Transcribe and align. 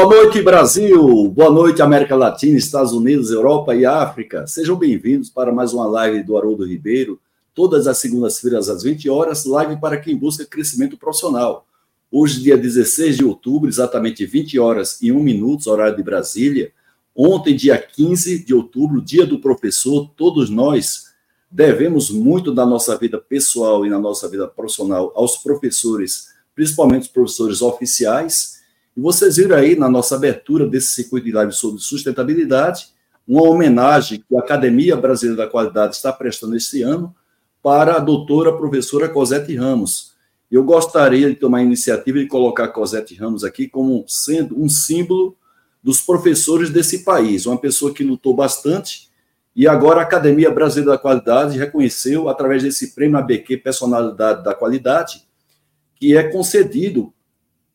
Boa 0.00 0.14
noite, 0.14 0.40
Brasil! 0.40 1.28
Boa 1.28 1.50
noite, 1.50 1.82
América 1.82 2.14
Latina, 2.14 2.56
Estados 2.56 2.92
Unidos, 2.92 3.32
Europa 3.32 3.74
e 3.74 3.84
África. 3.84 4.46
Sejam 4.46 4.76
bem-vindos 4.76 5.28
para 5.28 5.52
mais 5.52 5.72
uma 5.72 5.88
live 5.88 6.22
do 6.22 6.38
Haroldo 6.38 6.64
Ribeiro, 6.64 7.20
todas 7.52 7.88
as 7.88 7.98
segundas-feiras 7.98 8.68
às 8.68 8.84
20 8.84 9.10
horas, 9.10 9.44
live 9.44 9.80
para 9.80 9.96
quem 9.96 10.16
busca 10.16 10.46
crescimento 10.46 10.96
profissional. 10.96 11.66
Hoje, 12.12 12.40
dia 12.40 12.56
16 12.56 13.16
de 13.16 13.24
outubro, 13.24 13.68
exatamente 13.68 14.24
20 14.24 14.56
horas 14.56 15.02
e 15.02 15.10
1 15.10 15.20
minuto, 15.20 15.68
horário 15.68 15.96
de 15.96 16.02
Brasília. 16.04 16.70
Ontem, 17.12 17.56
dia 17.56 17.76
15 17.76 18.44
de 18.44 18.54
outubro, 18.54 19.02
dia 19.02 19.26
do 19.26 19.40
professor, 19.40 20.08
todos 20.16 20.48
nós 20.48 21.08
devemos 21.50 22.08
muito 22.08 22.54
da 22.54 22.64
nossa 22.64 22.96
vida 22.96 23.18
pessoal 23.18 23.84
e 23.84 23.90
na 23.90 23.98
nossa 23.98 24.28
vida 24.28 24.46
profissional 24.46 25.10
aos 25.16 25.38
professores, 25.38 26.28
principalmente 26.54 27.02
os 27.02 27.08
professores 27.08 27.60
oficiais 27.60 28.57
e 28.98 29.00
vocês 29.00 29.36
viram 29.36 29.54
aí 29.54 29.76
na 29.76 29.88
nossa 29.88 30.16
abertura 30.16 30.66
desse 30.66 30.88
circuito 30.88 31.26
de 31.26 31.30
live 31.30 31.52
sobre 31.52 31.80
sustentabilidade, 31.80 32.88
uma 33.28 33.42
homenagem 33.42 34.24
que 34.28 34.34
a 34.34 34.40
Academia 34.40 34.96
Brasileira 34.96 35.44
da 35.44 35.48
Qualidade 35.48 35.94
está 35.94 36.12
prestando 36.12 36.56
este 36.56 36.82
ano 36.82 37.14
para 37.62 37.94
a 37.94 38.00
doutora 38.00 38.56
professora 38.56 39.08
Cosete 39.08 39.54
Ramos. 39.54 40.14
Eu 40.50 40.64
gostaria 40.64 41.28
de 41.28 41.36
tomar 41.36 41.58
a 41.58 41.62
iniciativa 41.62 42.18
de 42.18 42.26
colocar 42.26 42.64
a 42.64 42.68
Cosete 42.68 43.14
Ramos 43.14 43.44
aqui 43.44 43.68
como 43.68 44.04
sendo 44.08 44.60
um 44.60 44.68
símbolo 44.68 45.36
dos 45.80 46.00
professores 46.00 46.68
desse 46.68 47.04
país, 47.04 47.46
uma 47.46 47.56
pessoa 47.56 47.94
que 47.94 48.02
lutou 48.02 48.34
bastante 48.34 49.08
e 49.54 49.68
agora 49.68 50.00
a 50.00 50.02
Academia 50.02 50.50
Brasileira 50.50 50.90
da 50.90 50.98
Qualidade 50.98 51.56
reconheceu, 51.56 52.28
através 52.28 52.64
desse 52.64 52.96
prêmio 52.96 53.16
ABQ 53.18 53.58
Personalidade 53.58 54.42
da 54.42 54.56
Qualidade, 54.56 55.22
que 55.94 56.16
é 56.16 56.24
concedido 56.24 57.14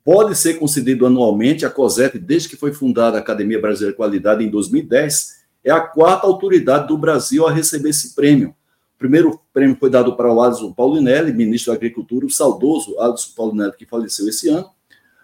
pode 0.04 0.36
ser 0.36 0.56
concedido 0.56 1.06
anualmente. 1.06 1.66
A 1.66 1.70
COSET, 1.70 2.18
desde 2.20 2.50
que 2.50 2.56
foi 2.56 2.74
fundada 2.74 3.18
a 3.18 3.20
Academia 3.22 3.60
Brasileira 3.60 3.94
de 3.94 3.98
Qualidade 3.98 4.44
em 4.44 4.50
2010, 4.50 5.44
é 5.64 5.72
a 5.72 5.80
quarta 5.80 6.28
autoridade 6.28 6.88
do 6.88 6.98
Brasil 6.98 7.48
a 7.48 7.52
receber 7.52 7.90
esse 7.90 8.14
prêmio. 8.14 8.50
O 8.96 9.00
primeiro 9.00 9.40
prêmio 9.54 9.78
foi 9.80 9.90
dado 9.90 10.16
para 10.16 10.32
o 10.32 10.42
Alisson 10.42 10.72
Paulinelli, 10.72 11.34
ministro 11.34 11.72
da 11.72 11.78
Agricultura, 11.78 12.26
o 12.26 12.30
saudoso 12.30 13.00
Alisson 13.00 13.32
Paulinelli, 13.36 13.74
que 13.78 13.86
faleceu 13.86 14.28
esse 14.28 14.50
ano. 14.50 14.70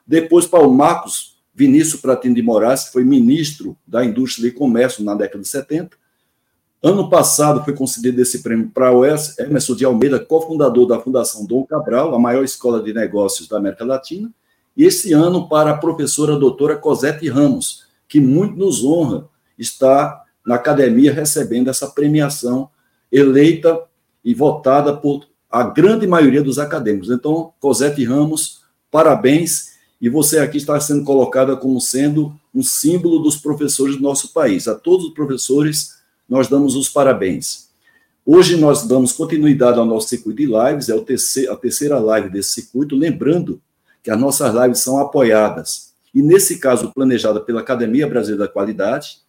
Depois 0.07 0.45
para 0.45 0.65
o 0.65 0.73
Marcos 0.73 1.37
Vinícius 1.53 1.99
Pratino 1.99 2.35
de 2.35 2.41
Moraes, 2.41 2.85
que 2.85 2.93
foi 2.93 3.03
ministro 3.03 3.77
da 3.85 4.03
Indústria 4.03 4.47
e 4.47 4.51
Comércio 4.51 5.03
na 5.03 5.13
década 5.13 5.41
de 5.41 5.47
70. 5.49 5.97
Ano 6.81 7.09
passado 7.09 7.63
foi 7.65 7.75
concedido 7.75 8.21
esse 8.21 8.41
prêmio 8.41 8.71
para 8.73 8.93
o 8.93 9.03
Emerson 9.05 9.75
de 9.75 9.83
Almeida, 9.83 10.17
cofundador 10.17 10.87
da 10.87 10.99
Fundação 11.01 11.45
Dom 11.45 11.65
Cabral, 11.65 12.15
a 12.15 12.19
maior 12.19 12.45
escola 12.45 12.81
de 12.81 12.93
negócios 12.93 13.49
da 13.49 13.57
América 13.57 13.83
Latina. 13.83 14.31
E 14.79 14.85
esse 14.85 15.11
ano 15.11 15.49
para 15.49 15.71
a 15.71 15.77
professora 15.77 16.37
doutora 16.37 16.77
Cosete 16.77 17.27
Ramos, 17.27 17.83
que 18.07 18.21
muito 18.21 18.57
nos 18.57 18.81
honra 18.81 19.27
estar 19.57 20.23
na 20.47 20.55
academia 20.55 21.11
recebendo 21.11 21.69
essa 21.69 21.85
premiação 21.85 22.69
eleita 23.11 23.77
e 24.23 24.33
votada 24.33 24.95
por 24.95 25.27
a 25.51 25.63
grande 25.63 26.07
maioria 26.07 26.41
dos 26.41 26.57
acadêmicos. 26.57 27.09
Então, 27.09 27.51
Cosete 27.59 28.05
Ramos, 28.05 28.61
parabéns. 28.89 29.71
E 29.99 30.07
você 30.07 30.39
aqui 30.39 30.55
está 30.55 30.79
sendo 30.79 31.03
colocada 31.03 31.57
como 31.57 31.81
sendo 31.81 32.33
um 32.55 32.63
símbolo 32.63 33.19
dos 33.19 33.35
professores 33.35 33.97
do 33.97 34.01
nosso 34.01 34.31
país. 34.31 34.65
A 34.65 34.75
todos 34.75 35.07
os 35.07 35.13
professores, 35.13 35.95
nós 36.27 36.47
damos 36.47 36.77
os 36.77 36.87
parabéns. 36.87 37.67
Hoje 38.25 38.55
nós 38.55 38.87
damos 38.87 39.11
continuidade 39.11 39.77
ao 39.77 39.85
nosso 39.85 40.07
circuito 40.07 40.37
de 40.37 40.45
lives, 40.45 40.87
é 40.87 41.51
a 41.51 41.55
terceira 41.57 41.99
live 41.99 42.29
desse 42.29 42.61
circuito, 42.61 42.95
lembrando 42.95 43.61
que 44.03 44.11
as 44.11 44.19
nossas 44.19 44.53
lives 44.53 44.79
são 44.79 44.99
apoiadas. 44.99 45.93
E 46.13 46.21
nesse 46.21 46.59
caso, 46.59 46.91
planejada 46.93 47.39
pela 47.39 47.61
Academia 47.61 48.07
Brasileira 48.07 48.45
da 48.45 48.51
Qualidade, 48.51 49.19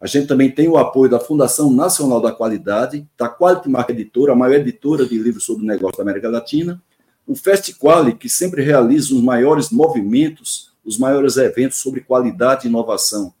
a 0.00 0.06
gente 0.06 0.26
também 0.26 0.50
tem 0.50 0.68
o 0.68 0.76
apoio 0.76 1.10
da 1.10 1.20
Fundação 1.20 1.72
Nacional 1.72 2.20
da 2.20 2.32
Qualidade, 2.32 3.06
da 3.16 3.28
Quality 3.28 3.68
Mark 3.68 3.90
Editora, 3.90 4.32
a 4.32 4.36
maior 4.36 4.56
editora 4.56 5.06
de 5.06 5.16
livros 5.16 5.44
sobre 5.44 5.64
negócio 5.64 5.96
da 5.96 6.02
América 6.02 6.28
Latina, 6.28 6.82
o 7.26 7.36
FestQuali, 7.36 8.14
que 8.16 8.28
sempre 8.28 8.62
realiza 8.62 9.14
os 9.14 9.22
maiores 9.22 9.70
movimentos, 9.70 10.72
os 10.84 10.98
maiores 10.98 11.36
eventos 11.36 11.78
sobre 11.78 12.00
qualidade 12.00 12.66
e 12.66 12.68
inovação 12.68 13.32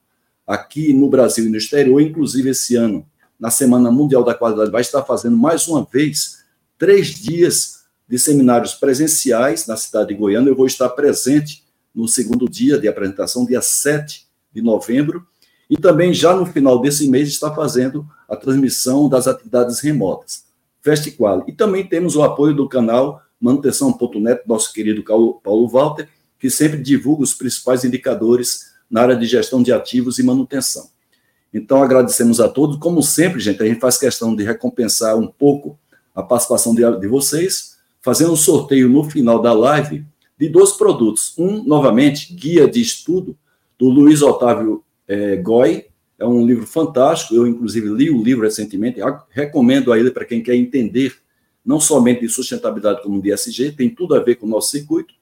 aqui 0.46 0.92
no 0.92 1.08
Brasil 1.08 1.46
e 1.46 1.48
no 1.48 1.56
exterior, 1.56 2.00
inclusive 2.00 2.50
esse 2.50 2.76
ano, 2.76 3.04
na 3.38 3.50
Semana 3.50 3.90
Mundial 3.90 4.22
da 4.22 4.34
Qualidade, 4.34 4.70
vai 4.70 4.82
estar 4.82 5.02
fazendo 5.02 5.36
mais 5.36 5.66
uma 5.66 5.84
vez 5.84 6.44
três 6.78 7.08
dias 7.08 7.81
de 8.12 8.18
seminários 8.18 8.74
presenciais 8.74 9.66
na 9.66 9.74
cidade 9.74 10.10
de 10.10 10.14
Goiânia. 10.14 10.50
Eu 10.50 10.54
vou 10.54 10.66
estar 10.66 10.90
presente 10.90 11.64
no 11.94 12.06
segundo 12.06 12.46
dia 12.46 12.78
de 12.78 12.86
apresentação, 12.86 13.46
dia 13.46 13.62
7 13.62 14.26
de 14.52 14.60
novembro, 14.60 15.26
e 15.70 15.78
também 15.78 16.12
já 16.12 16.36
no 16.36 16.44
final 16.44 16.78
desse 16.78 17.08
mês 17.08 17.30
está 17.30 17.54
fazendo 17.54 18.06
a 18.28 18.36
transmissão 18.36 19.08
das 19.08 19.26
atividades 19.26 19.80
remotas, 19.80 20.44
Festival. 20.82 21.42
E 21.48 21.52
também 21.52 21.86
temos 21.86 22.14
o 22.14 22.22
apoio 22.22 22.54
do 22.54 22.68
canal 22.68 23.22
manutenção.net, 23.40 24.42
nosso 24.46 24.74
querido 24.74 25.02
Paulo 25.02 25.68
Walter, 25.68 26.06
que 26.38 26.50
sempre 26.50 26.82
divulga 26.82 27.22
os 27.22 27.32
principais 27.32 27.82
indicadores 27.82 28.72
na 28.90 29.00
área 29.00 29.16
de 29.16 29.24
gestão 29.24 29.62
de 29.62 29.72
ativos 29.72 30.18
e 30.18 30.22
manutenção. 30.22 30.90
Então, 31.54 31.82
agradecemos 31.82 32.42
a 32.42 32.48
todos. 32.50 32.76
Como 32.76 33.02
sempre, 33.02 33.40
gente, 33.40 33.62
a 33.62 33.66
gente 33.66 33.80
faz 33.80 33.96
questão 33.96 34.36
de 34.36 34.44
recompensar 34.44 35.16
um 35.16 35.26
pouco 35.26 35.78
a 36.14 36.22
participação 36.22 36.74
de, 36.74 36.82
de 37.00 37.06
vocês, 37.06 37.71
fazendo 38.02 38.32
um 38.32 38.36
sorteio 38.36 38.88
no 38.88 39.04
final 39.04 39.40
da 39.40 39.52
live 39.52 40.04
de 40.38 40.48
dois 40.48 40.72
produtos. 40.72 41.34
Um, 41.38 41.62
novamente, 41.62 42.34
Guia 42.34 42.68
de 42.68 42.80
Estudo, 42.80 43.36
do 43.78 43.88
Luiz 43.88 44.22
Otávio 44.22 44.84
é, 45.06 45.36
Goi. 45.36 45.86
É 46.18 46.26
um 46.26 46.44
livro 46.44 46.66
fantástico. 46.66 47.34
Eu, 47.34 47.46
inclusive, 47.46 47.88
li 47.88 48.10
o 48.10 48.22
livro 48.22 48.44
recentemente. 48.44 49.00
Recomendo 49.30 49.92
a 49.92 49.98
ele 49.98 50.10
para 50.10 50.24
quem 50.24 50.42
quer 50.42 50.56
entender 50.56 51.16
não 51.64 51.78
somente 51.78 52.22
de 52.22 52.28
sustentabilidade 52.28 53.02
como 53.02 53.22
de 53.22 53.32
SG, 53.32 53.72
tem 53.72 53.88
tudo 53.88 54.16
a 54.16 54.20
ver 54.20 54.34
com 54.34 54.46
o 54.46 54.48
nosso 54.48 54.70
circuito. 54.70 55.14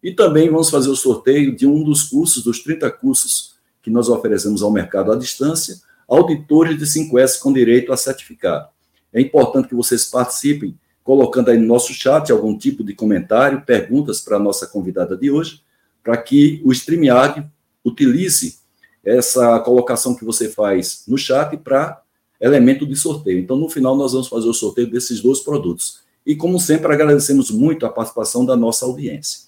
E 0.00 0.12
também 0.12 0.48
vamos 0.48 0.70
fazer 0.70 0.88
o 0.88 0.96
sorteio 0.96 1.56
de 1.56 1.66
um 1.66 1.82
dos 1.82 2.04
cursos, 2.04 2.44
dos 2.44 2.62
30 2.62 2.88
cursos 2.92 3.56
que 3.82 3.90
nós 3.90 4.08
oferecemos 4.08 4.62
ao 4.62 4.70
mercado 4.70 5.10
à 5.10 5.16
distância, 5.16 5.76
auditores 6.06 6.78
de 6.78 6.84
5S 6.84 7.40
com 7.40 7.52
direito 7.52 7.92
a 7.92 7.96
certificado. 7.96 8.68
É 9.12 9.20
importante 9.20 9.68
que 9.68 9.74
vocês 9.74 10.04
participem 10.04 10.78
colocando 11.08 11.48
aí 11.48 11.56
no 11.56 11.66
nosso 11.66 11.94
chat 11.94 12.30
algum 12.30 12.54
tipo 12.54 12.84
de 12.84 12.94
comentário, 12.94 13.62
perguntas 13.62 14.20
para 14.20 14.36
a 14.36 14.38
nossa 14.38 14.66
convidada 14.66 15.16
de 15.16 15.30
hoje, 15.30 15.62
para 16.04 16.18
que 16.18 16.60
o 16.62 16.70
StreamYard 16.70 17.46
utilize 17.82 18.58
essa 19.02 19.58
colocação 19.60 20.14
que 20.14 20.22
você 20.22 20.50
faz 20.50 21.04
no 21.08 21.16
chat 21.16 21.56
para 21.56 22.02
elemento 22.38 22.86
de 22.86 22.94
sorteio. 22.94 23.38
Então, 23.38 23.56
no 23.56 23.70
final, 23.70 23.96
nós 23.96 24.12
vamos 24.12 24.28
fazer 24.28 24.48
o 24.48 24.52
sorteio 24.52 24.90
desses 24.90 25.22
dois 25.22 25.40
produtos. 25.40 26.00
E, 26.26 26.36
como 26.36 26.60
sempre, 26.60 26.92
agradecemos 26.92 27.50
muito 27.50 27.86
a 27.86 27.88
participação 27.88 28.44
da 28.44 28.54
nossa 28.54 28.84
audiência. 28.84 29.44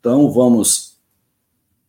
Então, 0.00 0.28
vamos, 0.32 0.96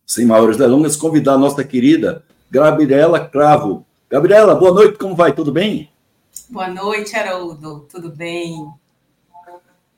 sem 0.05 0.27
maiores 0.27 0.57
delongas, 0.57 0.95
convidar 0.95 1.33
a 1.33 1.39
nossa 1.39 1.63
querida 1.63 2.23
Gabriela 2.51 3.27
Cravo. 3.27 3.83
Gabriela, 4.07 4.53
boa 4.53 4.75
noite, 4.75 4.99
como 4.99 5.15
vai? 5.15 5.33
Tudo 5.33 5.51
bem? 5.51 5.89
Boa 6.47 6.67
noite, 6.67 7.15
Haroldo. 7.15 7.87
Tudo 7.91 8.11
bem? 8.11 8.71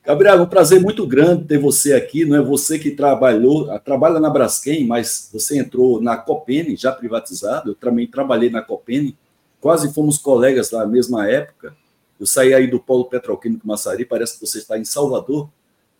Gabriel, 0.05 0.39
é 0.39 0.41
um 0.41 0.47
prazer 0.47 0.81
muito 0.81 1.05
grande 1.05 1.45
ter 1.45 1.57
você 1.59 1.93
aqui. 1.93 2.25
Não 2.25 2.35
é 2.35 2.41
você 2.41 2.79
que 2.79 2.91
trabalhou, 2.91 3.67
trabalha 3.79 4.19
na 4.19 4.29
Braskem, 4.29 4.87
mas 4.87 5.29
você 5.31 5.59
entrou 5.59 6.01
na 6.01 6.17
Copene, 6.17 6.75
já 6.75 6.91
privatizado. 6.91 7.71
Eu 7.71 7.75
também 7.75 8.07
trabalhei 8.07 8.49
na 8.49 8.61
Copene, 8.61 9.17
quase 9.61 9.93
fomos 9.93 10.17
colegas 10.17 10.71
na 10.71 10.85
mesma 10.85 11.29
época. 11.29 11.75
Eu 12.19 12.25
saí 12.25 12.53
aí 12.53 12.67
do 12.67 12.79
Polo 12.79 13.05
Petroquímico 13.05 13.67
Massari, 13.67 14.03
parece 14.03 14.39
que 14.39 14.45
você 14.45 14.57
está 14.57 14.77
em 14.77 14.83
Salvador, 14.83 15.49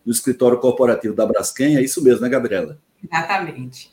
no 0.05 0.11
escritório 0.11 0.57
corporativo 0.57 1.15
da 1.15 1.25
Braskem. 1.25 1.77
É 1.77 1.81
isso 1.81 2.03
mesmo, 2.03 2.21
né, 2.21 2.29
Gabriela? 2.29 2.77
Exatamente. 3.03 3.91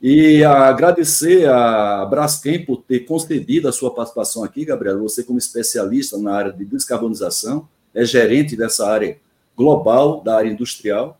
E 0.00 0.44
agradecer 0.44 1.48
a 1.48 2.04
Braskem 2.04 2.64
por 2.64 2.82
ter 2.82 3.00
concedido 3.00 3.68
a 3.68 3.72
sua 3.72 3.94
participação 3.94 4.44
aqui, 4.44 4.64
Gabriela. 4.64 5.00
Você, 5.00 5.22
como 5.22 5.38
especialista 5.38 6.18
na 6.18 6.34
área 6.34 6.52
de 6.52 6.64
descarbonização, 6.64 7.66
é 7.96 8.04
gerente 8.04 8.54
dessa 8.54 8.86
área 8.86 9.18
global, 9.56 10.20
da 10.22 10.36
área 10.36 10.50
industrial. 10.50 11.18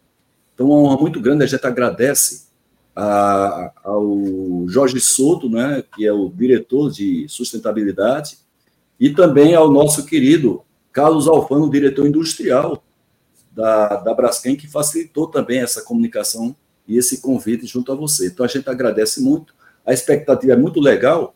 Então, 0.55 0.67
é 0.67 0.71
uma 0.71 0.79
honra 0.81 1.01
muito 1.01 1.21
grande, 1.21 1.43
a 1.43 1.47
gente 1.47 1.67
agradece 1.67 2.47
a, 2.95 3.73
ao 3.83 4.67
Jorge 4.69 5.01
Souto, 5.01 5.49
né, 5.49 5.83
que 5.95 6.07
é 6.07 6.13
o 6.13 6.29
diretor 6.29 6.91
de 6.91 7.27
sustentabilidade, 7.29 8.39
e 9.01 9.11
também 9.11 9.55
ao 9.55 9.71
nosso 9.71 10.05
querido 10.05 10.63
Carlos 10.93 11.27
Alfano, 11.27 11.71
diretor 11.71 12.07
industrial 12.07 12.83
da, 13.53 13.97
da 13.97 14.15
Braskem, 14.15 14.57
que 14.57 14.69
facilitou 14.69 15.27
também 15.27 15.61
essa 15.61 15.83
comunicação 15.83 16.55
e 16.87 16.99
esse 16.99 17.21
convite 17.21 17.67
junto 17.67 17.91
a 17.91 17.95
você. 17.95 18.27
Então, 18.29 18.45
a 18.45 18.49
gente 18.49 18.69
agradece 18.69 19.23
muito, 19.23 19.55
a 19.85 19.95
expectativa 19.95 20.53
é 20.53 20.57
muito 20.57 20.79
legal, 20.81 21.35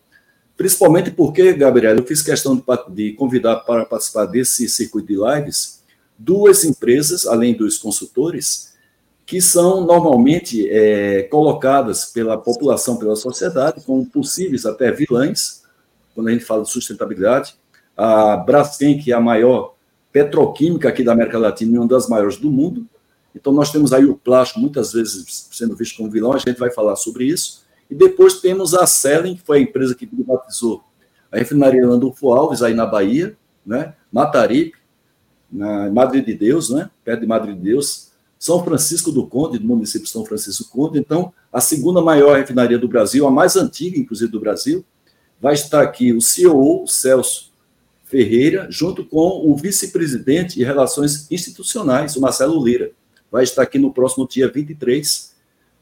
Principalmente 0.61 1.11
porque, 1.11 1.55
Gabriel, 1.55 1.97
eu 1.97 2.05
fiz 2.05 2.21
questão 2.21 2.55
de, 2.55 2.63
de 2.91 3.13
convidar 3.15 3.57
para 3.61 3.87
participar 3.87 4.27
desse 4.27 4.69
circuito 4.69 5.09
de 5.09 5.15
lives 5.15 5.81
duas 6.19 6.65
empresas, 6.65 7.27
além 7.27 7.55
dos 7.55 7.79
consultores, 7.79 8.75
que 9.25 9.41
são 9.41 9.87
normalmente 9.87 10.69
é, 10.69 11.23
colocadas 11.23 12.05
pela 12.05 12.37
população, 12.37 12.99
pela 12.99 13.17
sociedade, 13.17 13.81
como 13.87 14.05
possíveis 14.05 14.67
até 14.67 14.93
vilãs, 14.93 15.63
quando 16.15 16.29
a 16.29 16.33
gente 16.33 16.45
fala 16.45 16.63
de 16.63 16.71
sustentabilidade. 16.71 17.55
A 17.97 18.37
Braskem, 18.37 18.99
que 18.99 19.13
é 19.13 19.15
a 19.15 19.21
maior 19.21 19.77
petroquímica 20.13 20.91
aqui 20.91 21.03
da 21.03 21.13
América 21.13 21.39
Latina 21.39 21.77
e 21.77 21.79
uma 21.79 21.89
das 21.89 22.07
maiores 22.07 22.37
do 22.37 22.51
mundo. 22.51 22.87
Então, 23.35 23.51
nós 23.51 23.73
temos 23.73 23.95
aí 23.95 24.05
o 24.05 24.15
plástico 24.15 24.61
muitas 24.61 24.93
vezes 24.93 25.49
sendo 25.53 25.75
visto 25.75 25.97
como 25.97 26.11
vilão, 26.11 26.35
a 26.35 26.39
gente 26.39 26.59
vai 26.59 26.71
falar 26.71 26.97
sobre 26.97 27.25
isso. 27.25 27.65
E 27.91 27.95
depois 27.95 28.41
temos 28.41 28.75
a 28.75 28.87
Selen, 28.87 29.35
que 29.35 29.43
foi 29.43 29.59
a 29.59 29.61
empresa 29.61 29.95
que 29.95 30.07
privatizou 30.07 30.85
a 31.31 31.39
refinaria 31.39 31.87
Landulfo 31.87 32.33
Alves, 32.33 32.63
aí 32.63 32.75
na 32.75 32.87
Bahia, 32.87 33.37
né? 33.65 33.95
Mataripe, 34.13 34.79
na 35.51 35.91
Madre 35.91 36.21
de 36.21 36.35
Deus, 36.35 36.71
né? 36.71 36.91
perto 37.05 37.21
de 37.21 37.27
Madre 37.27 37.55
de 37.55 37.61
Deus, 37.61 38.11
são 38.39 38.65
Francisco 38.65 39.13
do 39.13 39.27
Conde, 39.27 39.59
do 39.59 39.67
município 39.67 40.07
de 40.07 40.11
São 40.11 40.25
Francisco 40.25 40.65
do 40.65 40.71
Conde. 40.71 40.99
Então, 40.99 41.33
a 41.53 41.61
segunda 41.61 42.01
maior 42.01 42.39
refinaria 42.39 42.79
do 42.79 42.89
Brasil, 42.89 43.27
a 43.27 43.31
mais 43.31 43.57
antiga, 43.57 43.99
inclusive, 43.99 44.31
do 44.31 44.41
Brasil. 44.41 44.85
Vai 45.41 45.55
estar 45.55 45.83
aqui 45.83 46.13
o 46.13 46.21
CEO, 46.21 46.87
Celso 46.87 47.51
Ferreira, 48.05 48.67
junto 48.71 49.05
com 49.05 49.47
o 49.47 49.55
vice-presidente 49.55 50.57
de 50.57 50.65
Relações 50.65 51.31
Institucionais, 51.31 52.17
o 52.17 52.21
Marcelo 52.21 52.65
Lira. 52.65 52.93
Vai 53.31 53.45
estar 53.45 53.63
aqui 53.63 53.79
no 53.79 53.93
próximo 53.93 54.27
dia 54.27 54.51
23, 54.51 55.35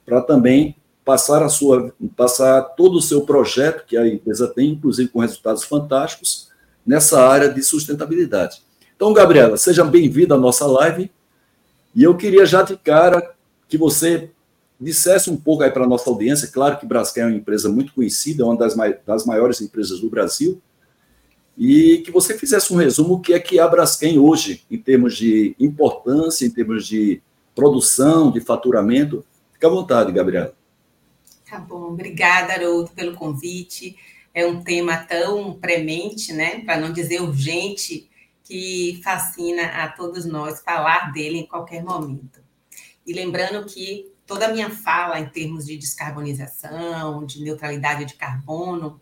para 0.04 0.20
também 0.20 0.76
passar 1.08 1.42
a 1.42 1.48
sua 1.48 1.90
passar 2.14 2.60
todo 2.60 2.98
o 2.98 3.00
seu 3.00 3.22
projeto 3.22 3.86
que 3.86 3.96
a 3.96 4.06
empresa 4.06 4.46
tem, 4.46 4.72
inclusive 4.72 5.08
com 5.08 5.20
resultados 5.20 5.64
fantásticos 5.64 6.50
nessa 6.86 7.26
área 7.26 7.48
de 7.48 7.62
sustentabilidade. 7.62 8.60
Então, 8.94 9.14
Gabriela, 9.14 9.56
seja 9.56 9.82
bem-vinda 9.84 10.34
à 10.34 10.38
nossa 10.38 10.66
live. 10.66 11.10
E 11.96 12.02
eu 12.02 12.14
queria 12.14 12.44
já 12.44 12.60
de 12.60 12.76
cara 12.76 13.34
que 13.70 13.78
você 13.78 14.30
dissesse 14.78 15.30
um 15.30 15.36
pouco 15.38 15.62
aí 15.62 15.70
para 15.70 15.84
a 15.84 15.88
nossa 15.88 16.10
audiência. 16.10 16.48
Claro 16.48 16.76
que 16.76 16.84
Braskem 16.84 17.22
é 17.22 17.26
uma 17.26 17.36
empresa 17.36 17.70
muito 17.70 17.94
conhecida, 17.94 18.42
é 18.42 18.44
uma 18.44 18.58
das, 18.58 18.76
das 19.06 19.24
maiores 19.24 19.62
empresas 19.62 20.00
do 20.00 20.10
Brasil. 20.10 20.60
E 21.56 22.02
que 22.04 22.10
você 22.10 22.36
fizesse 22.36 22.70
um 22.70 22.76
resumo 22.76 23.14
o 23.14 23.20
que 23.20 23.32
é 23.32 23.40
que 23.40 23.58
a 23.58 23.66
Braskem 23.66 24.18
hoje, 24.18 24.62
em 24.70 24.76
termos 24.76 25.16
de 25.16 25.56
importância, 25.58 26.44
em 26.44 26.50
termos 26.50 26.86
de 26.86 27.22
produção, 27.54 28.30
de 28.30 28.42
faturamento. 28.42 29.24
Fique 29.54 29.64
à 29.64 29.70
vontade, 29.70 30.12
Gabriela. 30.12 30.57
Tá 31.48 31.58
bom, 31.58 31.92
obrigada, 31.92 32.52
Haroldo, 32.52 32.90
pelo 32.90 33.16
convite. 33.16 33.96
É 34.34 34.46
um 34.46 34.62
tema 34.62 34.98
tão 34.98 35.54
premente, 35.58 36.30
né? 36.30 36.60
Para 36.60 36.78
não 36.78 36.92
dizer 36.92 37.22
urgente, 37.22 38.10
que 38.44 39.00
fascina 39.02 39.82
a 39.82 39.88
todos 39.88 40.26
nós 40.26 40.60
falar 40.60 41.10
dele 41.10 41.38
em 41.38 41.46
qualquer 41.46 41.82
momento. 41.82 42.42
E 43.06 43.14
lembrando 43.14 43.64
que 43.66 44.12
toda 44.26 44.46
a 44.46 44.52
minha 44.52 44.68
fala 44.68 45.18
em 45.18 45.28
termos 45.30 45.64
de 45.64 45.78
descarbonização, 45.78 47.24
de 47.24 47.42
neutralidade 47.42 48.04
de 48.04 48.14
carbono, 48.14 49.00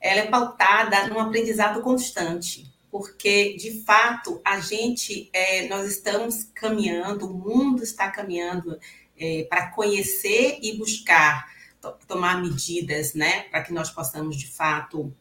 ela 0.00 0.20
é 0.20 0.26
pautada 0.26 1.08
num 1.08 1.18
aprendizado 1.18 1.80
constante, 1.80 2.72
porque 2.92 3.56
de 3.56 3.82
fato 3.82 4.40
a 4.44 4.60
gente, 4.60 5.28
é, 5.32 5.66
nós 5.66 5.84
estamos 5.88 6.44
caminhando, 6.54 7.26
o 7.26 7.34
mundo 7.34 7.82
está 7.82 8.08
caminhando 8.08 8.78
é, 9.18 9.44
para 9.50 9.70
conhecer 9.70 10.60
e 10.62 10.76
buscar 10.78 11.57
tomar 12.06 12.42
medidas, 12.42 13.14
né, 13.14 13.42
para 13.44 13.62
que 13.62 13.72
nós 13.72 13.90
possamos 13.90 14.36
de 14.36 14.48
fato 14.48 15.14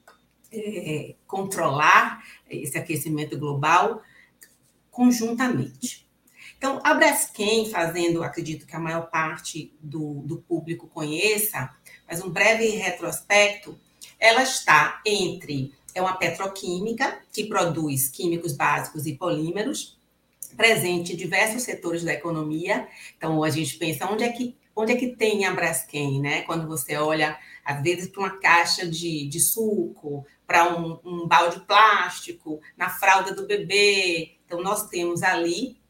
é, 0.52 1.16
controlar 1.26 2.24
esse 2.50 2.78
aquecimento 2.78 3.38
global 3.38 4.02
conjuntamente. 4.90 6.08
Então, 6.58 6.80
a 6.84 6.96
Braskem, 6.96 7.70
fazendo, 7.70 8.24
acredito 8.24 8.66
que 8.66 8.76
a 8.76 8.80
maior 8.80 9.12
parte 9.12 9.72
do, 9.80 10.24
do 10.26 10.38
público 10.38 10.88
conheça, 10.88 11.70
mas 12.08 12.24
um 12.24 12.30
breve 12.32 12.70
retrospecto, 12.70 13.80
ela 14.20 14.42
está 14.42 15.00
entre, 15.06 15.74
é 15.94 16.02
uma 16.02 16.18
petroquímica 16.18 17.20
que 17.32 17.46
produz 17.46 18.08
químicos 18.08 18.54
básicos 18.54 19.06
e 19.06 19.14
polímeros, 19.14 20.00
presente 20.56 21.14
em 21.14 21.16
diversos 21.16 21.62
setores 21.62 22.04
da 22.04 22.14
economia. 22.14 22.88
Então, 23.16 23.44
a 23.44 23.50
gente 23.52 23.78
pensa 23.78 24.10
onde 24.10 24.24
é 24.24 24.32
que, 24.32 24.56
onde 24.78 24.94
é 24.94 24.96
que 24.96 25.16
tem 25.16 25.46
a 25.46 25.54
Braskem, 25.54 26.22
né? 26.22 26.44
Quando 26.44 26.68
você 26.68 26.96
olha, 26.96 27.38
às 27.66 27.82
vezes, 27.82 28.08
para 28.08 28.22
uma 28.22 28.40
caixa 28.40 28.88
de, 28.88 29.28
de 29.28 29.40
suco, 29.40 30.24
para 30.46 30.72
um, 30.78 31.00
um 31.04 31.28
balde 31.28 31.60
plástico, 31.62 32.62
na 32.78 32.88
fralda 32.88 33.34
do 33.34 33.48
bebê. 33.48 34.38
Então, 34.46 34.62
nós 34.62 34.88
temos 34.88 35.24
ali 35.24 35.82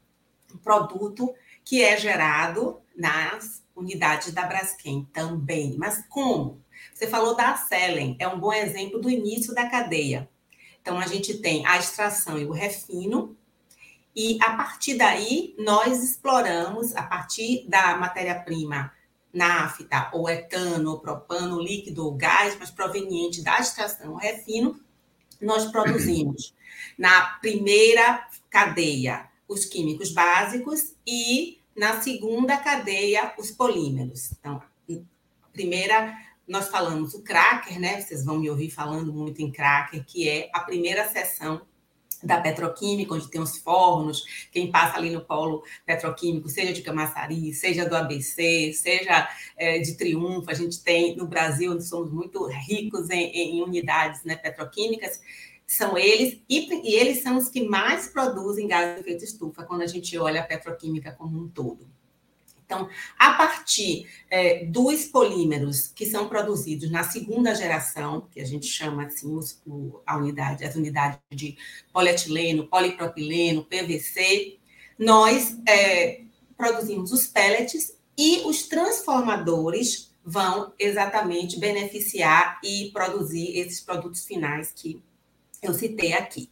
um 0.53 0.57
produto 0.57 1.35
que 1.65 1.83
é 1.83 1.97
gerado 1.97 2.79
nas 2.95 3.61
unidades 3.75 4.31
da 4.31 4.43
Braskem 4.43 5.05
também. 5.11 5.75
Mas 5.77 6.03
como? 6.07 6.63
Você 6.93 7.07
falou 7.07 7.35
da 7.35 7.57
Selen, 7.57 8.15
é 8.19 8.27
um 8.27 8.39
bom 8.39 8.53
exemplo 8.53 9.01
do 9.01 9.09
início 9.09 9.53
da 9.53 9.69
cadeia. 9.69 10.29
Então, 10.81 10.97
a 10.97 11.05
gente 11.05 11.39
tem 11.39 11.65
a 11.67 11.77
extração 11.77 12.39
e 12.39 12.45
o 12.45 12.51
refino, 12.51 13.35
e 14.19 14.39
a 14.41 14.57
partir 14.57 14.95
daí 14.95 15.53
nós 15.59 16.03
exploramos, 16.03 16.95
a 16.95 17.03
partir 17.03 17.67
da 17.69 17.95
matéria-prima 17.97 18.91
nafta, 19.31 20.09
ou 20.11 20.27
etano, 20.27 20.89
ou 20.89 20.99
propano, 20.99 21.61
líquido 21.61 22.03
ou 22.03 22.15
gás, 22.15 22.57
mas 22.59 22.71
proveniente 22.71 23.43
da 23.43 23.59
extração 23.59 24.13
ou 24.13 24.17
refino, 24.17 24.81
nós 25.39 25.71
produzimos 25.71 26.55
na 26.97 27.37
primeira 27.41 28.27
cadeia 28.49 29.29
os 29.47 29.65
químicos 29.65 30.11
básicos 30.11 30.95
e 31.05 31.59
na 31.75 32.01
segunda 32.01 32.57
cadeia 32.57 33.35
os 33.37 33.51
polímeros. 33.51 34.31
Então, 34.31 34.59
primeira 35.53 36.17
nós 36.47 36.69
falamos 36.69 37.13
o 37.13 37.21
cracker, 37.21 37.79
né? 37.79 38.01
Vocês 38.01 38.25
vão 38.25 38.39
me 38.39 38.49
ouvir 38.49 38.71
falando 38.71 39.13
muito 39.13 39.43
em 39.43 39.51
cracker, 39.51 40.03
que 40.03 40.27
é 40.27 40.49
a 40.53 40.61
primeira 40.61 41.07
seção 41.07 41.66
da 42.23 42.39
petroquímica, 42.39 43.13
onde 43.13 43.29
tem 43.29 43.41
os 43.41 43.57
fornos, 43.57 44.47
quem 44.51 44.71
passa 44.71 44.97
ali 44.97 45.09
no 45.09 45.21
polo 45.21 45.63
petroquímico, 45.85 46.49
seja 46.49 46.73
de 46.73 46.81
Camaçari, 46.81 47.53
seja 47.53 47.87
do 47.87 47.95
ABC, 47.95 48.73
seja 48.73 49.29
é, 49.55 49.79
de 49.79 49.95
Triunfo, 49.95 50.49
a 50.49 50.53
gente 50.53 50.83
tem 50.83 51.15
no 51.15 51.27
Brasil, 51.27 51.73
onde 51.73 51.83
somos 51.83 52.11
muito 52.11 52.45
ricos 52.47 53.09
em, 53.09 53.57
em 53.57 53.61
unidades 53.61 54.23
né, 54.23 54.35
petroquímicas, 54.35 55.19
são 55.65 55.97
eles, 55.97 56.39
e, 56.49 56.89
e, 56.89 56.95
eles 56.95 57.21
são 57.21 57.37
os 57.37 57.49
que 57.49 57.67
mais 57.67 58.07
produzem 58.07 58.67
gás 58.67 58.95
de 58.95 59.01
efeito 59.01 59.25
estufa, 59.25 59.63
quando 59.63 59.81
a 59.81 59.87
gente 59.87 60.17
olha 60.17 60.39
a 60.39 60.45
petroquímica 60.45 61.11
como 61.11 61.37
um 61.37 61.49
todo. 61.49 61.85
Então, 62.67 62.89
a 63.17 63.31
partir 63.31 64.09
é, 64.29 64.65
dos 64.65 65.05
polímeros 65.05 65.87
que 65.87 66.05
são 66.05 66.27
produzidos 66.27 66.91
na 66.91 67.01
segunda 67.01 67.55
geração, 67.55 68.27
que 68.29 68.41
a 68.41 68.45
gente 68.45 68.67
chama 68.67 69.05
assim 69.05 69.33
os, 69.33 69.61
o, 69.65 70.01
a 70.05 70.17
unidade, 70.17 70.65
as 70.65 70.75
unidades 70.75 71.17
de 71.31 71.57
polietileno, 71.93 72.67
polipropileno, 72.67 73.63
PVC, 73.63 74.57
nós 74.99 75.57
é, 75.65 76.23
produzimos 76.57 77.13
os 77.13 77.25
pellets 77.25 77.97
e 78.17 78.41
os 78.45 78.63
transformadores 78.67 80.13
vão 80.25 80.73
exatamente 80.77 81.57
beneficiar 81.57 82.59
e 82.61 82.91
produzir 82.91 83.57
esses 83.57 83.79
produtos 83.79 84.25
finais 84.25 84.73
que 84.75 85.01
eu 85.61 85.73
citei 85.73 86.11
aqui. 86.11 86.49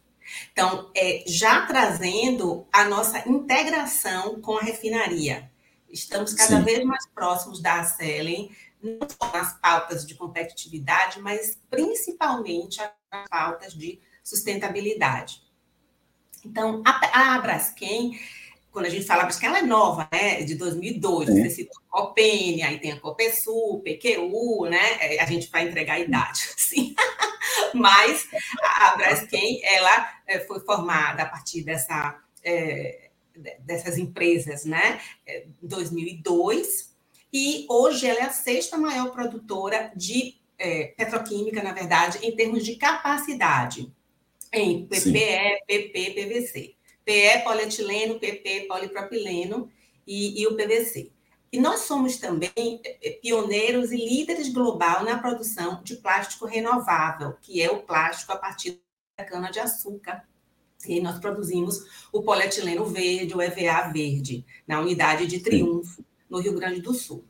Então, 0.50 0.90
é, 0.96 1.24
já 1.26 1.66
trazendo 1.66 2.66
a 2.72 2.86
nossa 2.86 3.28
integração 3.28 4.40
com 4.40 4.56
a 4.56 4.62
refinaria. 4.62 5.50
Estamos 5.90 6.34
cada 6.34 6.58
Sim. 6.58 6.64
vez 6.64 6.84
mais 6.84 7.06
próximos 7.08 7.60
da 7.60 7.84
Selen, 7.84 8.50
não 8.82 9.08
só 9.08 9.32
nas 9.32 9.58
pautas 9.60 10.06
de 10.06 10.14
competitividade, 10.14 11.20
mas 11.20 11.58
principalmente 11.70 12.78
nas 12.78 13.28
pautas 13.28 13.74
de 13.74 14.00
sustentabilidade. 14.22 15.42
Então, 16.44 16.82
a, 16.84 17.34
a 17.34 17.38
Braskem, 17.40 18.18
quando 18.70 18.86
a 18.86 18.90
gente 18.90 19.06
fala 19.06 19.24
Braskem, 19.24 19.48
ela 19.48 19.58
é 19.58 19.62
nova, 19.62 20.08
né? 20.12 20.42
De 20.42 20.54
2002. 20.54 21.28
Você 21.28 21.50
citou 21.50 21.82
Copene, 21.88 22.62
aí 22.62 22.78
tem 22.78 22.92
a 22.92 23.00
Copesul, 23.00 23.82
PQU, 23.82 24.66
né? 24.66 24.98
É, 25.00 25.20
a 25.20 25.26
gente 25.26 25.50
vai 25.50 25.66
entregar 25.66 25.94
a 25.94 26.00
idade, 26.00 26.40
sim. 26.56 26.94
Mas 27.74 28.28
a 28.62 28.96
Braskem, 28.96 29.60
ela 29.64 30.12
é, 30.26 30.40
foi 30.40 30.60
formada 30.60 31.22
a 31.22 31.26
partir 31.26 31.62
dessa... 31.62 32.20
É, 32.44 33.05
dessas 33.60 33.98
empresas, 33.98 34.64
né? 34.64 35.00
Em 35.26 35.66
2002 35.66 36.96
e 37.32 37.66
hoje 37.68 38.06
ela 38.06 38.20
é 38.20 38.22
a 38.22 38.30
sexta 38.30 38.78
maior 38.78 39.10
produtora 39.10 39.92
de 39.94 40.36
é, 40.58 40.86
petroquímica, 40.96 41.62
na 41.62 41.72
verdade, 41.72 42.18
em 42.22 42.34
termos 42.34 42.64
de 42.64 42.76
capacidade 42.76 43.92
em 44.52 44.86
PPE, 44.86 45.00
Sim. 45.00 45.12
PP, 45.66 46.10
PVC. 46.14 46.74
PE, 47.04 47.44
polietileno, 47.44 48.18
PP, 48.18 48.66
polipropileno 48.66 49.70
e, 50.06 50.40
e 50.40 50.46
o 50.46 50.56
PVC. 50.56 51.12
E 51.52 51.60
nós 51.60 51.80
somos 51.80 52.16
também 52.16 52.80
é, 52.84 53.10
pioneiros 53.22 53.92
e 53.92 53.96
líderes 53.96 54.48
global 54.48 55.04
na 55.04 55.18
produção 55.18 55.82
de 55.84 55.96
plástico 55.96 56.46
renovável, 56.46 57.36
que 57.42 57.62
é 57.62 57.70
o 57.70 57.82
plástico 57.82 58.32
a 58.32 58.36
partir 58.36 58.80
da 59.16 59.24
cana-de-açúcar, 59.24 60.26
nós 61.00 61.18
produzimos 61.18 62.06
o 62.12 62.22
polietileno 62.22 62.84
verde, 62.84 63.34
o 63.34 63.42
EVA 63.42 63.90
verde, 63.92 64.44
na 64.66 64.80
unidade 64.80 65.26
de 65.26 65.40
Triunfo, 65.40 66.04
no 66.28 66.38
Rio 66.38 66.54
Grande 66.54 66.80
do 66.80 66.94
Sul. 66.94 67.24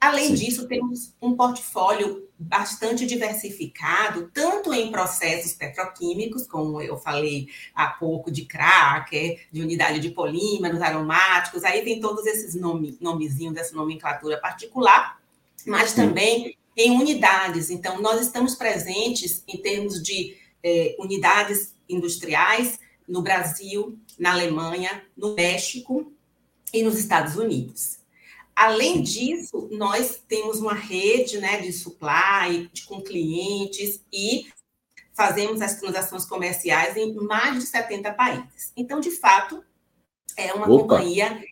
Além 0.00 0.28
Sim. 0.28 0.46
disso, 0.46 0.66
temos 0.66 1.14
um 1.20 1.34
portfólio 1.36 2.26
bastante 2.38 3.04
diversificado, 3.04 4.30
tanto 4.32 4.72
em 4.72 4.90
processos 4.90 5.52
petroquímicos, 5.52 6.46
como 6.46 6.80
eu 6.80 6.96
falei 6.96 7.48
há 7.74 7.88
pouco, 7.88 8.30
de 8.30 8.46
cracker, 8.46 9.46
de 9.52 9.60
unidade 9.60 10.00
de 10.00 10.10
polímeros, 10.10 10.80
aromáticos, 10.80 11.64
aí 11.64 11.82
tem 11.82 12.00
todos 12.00 12.24
esses 12.24 12.54
nome, 12.54 12.96
nomezinhos 12.98 13.54
dessa 13.54 13.76
nomenclatura 13.76 14.40
particular, 14.40 15.20
mas 15.66 15.90
Sim. 15.90 15.96
também 16.06 16.56
em 16.74 16.92
unidades. 16.92 17.68
Então, 17.68 18.00
nós 18.00 18.22
estamos 18.22 18.54
presentes 18.54 19.44
em 19.46 19.58
termos 19.58 20.02
de 20.02 20.34
eh, 20.62 20.96
unidades 20.98 21.74
industriais 21.92 22.78
no 23.06 23.22
Brasil, 23.22 23.98
na 24.18 24.32
Alemanha, 24.32 25.04
no 25.16 25.34
México 25.34 26.12
e 26.72 26.82
nos 26.82 26.98
Estados 26.98 27.36
Unidos. 27.36 27.98
Além 28.54 29.02
disso, 29.02 29.68
nós 29.72 30.22
temos 30.28 30.60
uma 30.60 30.74
rede 30.74 31.38
né, 31.38 31.60
de 31.60 31.72
supply 31.72 32.68
de, 32.72 32.84
com 32.84 33.00
clientes 33.00 34.04
e 34.12 34.48
fazemos 35.14 35.60
as 35.60 35.80
transações 35.80 36.24
comerciais 36.24 36.96
em 36.96 37.14
mais 37.14 37.58
de 37.58 37.66
70 37.66 38.12
países. 38.12 38.72
Então, 38.76 39.00
de 39.00 39.10
fato, 39.10 39.64
é 40.36 40.52
uma 40.52 40.70
Opa. 40.70 40.96
companhia 40.96 41.42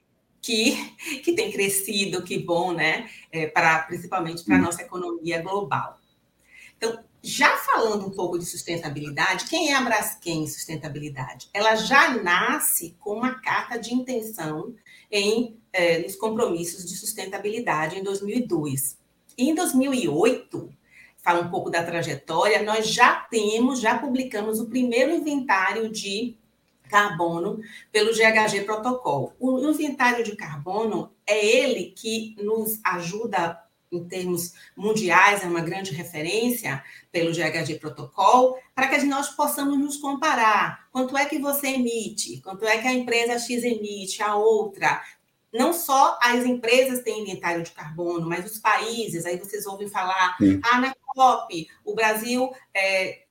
que, 0.41 0.77
que 1.25 1.33
tem 1.33 1.51
crescido, 1.51 2.23
que 2.23 2.39
bom, 2.39 2.73
né? 2.73 3.09
É, 3.33 3.47
para, 3.47 3.81
principalmente 3.81 4.45
para 4.45 4.57
a 4.57 4.59
hum. 4.59 4.63
nossa 4.63 4.83
economia 4.83 5.43
global. 5.43 5.99
Então, 6.77 7.03
já 7.29 7.59
falando 7.59 8.07
um 8.07 8.11
pouco 8.11 8.39
de 8.39 8.47
sustentabilidade, 8.47 9.45
quem 9.45 9.71
é 9.71 9.75
a 9.75 9.83
Braskem 9.83 10.47
Sustentabilidade? 10.47 11.51
Ela 11.53 11.77
já 11.77 12.15
nasce 12.23 12.97
com 12.99 13.13
uma 13.13 13.35
carta 13.35 13.79
de 13.79 13.93
intenção 13.93 14.75
em 15.11 15.59
é, 15.71 15.99
nos 15.99 16.17
compromissos 16.17 16.87
de 16.87 16.97
sustentabilidade 16.97 17.99
em 17.99 18.03
2002. 18.03 18.97
E 19.37 19.51
em 19.51 19.55
2008, 19.55 20.71
fala 21.19 21.43
um 21.43 21.51
pouco 21.51 21.69
da 21.69 21.85
trajetória, 21.85 22.63
nós 22.63 22.89
já 22.89 23.15
temos, 23.31 23.79
já 23.79 23.99
publicamos 23.99 24.59
o 24.59 24.71
primeiro 24.71 25.13
inventário 25.15 25.91
de 25.91 26.35
carbono 26.89 27.61
pelo 27.93 28.15
GHG 28.15 28.63
Protocol. 28.65 29.35
O 29.39 29.69
inventário 29.69 30.25
de 30.25 30.35
carbono 30.35 31.13
é 31.27 31.45
ele 31.45 31.93
que 31.95 32.35
nos 32.43 32.81
ajuda 32.83 33.68
em 33.91 34.05
termos 34.07 34.55
mundiais, 34.77 35.43
é 35.43 35.47
uma 35.47 35.61
grande 35.61 35.93
referência 35.93 36.83
pelo 37.11 37.33
GHG 37.33 37.79
Protocol, 37.79 38.59
para 38.75 38.89
que 38.89 39.03
nós 39.05 39.31
possamos 39.31 39.79
nos 39.79 39.97
comparar. 39.97 40.89
Quanto 40.93 41.17
é 41.17 41.25
que 41.25 41.39
você 41.39 41.69
emite? 41.69 42.41
Quanto 42.41 42.65
é 42.67 42.79
que 42.79 42.87
a 42.87 42.93
empresa 42.93 43.39
X 43.39 43.65
emite? 43.65 44.23
A 44.23 44.37
outra? 44.37 45.03
Não 45.53 45.73
só 45.73 46.19
as 46.23 46.45
empresas 46.45 47.03
têm 47.03 47.23
inventário 47.23 47.63
de 47.63 47.71
carbono, 47.71 48.29
mas 48.29 48.51
os 48.51 48.59
países. 48.59 49.25
Aí 49.25 49.39
vocês 49.39 49.67
ouvem 49.67 49.89
falar, 49.89 50.37
Sim. 50.39 50.61
ah, 50.63 50.81
na 50.81 50.95
COP, 51.15 51.69
o 51.85 51.95
Brasil 51.95 52.51
é, 52.75 53.11
é, 53.11 53.23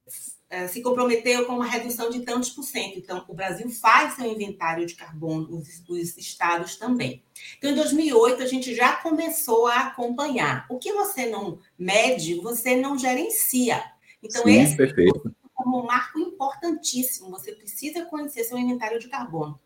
se 0.70 0.82
comprometeu 0.82 1.46
com 1.46 1.54
uma 1.54 1.66
redução 1.66 2.10
de 2.10 2.22
tantos 2.22 2.50
por 2.50 2.64
cento. 2.64 2.98
Então, 2.98 3.26
o 3.28 3.34
Brasil 3.34 3.70
faz 3.70 4.14
seu 4.14 4.26
inventário 4.26 4.86
de 4.86 4.96
carbono, 4.96 5.58
os, 5.58 5.84
os, 5.90 6.18
estados 6.18 6.78
também. 6.78 7.24
Então, 7.58 7.72
em 7.72 7.76
2008, 7.76 8.44
a 8.44 8.48
gente 8.48 8.74
já 8.74 8.94
começou 8.96 9.68
a 9.68 9.88
acompanhar. 9.88 10.66
O 10.70 10.78
que 10.78 10.94
você 10.94 11.26
não 11.26 11.60
mede, 11.78 12.40
você 12.40 12.76
não 12.76 12.98
gerencia. 12.98 13.84
Então, 14.24 14.44
Sim, 14.44 14.62
esse 14.62 14.78
perfeito. 14.78 15.36
é 15.60 15.68
um 15.68 15.84
marco 15.84 16.18
importantíssimo. 16.20 17.30
Você 17.32 17.52
precisa 17.52 18.06
conhecer 18.06 18.44
seu 18.46 18.58
inventário 18.58 19.00
de 19.00 19.10
carbono. 19.10 19.60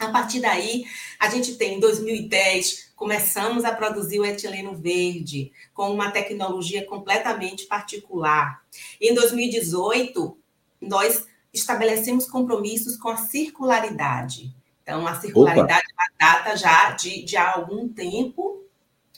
A 0.00 0.08
partir 0.08 0.40
daí, 0.40 0.86
a 1.18 1.28
gente 1.28 1.56
tem, 1.56 1.76
em 1.76 1.80
2010, 1.80 2.94
começamos 2.96 3.66
a 3.66 3.72
produzir 3.72 4.18
o 4.18 4.24
etileno 4.24 4.74
verde, 4.74 5.52
com 5.74 5.92
uma 5.92 6.10
tecnologia 6.10 6.86
completamente 6.86 7.66
particular. 7.66 8.62
Em 8.98 9.12
2018, 9.12 10.38
nós 10.80 11.26
estabelecemos 11.52 12.24
compromissos 12.24 12.96
com 12.96 13.10
a 13.10 13.18
circularidade. 13.18 14.54
Então, 14.82 15.06
a 15.06 15.20
circularidade. 15.20 15.84
É 15.84 16.24
data 16.24 16.56
já 16.56 16.92
de, 16.92 17.22
de 17.22 17.36
há 17.36 17.52
algum 17.52 17.86
tempo, 17.86 18.64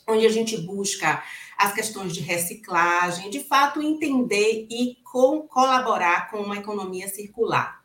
onde 0.09 0.27
a 0.27 0.31
gente 0.31 0.57
busca 0.57 1.23
as 1.57 1.73
questões 1.73 2.13
de 2.13 2.21
reciclagem, 2.21 3.31
de 3.31 3.39
fato, 3.39 3.81
entender 3.81 4.67
e 4.69 4.97
colaborar 5.05 6.29
com 6.29 6.39
uma 6.39 6.57
economia 6.57 7.07
circular. 7.07 7.85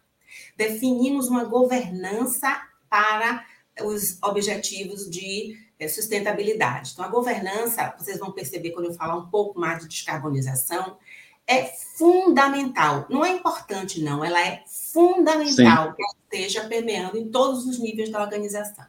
Definimos 0.55 1.27
uma 1.27 1.43
governança 1.43 2.59
para 2.89 3.45
os 3.81 4.17
objetivos 4.21 5.09
de 5.09 5.57
eh, 5.79 5.87
sustentabilidade. 5.87 6.91
Então, 6.93 7.05
a 7.05 7.09
governança, 7.09 7.93
vocês 7.97 8.17
vão 8.17 8.31
perceber 8.31 8.71
quando 8.71 8.85
eu 8.85 8.93
falar 8.93 9.15
um 9.15 9.29
pouco 9.29 9.59
mais 9.59 9.81
de 9.81 9.87
descarbonização, 9.87 10.97
é 11.45 11.65
fundamental. 11.65 13.05
Não 13.09 13.23
é 13.23 13.31
importante, 13.31 14.01
não, 14.01 14.23
ela 14.23 14.41
é 14.41 14.63
fundamental 14.67 15.89
Sim. 15.89 15.95
que 15.95 16.35
esteja 16.35 16.67
permeando 16.67 17.17
em 17.17 17.29
todos 17.29 17.65
os 17.65 17.79
níveis 17.79 18.09
da 18.09 18.21
organização. 18.21 18.85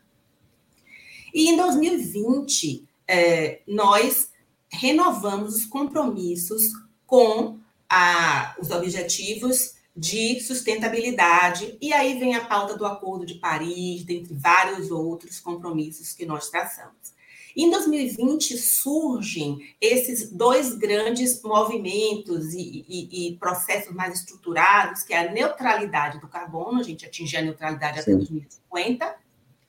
E 1.33 1.50
em 1.50 1.57
2020, 1.57 2.88
eh, 3.07 3.61
nós 3.67 4.31
renovamos 4.71 5.55
os 5.55 5.67
compromissos 5.67 6.73
com 7.07 7.59
a, 7.88 8.55
os 8.59 8.71
objetivos 8.71 9.78
de 9.99 10.38
sustentabilidade, 10.40 11.76
e 11.81 11.93
aí 11.93 12.21
vem 12.21 12.37
a 12.37 12.45
pauta 12.45 12.76
do 12.76 12.87
Acordo 12.87 13.26
de 13.26 13.35
Paris, 13.35 14.05
dentre 14.05 14.33
vários 14.33 14.93
outros 14.93 15.40
compromissos 15.40 16.12
que 16.12 16.25
nós 16.25 16.49
traçamos. 16.49 17.19
Em 17.57 17.69
2020 17.69 18.57
surgem 18.57 19.75
esses 19.81 20.31
dois 20.31 20.76
grandes 20.76 21.43
movimentos 21.43 22.55
e, 22.55 22.85
e, 22.88 23.31
e, 23.31 23.37
processos 23.38 23.93
mais 23.93 24.21
estruturados, 24.21 25.02
que 25.02 25.12
é 25.12 25.26
a 25.26 25.33
neutralidade 25.33 26.21
do 26.21 26.28
carbono, 26.28 26.78
a 26.78 26.85
gente 26.85 27.05
atingir 27.05 27.38
a 27.38 27.43
neutralidade 27.43 27.97
Sim. 27.97 28.12
até 28.12 28.12
2050, 28.12 29.17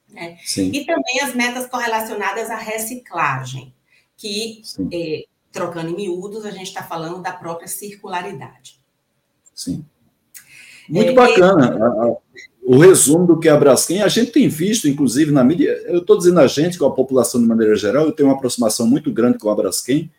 né? 0.09 0.37
e 0.57 0.85
também 0.85 1.21
as 1.23 1.33
metas 1.33 1.65
correlacionadas 1.65 2.51
à 2.51 2.55
reciclagem, 2.55 3.73
que, 4.15 4.61
é, 4.93 5.23
trocando 5.51 5.89
em 5.89 5.95
miúdos, 5.95 6.45
a 6.45 6.51
gente 6.51 6.67
está 6.67 6.83
falando 6.83 7.23
da 7.23 7.33
própria 7.33 7.67
circularidade. 7.67 8.79
Sim. 9.55 9.83
Muito 10.89 11.11
é, 11.11 11.13
bacana. 11.13 12.17
O 12.63 12.77
resumo 12.77 13.25
do 13.25 13.39
que 13.39 13.47
é 13.47 13.51
a 13.51 13.57
Braskem, 13.57 14.01
a 14.01 14.07
gente 14.07 14.31
tem 14.31 14.47
visto, 14.47 14.87
inclusive, 14.87 15.31
na 15.31 15.43
mídia, 15.43 15.81
eu 15.87 15.99
estou 15.99 16.17
dizendo 16.17 16.39
a 16.39 16.47
gente, 16.47 16.77
com 16.77 16.85
a 16.85 16.91
população 16.91 17.41
de 17.41 17.47
maneira 17.47 17.75
geral, 17.75 18.05
eu 18.05 18.11
tenho 18.11 18.29
uma 18.29 18.35
aproximação 18.35 18.85
muito 18.85 19.11
grande 19.11 19.39
com 19.39 19.49
a 19.49 19.55
Braskem, 19.55 20.09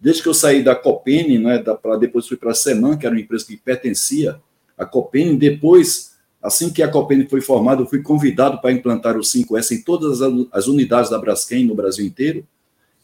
desde 0.00 0.22
que 0.22 0.28
eu 0.28 0.34
saí 0.34 0.62
da 0.62 0.74
Copene, 0.74 1.38
né, 1.38 1.58
da, 1.58 1.74
pra, 1.74 1.96
depois 1.96 2.26
fui 2.26 2.36
para 2.36 2.52
a 2.52 2.54
Seman, 2.54 2.96
que 2.96 3.04
era 3.04 3.14
uma 3.14 3.20
empresa 3.20 3.44
que 3.44 3.56
pertencia 3.56 4.40
à 4.76 4.86
Copene, 4.86 5.36
depois, 5.36 6.12
assim 6.42 6.70
que 6.70 6.82
a 6.82 6.88
Copene 6.88 7.28
foi 7.28 7.42
formada, 7.42 7.82
eu 7.82 7.86
fui 7.86 8.00
convidado 8.00 8.58
para 8.58 8.72
implantar 8.72 9.16
o 9.16 9.20
5S 9.20 9.72
em 9.72 9.82
todas 9.82 10.22
as, 10.22 10.32
as 10.52 10.66
unidades 10.66 11.10
da 11.10 11.18
Braskem 11.18 11.66
no 11.66 11.74
Brasil 11.74 12.06
inteiro, 12.06 12.42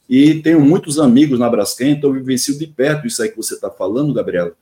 e 0.09 0.41
tenho 0.41 0.61
muitos 0.61 0.99
amigos 0.99 1.39
na 1.39 1.51
Braskem, 1.51 1.93
então 1.93 2.11
eu 2.11 2.15
vivencio 2.15 2.59
de 2.59 2.67
perto 2.67 3.07
isso 3.07 3.23
aí 3.23 3.29
que 3.29 3.37
você 3.37 3.55
está 3.55 3.71
falando, 3.71 4.15
Gabriela, 4.15 4.55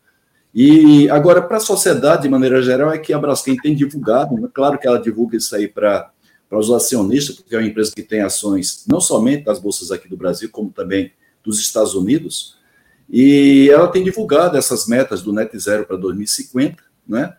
e 0.54 1.08
agora, 1.08 1.40
para 1.40 1.56
a 1.56 1.60
sociedade, 1.60 2.22
de 2.22 2.28
maneira 2.28 2.60
geral, 2.60 2.90
é 2.90 2.98
que 2.98 3.12
a 3.12 3.18
Braskem 3.18 3.56
tem 3.56 3.74
divulgado, 3.74 4.34
né? 4.34 4.48
claro 4.52 4.78
que 4.78 4.86
ela 4.86 5.00
divulga 5.00 5.36
isso 5.36 5.54
aí 5.56 5.66
para 5.66 6.10
os 6.50 6.70
acionistas, 6.70 7.36
porque 7.36 7.54
é 7.54 7.58
uma 7.58 7.66
empresa 7.66 7.92
que 7.94 8.02
tem 8.02 8.20
ações 8.20 8.84
não 8.86 9.00
somente 9.00 9.44
das 9.44 9.58
bolsas 9.58 9.90
aqui 9.90 10.08
do 10.08 10.16
Brasil, 10.16 10.50
como 10.52 10.70
também 10.70 11.10
dos 11.42 11.58
Estados 11.58 11.94
Unidos, 11.94 12.56
e 13.08 13.70
ela 13.70 13.88
tem 13.88 14.04
divulgado 14.04 14.56
essas 14.56 14.86
metas 14.86 15.22
do 15.22 15.32
Net 15.32 15.58
Zero 15.58 15.86
para 15.86 15.96
2050, 15.96 16.82
né? 17.08 17.34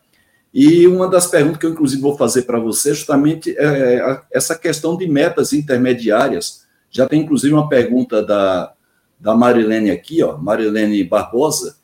E 0.53 0.85
uma 0.85 1.07
das 1.07 1.25
perguntas 1.25 1.59
que 1.59 1.65
eu, 1.65 1.71
inclusive, 1.71 1.99
vou 1.99 2.15
fazer 2.15 2.43
para 2.43 2.59
você 2.59 2.91
é 2.91 2.93
justamente 2.93 3.55
é 3.57 4.21
essa 4.31 4.55
questão 4.55 4.95
de 4.95 5.07
metas 5.07 5.51
intermediárias. 5.51 6.63
Já 6.91 7.07
tem, 7.07 7.21
inclusive, 7.21 7.53
uma 7.53 7.67
pergunta 7.67 8.21
da, 8.21 8.71
da 9.19 9.33
Marilene 9.33 9.89
aqui, 9.89 10.21
ó, 10.21 10.37
Marilene 10.37 11.03
Barbosa, 11.03 11.77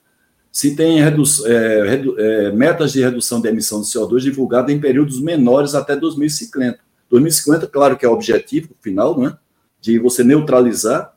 se 0.51 0.75
tem 0.75 1.01
redu 1.01 1.23
é, 1.45 1.89
redu 1.89 2.19
é, 2.19 2.51
metas 2.51 2.91
de 2.91 3.01
redução 3.01 3.39
de 3.39 3.49
emissão 3.49 3.81
de 3.81 3.87
CO2 3.87 4.19
divulgadas 4.21 4.73
em 4.73 4.79
períodos 4.79 5.21
menores 5.21 5.75
até 5.75 5.95
2050. 5.95 6.79
2050, 7.09 7.67
claro 7.67 7.97
que 7.97 8.05
é 8.05 8.09
o 8.09 8.13
objetivo 8.13 8.69
final, 8.81 9.17
não 9.17 9.27
é? 9.27 9.37
de 9.81 9.97
você 9.97 10.23
neutralizar, 10.23 11.15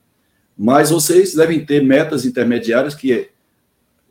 mas 0.57 0.91
vocês 0.91 1.35
devem 1.35 1.65
ter 1.65 1.83
metas 1.83 2.25
intermediárias 2.25 2.95
que 2.95 3.31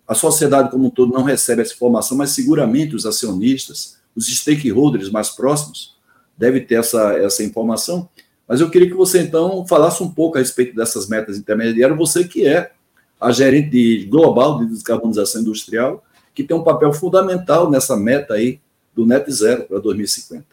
a 0.08 0.14
sociedade 0.14 0.70
como 0.70 0.88
um 0.88 0.90
todo 0.90 1.14
não 1.14 1.24
recebe 1.24 1.62
essa 1.62 1.74
informação, 1.74 2.18
mas 2.18 2.32
seguramente 2.32 2.96
os 2.96 3.06
acionistas, 3.06 3.98
os 4.16 4.28
stakeholders 4.28 5.10
mais 5.10 5.30
próximos, 5.30 5.96
devem 6.38 6.66
ter 6.66 6.76
essa, 6.76 7.14
essa 7.14 7.44
informação. 7.44 8.10
Mas 8.48 8.60
eu 8.60 8.70
queria 8.70 8.90
que 8.90 8.94
você, 8.94 9.22
então, 9.22 9.66
falasse 9.66 10.04
um 10.04 10.12
pouco 10.12 10.38
a 10.38 10.42
respeito 10.42 10.76
dessas 10.76 11.08
metas 11.08 11.38
intermediárias, 11.38 11.98
você 11.98 12.26
que 12.26 12.46
é 12.46 12.74
a 13.22 13.32
gerente 13.32 14.06
global 14.06 14.58
de 14.58 14.66
descarbonização 14.66 15.42
industrial, 15.42 16.04
que 16.34 16.44
tem 16.44 16.58
um 16.58 16.64
papel 16.64 16.92
fundamental 16.92 17.70
nessa 17.70 17.96
meta 17.96 18.34
aí 18.34 18.60
do 18.96 19.06
net 19.06 19.32
zero 19.32 19.64
para 19.66 19.80
2050. 19.80 20.44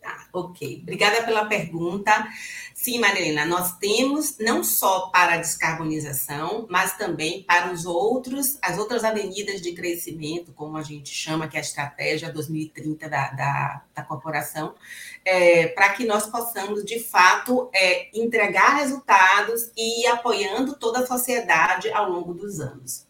Tá. 0.00 0.26
Ok, 0.32 0.80
obrigada 0.82 1.22
pela 1.24 1.44
pergunta. 1.44 2.26
Sim, 2.80 3.00
Marilena, 3.00 3.44
nós 3.44 3.76
temos 3.76 4.38
não 4.38 4.62
só 4.62 5.08
para 5.08 5.34
a 5.34 5.36
descarbonização, 5.38 6.64
mas 6.70 6.96
também 6.96 7.42
para 7.42 7.72
os 7.72 7.84
outros, 7.84 8.56
as 8.62 8.78
outras 8.78 9.02
avenidas 9.02 9.60
de 9.60 9.72
crescimento, 9.72 10.52
como 10.52 10.76
a 10.76 10.82
gente 10.84 11.12
chama, 11.12 11.48
que 11.48 11.56
é 11.56 11.58
a 11.58 11.60
estratégia 11.60 12.32
2030 12.32 13.08
da, 13.08 13.30
da, 13.32 13.82
da 13.92 14.02
corporação, 14.04 14.76
é, 15.24 15.66
para 15.66 15.92
que 15.94 16.06
nós 16.06 16.26
possamos, 16.28 16.84
de 16.84 17.00
fato, 17.00 17.68
é, 17.74 18.16
entregar 18.16 18.76
resultados 18.76 19.72
e 19.76 20.04
ir 20.04 20.06
apoiando 20.06 20.76
toda 20.76 21.00
a 21.00 21.06
sociedade 21.06 21.90
ao 21.90 22.08
longo 22.08 22.32
dos 22.32 22.60
anos. 22.60 23.08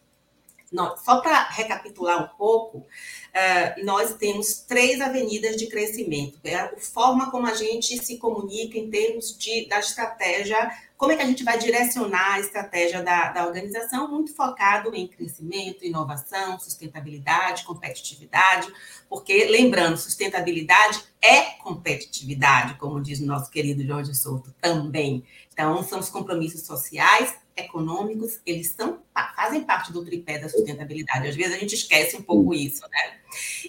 Só 1.03 1.19
para 1.21 1.49
recapitular 1.49 2.23
um 2.23 2.37
pouco, 2.37 2.85
uh, 3.29 3.85
nós 3.85 4.13
temos 4.15 4.59
três 4.67 5.01
avenidas 5.01 5.55
de 5.55 5.67
crescimento. 5.67 6.39
É 6.43 6.55
a 6.55 6.77
forma 6.77 7.31
como 7.31 7.47
a 7.47 7.53
gente 7.53 7.97
se 8.03 8.17
comunica 8.17 8.77
em 8.77 8.89
termos 8.89 9.37
de, 9.37 9.67
da 9.67 9.79
estratégia, 9.79 10.71
como 10.97 11.13
é 11.13 11.15
que 11.15 11.21
a 11.21 11.25
gente 11.25 11.45
vai 11.45 11.57
direcionar 11.57 12.33
a 12.33 12.39
estratégia 12.41 13.01
da, 13.01 13.31
da 13.31 13.47
organização, 13.47 14.11
muito 14.11 14.35
focado 14.35 14.93
em 14.93 15.07
crescimento, 15.07 15.85
inovação, 15.85 16.59
sustentabilidade, 16.59 17.63
competitividade, 17.63 18.67
porque, 19.07 19.45
lembrando, 19.45 19.95
sustentabilidade 19.97 21.01
é 21.21 21.41
competitividade, 21.63 22.73
como 22.75 23.01
diz 23.01 23.21
o 23.21 23.25
nosso 23.25 23.49
querido 23.49 23.85
Jorge 23.85 24.13
Souto, 24.13 24.53
também. 24.59 25.23
Então, 25.53 25.81
são 25.83 25.99
os 25.99 26.09
compromissos 26.09 26.65
sociais, 26.65 27.33
econômicos, 27.55 28.39
eles 28.45 28.71
são, 28.71 28.99
fazem 29.35 29.63
parte 29.63 29.91
do 29.91 30.03
tripé 30.03 30.39
da 30.39 30.49
sustentabilidade. 30.49 31.27
Às 31.27 31.35
vezes 31.35 31.55
a 31.55 31.59
gente 31.59 31.75
esquece 31.75 32.17
um 32.17 32.21
pouco 32.21 32.53
isso, 32.53 32.81
né? 32.89 33.18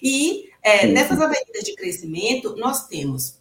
E 0.02 0.50
é, 0.62 0.86
nessas 0.86 1.20
avenidas 1.20 1.62
de 1.64 1.74
crescimento, 1.74 2.54
nós 2.56 2.86
temos 2.86 3.40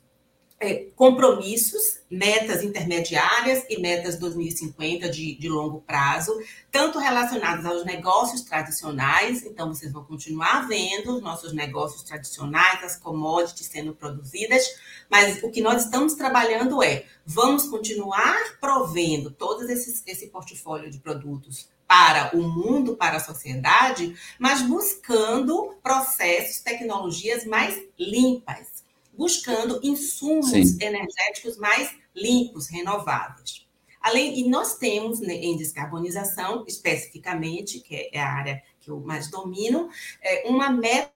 é, 0.60 0.88
compromissos, 0.96 2.00
metas 2.10 2.64
intermediárias 2.64 3.64
e 3.70 3.80
metas 3.80 4.18
2050 4.18 5.10
de, 5.10 5.36
de 5.36 5.48
longo 5.48 5.82
prazo, 5.82 6.38
tanto 6.70 7.00
relacionados 7.00 7.66
aos 7.66 7.86
negócios 7.86 8.42
tradicionais, 8.42 9.44
então 9.46 9.74
vocês 9.74 9.92
vão 9.94 10.04
continuar 10.04 10.68
vendo 10.68 11.16
os 11.16 11.22
nossos 11.22 11.54
negócios 11.54 12.04
tradicionais, 12.04 12.84
as 12.84 12.98
commodities 12.98 13.68
sendo 13.68 13.96
produzidas, 13.96 14.66
mas 15.10 15.42
o 15.44 15.50
que 15.50 15.62
nós 15.62 15.86
estamos 15.86 16.16
trabalhando 16.16 16.84
é, 16.84 17.06
vamos 17.26 17.68
continuar 17.68 18.58
provendo 18.60 19.32
todo 19.32 19.70
esse, 19.70 20.04
esse 20.06 20.28
portfólio 20.28 20.92
de 20.92 21.00
produtos 21.00 21.70
para 21.90 22.38
o 22.38 22.44
mundo, 22.44 22.96
para 22.96 23.18
a 23.18 23.20
sociedade, 23.20 24.16
mas 24.38 24.62
buscando 24.62 25.76
processos, 25.82 26.62
tecnologias 26.62 27.44
mais 27.46 27.78
limpas 27.98 28.80
buscando 29.20 29.82
insumos 29.84 30.52
Sim. 30.52 30.78
energéticos 30.80 31.58
mais 31.58 31.94
limpos, 32.16 32.70
renováveis. 32.70 33.68
Além, 34.00 34.40
e 34.40 34.48
nós 34.50 34.78
temos 34.78 35.20
né, 35.20 35.34
em 35.34 35.58
descarbonização, 35.58 36.64
especificamente, 36.66 37.82
que 37.82 38.10
é 38.14 38.18
a 38.18 38.32
área 38.32 38.64
que 38.80 38.90
eu 38.90 39.02
mais 39.02 39.30
domino, 39.30 39.90
é 40.22 40.48
uma 40.48 40.70
meta 40.70 41.12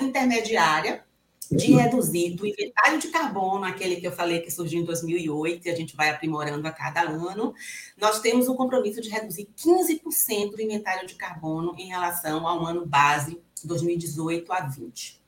intermediária 0.00 1.04
de 1.50 1.72
reduzir 1.72 2.30
do 2.30 2.46
inventário 2.46 2.98
de 2.98 3.08
carbono, 3.08 3.64
aquele 3.64 3.96
que 3.96 4.06
eu 4.06 4.12
falei 4.12 4.40
que 4.40 4.50
surgiu 4.50 4.80
em 4.80 4.84
2008 4.84 5.66
e 5.66 5.70
a 5.70 5.74
gente 5.74 5.96
vai 5.96 6.10
aprimorando 6.10 6.66
a 6.66 6.72
cada 6.72 7.02
ano, 7.02 7.54
nós 7.96 8.20
temos 8.20 8.48
um 8.48 8.54
compromisso 8.54 9.00
de 9.00 9.08
reduzir 9.08 9.48
15% 9.56 10.50
do 10.50 10.62
inventário 10.62 11.06
de 11.06 11.14
carbono 11.14 11.74
em 11.78 11.88
relação 11.88 12.46
ao 12.46 12.64
ano 12.64 12.86
base 12.86 13.40
2018 13.64 14.52
a 14.52 14.60
20. 14.60 15.20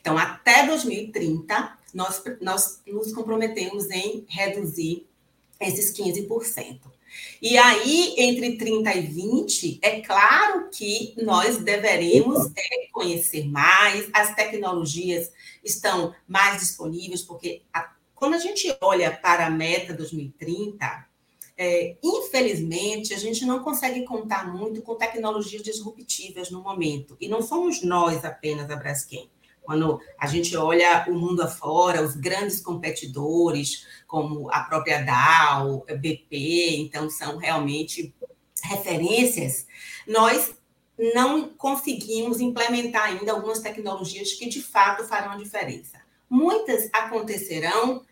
Então, 0.00 0.16
até 0.16 0.66
2030, 0.66 1.78
nós, 1.94 2.22
nós 2.40 2.82
nos 2.86 3.12
comprometemos 3.12 3.90
em 3.90 4.24
reduzir 4.28 5.06
esses 5.60 5.96
15%. 5.96 6.80
E 7.40 7.56
aí, 7.58 8.14
entre 8.18 8.56
30 8.56 8.94
e 8.94 9.00
20, 9.02 9.78
é 9.82 10.00
claro 10.00 10.68
que 10.70 11.14
nós 11.22 11.58
deveremos 11.58 12.50
é, 12.56 12.88
conhecer 12.92 13.48
mais, 13.48 14.08
as 14.12 14.34
tecnologias 14.34 15.30
estão 15.62 16.14
mais 16.26 16.60
disponíveis, 16.60 17.22
porque 17.22 17.62
a, 17.72 17.92
quando 18.14 18.34
a 18.34 18.38
gente 18.38 18.74
olha 18.80 19.10
para 19.10 19.46
a 19.46 19.50
meta 19.50 19.92
2030, 19.92 21.06
é, 21.58 21.96
infelizmente, 22.02 23.14
a 23.14 23.18
gente 23.18 23.44
não 23.46 23.60
consegue 23.60 24.04
contar 24.04 24.52
muito 24.52 24.82
com 24.82 24.94
tecnologias 24.94 25.62
disruptivas 25.62 26.50
no 26.50 26.62
momento. 26.62 27.16
E 27.20 27.28
não 27.28 27.40
somos 27.40 27.82
nós 27.82 28.24
apenas 28.24 28.70
a 28.70 28.76
Braskem. 28.76 29.30
Quando 29.66 30.00
a 30.18 30.26
gente 30.28 30.56
olha 30.56 31.04
o 31.08 31.14
mundo 31.14 31.42
afora, 31.42 32.00
os 32.00 32.14
grandes 32.14 32.60
competidores, 32.60 33.84
como 34.06 34.48
a 34.52 34.60
própria 34.60 35.04
Dow, 35.04 35.84
BP, 35.98 36.76
então 36.78 37.10
são 37.10 37.36
realmente 37.36 38.14
referências, 38.62 39.66
nós 40.06 40.54
não 41.14 41.48
conseguimos 41.50 42.40
implementar 42.40 43.04
ainda 43.04 43.32
algumas 43.32 43.58
tecnologias 43.58 44.32
que 44.32 44.48
de 44.48 44.62
fato 44.62 45.04
farão 45.04 45.32
a 45.32 45.36
diferença. 45.36 46.00
Muitas 46.30 46.88
acontecerão 46.92 48.02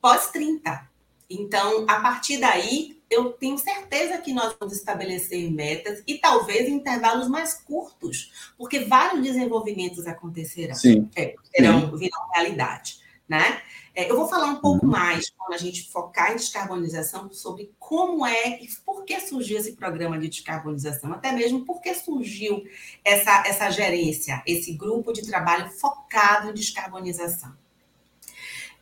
pós 0.00 0.30
30. 0.30 0.91
Então, 1.34 1.84
a 1.88 2.00
partir 2.00 2.38
daí, 2.38 3.00
eu 3.10 3.32
tenho 3.32 3.58
certeza 3.58 4.18
que 4.18 4.32
nós 4.32 4.56
vamos 4.58 4.74
estabelecer 4.74 5.50
metas 5.50 6.02
e 6.06 6.18
talvez 6.18 6.68
intervalos 6.68 7.28
mais 7.28 7.54
curtos, 7.54 8.52
porque 8.56 8.80
vários 8.80 9.22
desenvolvimentos 9.22 10.06
acontecerão, 10.06 10.74
Sim. 10.74 11.08
É, 11.14 11.34
serão, 11.54 11.96
virão 11.96 12.20
realidade. 12.32 13.00
Né? 13.28 13.60
É, 13.94 14.10
eu 14.10 14.16
vou 14.16 14.28
falar 14.28 14.46
um 14.46 14.56
pouco 14.56 14.86
uhum. 14.86 14.92
mais, 14.92 15.30
quando 15.30 15.54
a 15.54 15.58
gente 15.58 15.90
focar 15.90 16.32
em 16.32 16.36
descarbonização, 16.36 17.30
sobre 17.32 17.72
como 17.78 18.26
é 18.26 18.62
e 18.62 18.68
por 18.84 19.04
que 19.04 19.20
surgiu 19.20 19.58
esse 19.58 19.72
programa 19.72 20.18
de 20.18 20.28
descarbonização, 20.28 21.12
até 21.12 21.30
mesmo 21.32 21.64
por 21.64 21.80
que 21.80 21.94
surgiu 21.94 22.64
essa, 23.04 23.44
essa 23.46 23.70
gerência, 23.70 24.42
esse 24.46 24.72
grupo 24.72 25.12
de 25.12 25.22
trabalho 25.22 25.70
focado 25.70 26.50
em 26.50 26.54
descarbonização. 26.54 27.52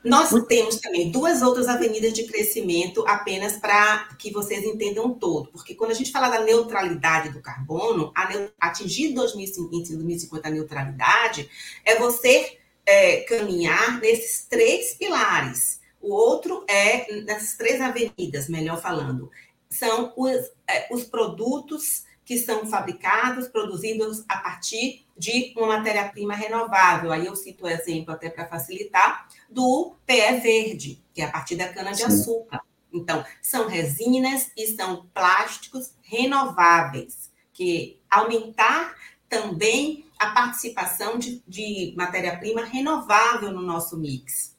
Nós 0.03 0.31
temos 0.49 0.77
também 0.77 1.11
duas 1.11 1.43
outras 1.43 1.69
avenidas 1.69 2.15
de 2.15 2.25
crescimento, 2.25 3.05
apenas 3.07 3.59
para 3.59 4.09
que 4.19 4.33
vocês 4.33 4.65
entendam 4.65 5.13
todo, 5.13 5.51
porque 5.51 5.75
quando 5.75 5.91
a 5.91 5.95
gente 5.95 6.11
fala 6.11 6.31
da 6.31 6.43
neutralidade 6.43 7.29
do 7.29 7.43
carbono, 7.43 8.11
a 8.17 8.29
atingir 8.59 9.13
2050, 9.13 9.95
2050 9.95 10.49
a 10.49 10.51
neutralidade 10.51 11.51
é 11.85 11.97
você 11.99 12.59
é, 12.87 13.21
caminhar 13.21 14.01
nesses 14.01 14.47
três 14.47 14.95
pilares. 14.95 15.81
O 16.01 16.15
outro 16.15 16.65
é 16.67 17.21
nessas 17.23 17.57
três 17.59 17.79
avenidas, 17.79 18.49
melhor 18.49 18.81
falando, 18.81 19.31
são 19.69 20.15
os, 20.17 20.51
é, 20.67 20.89
os 20.91 21.05
produtos 21.05 22.05
que 22.31 22.39
são 22.39 22.65
fabricados, 22.65 23.49
produzidos 23.49 24.25
a 24.29 24.37
partir 24.37 25.05
de 25.19 25.53
uma 25.57 25.79
matéria-prima 25.79 26.33
renovável. 26.33 27.11
Aí 27.11 27.27
eu 27.27 27.35
cito 27.35 27.65
o 27.65 27.69
exemplo 27.69 28.15
até 28.15 28.31
para 28.31 28.47
facilitar 28.47 29.27
do 29.51 29.97
PE 30.07 30.39
verde, 30.41 31.05
que 31.13 31.23
é 31.23 31.25
a 31.25 31.33
partir 31.33 31.57
da 31.57 31.73
cana-de-açúcar. 31.73 32.61
Então, 32.93 33.25
são 33.43 33.67
resinas 33.67 34.53
e 34.57 34.69
são 34.77 35.09
plásticos 35.13 35.93
renováveis, 36.03 37.33
que 37.53 38.01
aumentar 38.09 38.95
também 39.29 40.07
a 40.17 40.31
participação 40.31 41.19
de, 41.19 41.43
de 41.49 41.93
matéria-prima 41.97 42.65
renovável 42.65 43.51
no 43.51 43.61
nosso 43.61 43.99
mix 43.99 44.57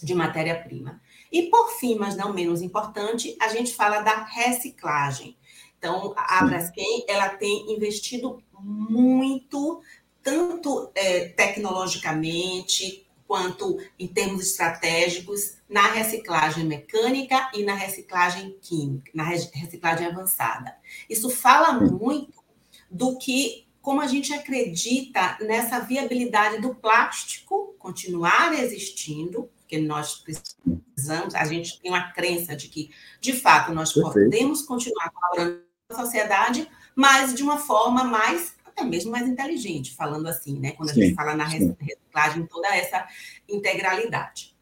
de 0.00 0.14
matéria-prima. 0.14 1.02
E 1.32 1.50
por 1.50 1.70
fim, 1.72 1.96
mas 1.96 2.16
não 2.16 2.32
menos 2.32 2.62
importante, 2.62 3.36
a 3.40 3.48
gente 3.48 3.74
fala 3.74 4.00
da 4.00 4.22
reciclagem. 4.22 5.36
Então, 5.80 6.12
a 6.14 6.44
Braskem, 6.44 7.06
ela 7.08 7.30
tem 7.30 7.72
investido 7.72 8.42
muito, 8.60 9.80
tanto 10.22 10.90
é, 10.94 11.28
tecnologicamente, 11.28 13.06
quanto 13.26 13.78
em 13.98 14.06
termos 14.06 14.42
estratégicos, 14.42 15.54
na 15.68 15.86
reciclagem 15.92 16.64
mecânica 16.64 17.50
e 17.54 17.62
na 17.62 17.74
reciclagem 17.74 18.58
química, 18.60 19.10
na 19.14 19.24
reciclagem 19.24 20.06
avançada. 20.06 20.76
Isso 21.08 21.30
fala 21.30 21.72
muito 21.72 22.42
do 22.90 23.16
que, 23.16 23.66
como 23.80 24.02
a 24.02 24.06
gente 24.06 24.34
acredita 24.34 25.38
nessa 25.40 25.78
viabilidade 25.78 26.60
do 26.60 26.74
plástico 26.74 27.74
continuar 27.78 28.52
existindo, 28.52 29.48
porque 29.60 29.78
nós 29.78 30.16
precisamos, 30.16 31.34
a 31.34 31.44
gente 31.44 31.80
tem 31.80 31.90
uma 31.90 32.12
crença 32.12 32.54
de 32.54 32.68
que, 32.68 32.90
de 33.20 33.32
fato, 33.32 33.72
nós 33.72 33.92
Perfeito. 33.92 34.24
podemos 34.24 34.62
continuar 34.62 35.08
colaborando 35.10 35.69
sociedade, 35.94 36.68
mas 36.94 37.34
de 37.34 37.42
uma 37.42 37.58
forma 37.58 38.04
mais, 38.04 38.54
até 38.64 38.84
mesmo 38.84 39.10
mais 39.10 39.28
inteligente, 39.28 39.94
falando 39.94 40.26
assim, 40.26 40.58
né? 40.58 40.72
Quando 40.72 40.90
a 40.90 40.94
sim, 40.94 41.02
gente 41.02 41.14
fala 41.14 41.34
na 41.34 41.44
reciclagem, 41.44 42.46
toda 42.46 42.68
essa 42.74 43.06
integralidade. 43.48 44.56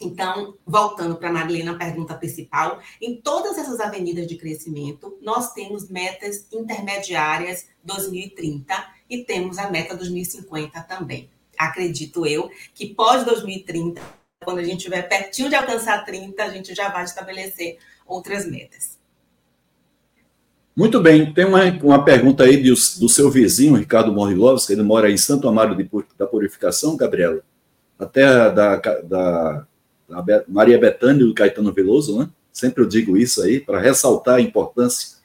Então, 0.00 0.54
voltando 0.66 1.16
para 1.16 1.30
a 1.30 1.32
Marilena, 1.32 1.72
a 1.72 1.78
pergunta 1.78 2.14
principal, 2.14 2.80
em 3.00 3.20
todas 3.20 3.56
essas 3.56 3.80
avenidas 3.80 4.26
de 4.26 4.36
crescimento, 4.36 5.16
nós 5.22 5.52
temos 5.52 5.88
metas 5.88 6.46
intermediárias 6.52 7.66
2030 7.82 8.94
e 9.08 9.24
temos 9.24 9.58
a 9.58 9.70
meta 9.70 9.96
2050 9.96 10.82
também. 10.82 11.30
Acredito 11.56 12.26
eu 12.26 12.50
que 12.74 12.94
pós 12.94 13.24
2030 13.24 14.02
quando 14.44 14.58
a 14.58 14.62
gente 14.62 14.78
estiver 14.78 15.02
pertinho 15.02 15.48
de 15.48 15.54
alcançar 15.54 16.04
30, 16.04 16.42
a 16.42 16.48
gente 16.50 16.74
já 16.74 16.88
vai 16.88 17.04
estabelecer 17.04 17.78
outras 18.06 18.46
metas. 18.46 18.95
Muito 20.76 21.00
bem, 21.00 21.32
tem 21.32 21.46
uma, 21.46 21.64
uma 21.82 22.04
pergunta 22.04 22.44
aí 22.44 22.58
do, 22.58 22.74
do 22.74 23.08
seu 23.08 23.30
vizinho, 23.30 23.76
Ricardo 23.76 24.12
Morilovski, 24.12 24.74
ele 24.74 24.82
mora 24.82 25.10
em 25.10 25.16
Santo 25.16 25.48
Amaro 25.48 25.74
de, 25.74 25.88
da 26.18 26.26
Purificação, 26.26 26.98
Gabriela, 26.98 27.40
a 27.98 28.04
terra 28.04 28.50
da, 28.50 28.76
da, 28.76 29.66
da 30.06 30.44
Maria 30.46 30.78
Bethânia 30.78 31.22
e 31.22 31.26
do 31.26 31.32
Caetano 31.32 31.72
Veloso, 31.72 32.18
né? 32.18 32.28
Sempre 32.52 32.82
eu 32.82 32.86
digo 32.86 33.16
isso 33.16 33.42
aí, 33.42 33.58
para 33.58 33.80
ressaltar 33.80 34.34
a 34.34 34.40
importância 34.40 35.16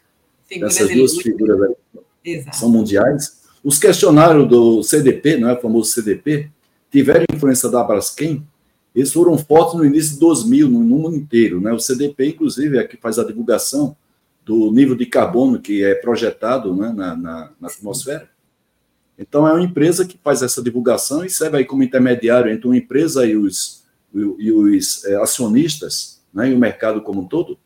Figuras 0.47 0.75
dessas 0.75 0.95
duas 0.95 1.17
figuras 1.17 1.61
aí, 1.61 1.75
Exato. 2.23 2.55
são 2.55 2.69
mundiais. 2.69 3.41
Os 3.61 3.77
questionários 3.77 4.47
do 4.47 4.81
CDP, 4.83 5.37
não 5.37 5.49
é 5.49 5.53
o 5.53 5.61
famoso 5.61 5.91
CDP, 5.91 6.49
tiveram 6.89 7.25
influência 7.29 7.69
da 7.69 7.83
Braskem, 7.83 8.45
eles 8.95 9.11
foram 9.11 9.37
fortes 9.37 9.75
no 9.75 9.85
início 9.85 10.13
de 10.13 10.19
2000, 10.19 10.69
no 10.69 10.79
mundo 10.79 11.15
inteiro. 11.15 11.59
Né? 11.59 11.73
O 11.73 11.79
CDP, 11.79 12.27
inclusive, 12.27 12.77
é 12.77 12.83
que 12.85 12.97
faz 12.97 13.19
a 13.19 13.23
divulgação 13.23 13.95
do 14.43 14.71
nível 14.71 14.95
de 14.95 15.05
carbono 15.05 15.59
que 15.59 15.83
é 15.83 15.95
projetado 15.95 16.75
né, 16.75 16.91
na, 16.95 17.15
na, 17.15 17.51
na, 17.59 17.67
atmosfera. 17.67 18.29
Então, 19.17 19.47
é 19.47 19.53
uma 19.53 19.61
empresa 19.63 20.05
que 20.05 20.17
faz 20.23 20.41
essa 20.41 20.63
divulgação 20.63 21.23
e 21.23 21.29
serve 21.29 21.57
aí 21.57 21.65
como 21.65 21.83
intermediário 21.83 22.51
entre 22.51 22.67
uma 22.67 22.77
empresa 22.77 23.25
e 23.25 23.35
os, 23.35 23.83
e 24.13 24.51
os 24.51 25.05
é, 25.05 25.15
acionistas, 25.15 26.21
né, 26.33 26.49
e 26.49 26.53
o 26.53 26.57
mercado 26.57 27.01
como 27.01 27.21
um 27.21 27.27
todo. 27.27 27.57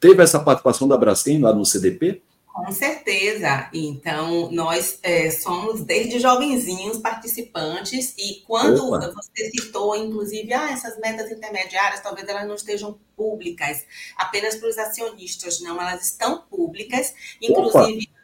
Teve 0.00 0.22
essa 0.22 0.40
participação 0.40 0.88
da 0.88 0.96
Braskem 0.96 1.40
lá 1.40 1.52
no 1.52 1.64
CDP? 1.64 2.22
Com 2.64 2.72
certeza. 2.72 3.70
Então, 3.72 4.50
nós 4.50 4.98
é, 5.02 5.30
somos 5.30 5.82
desde 5.82 6.18
jovenzinhos 6.18 6.98
participantes 6.98 8.14
e 8.18 8.42
quando 8.46 8.92
Opa. 8.92 9.12
você 9.12 9.50
citou, 9.50 9.94
inclusive, 9.94 10.52
ah, 10.52 10.72
essas 10.72 10.98
metas 10.98 11.30
intermediárias, 11.30 12.00
talvez 12.00 12.28
elas 12.28 12.48
não 12.48 12.56
estejam 12.56 12.98
públicas 13.16 13.84
apenas 14.16 14.56
para 14.56 14.68
os 14.68 14.76
acionistas, 14.76 15.60
não, 15.60 15.80
elas 15.80 16.04
estão 16.04 16.42
públicas, 16.50 17.14
inclusive 17.40 18.08
Opa 18.10 18.17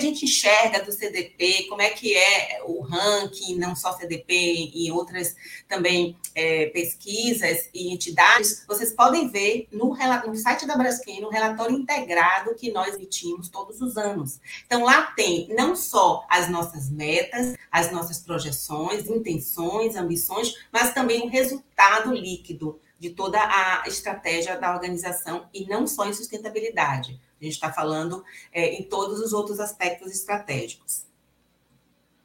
a 0.00 0.02
gente 0.02 0.24
enxerga 0.24 0.82
do 0.82 0.90
CDP, 0.90 1.66
como 1.68 1.82
é 1.82 1.90
que 1.90 2.16
é 2.16 2.62
o 2.64 2.80
ranking, 2.80 3.56
não 3.56 3.76
só 3.76 3.92
CDP 3.92 4.70
e 4.74 4.90
outras 4.90 5.36
também 5.68 6.16
é, 6.34 6.66
pesquisas 6.66 7.68
e 7.74 7.92
entidades, 7.92 8.64
vocês 8.66 8.92
podem 8.94 9.28
ver 9.28 9.68
no, 9.70 9.94
no 10.26 10.36
site 10.36 10.66
da 10.66 10.76
Braskem, 10.76 11.20
no 11.20 11.28
relatório 11.28 11.76
integrado 11.76 12.54
que 12.54 12.72
nós 12.72 12.94
emitimos 12.94 13.50
todos 13.50 13.82
os 13.82 13.98
anos. 13.98 14.40
Então, 14.66 14.84
lá 14.84 15.02
tem 15.14 15.48
não 15.54 15.76
só 15.76 16.24
as 16.30 16.48
nossas 16.48 16.90
metas, 16.90 17.54
as 17.70 17.92
nossas 17.92 18.18
projeções, 18.18 19.06
intenções, 19.06 19.96
ambições, 19.96 20.54
mas 20.72 20.94
também 20.94 21.22
o 21.22 21.28
resultado 21.28 22.14
líquido 22.14 22.80
de 23.00 23.10
toda 23.10 23.40
a 23.40 23.82
estratégia 23.88 24.56
da 24.60 24.72
organização 24.72 25.46
e 25.52 25.66
não 25.66 25.86
só 25.86 26.06
em 26.06 26.12
sustentabilidade 26.12 27.18
a 27.40 27.44
gente 27.44 27.54
está 27.54 27.72
falando 27.72 28.22
é, 28.52 28.74
em 28.74 28.82
todos 28.82 29.18
os 29.20 29.32
outros 29.32 29.58
aspectos 29.58 30.12
estratégicos. 30.12 31.04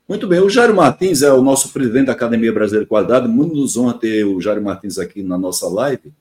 Muito 0.07 0.27
bem, 0.27 0.39
o 0.39 0.49
Jairo 0.49 0.75
Martins 0.75 1.21
é 1.21 1.31
o 1.33 1.41
nosso 1.41 1.69
presidente 1.69 2.07
da 2.07 2.11
Academia 2.11 2.53
Brasileira 2.53 2.85
de 2.85 2.89
Qualidade, 2.89 3.27
muito 3.27 3.55
nos 3.55 3.75
honra 3.75 3.97
ter 3.97 4.23
o 4.23 4.39
Jairo 4.39 4.61
Martins 4.61 4.99
aqui 4.99 5.23
na 5.23 5.37
nossa 5.37 5.67
live. 5.67 6.13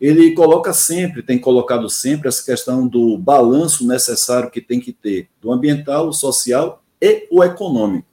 Ele 0.00 0.32
coloca 0.34 0.72
sempre, 0.72 1.22
tem 1.22 1.38
colocado 1.38 1.90
sempre 1.90 2.28
essa 2.28 2.44
questão 2.44 2.86
do 2.86 3.18
balanço 3.18 3.84
necessário 3.84 4.50
que 4.50 4.60
tem 4.60 4.78
que 4.78 4.92
ter 4.92 5.28
do 5.40 5.50
ambiental, 5.50 6.12
social 6.12 6.84
e 7.00 7.26
o 7.32 7.42
econômico. 7.42 8.06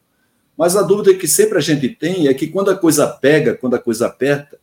Mas 0.58 0.76
a 0.76 0.82
dúvida 0.82 1.14
que 1.14 1.28
sempre 1.28 1.60
a 1.60 1.62
gente 1.62 1.90
tem 1.90 2.28
é 2.28 2.34
que 2.34 2.48
quando 2.48 2.72
a 2.72 2.78
coisa 2.78 3.06
pega, 3.06 3.54
quando 3.54 3.76
a 3.76 3.80
coisa 3.80 4.08
aperta, 4.08 4.58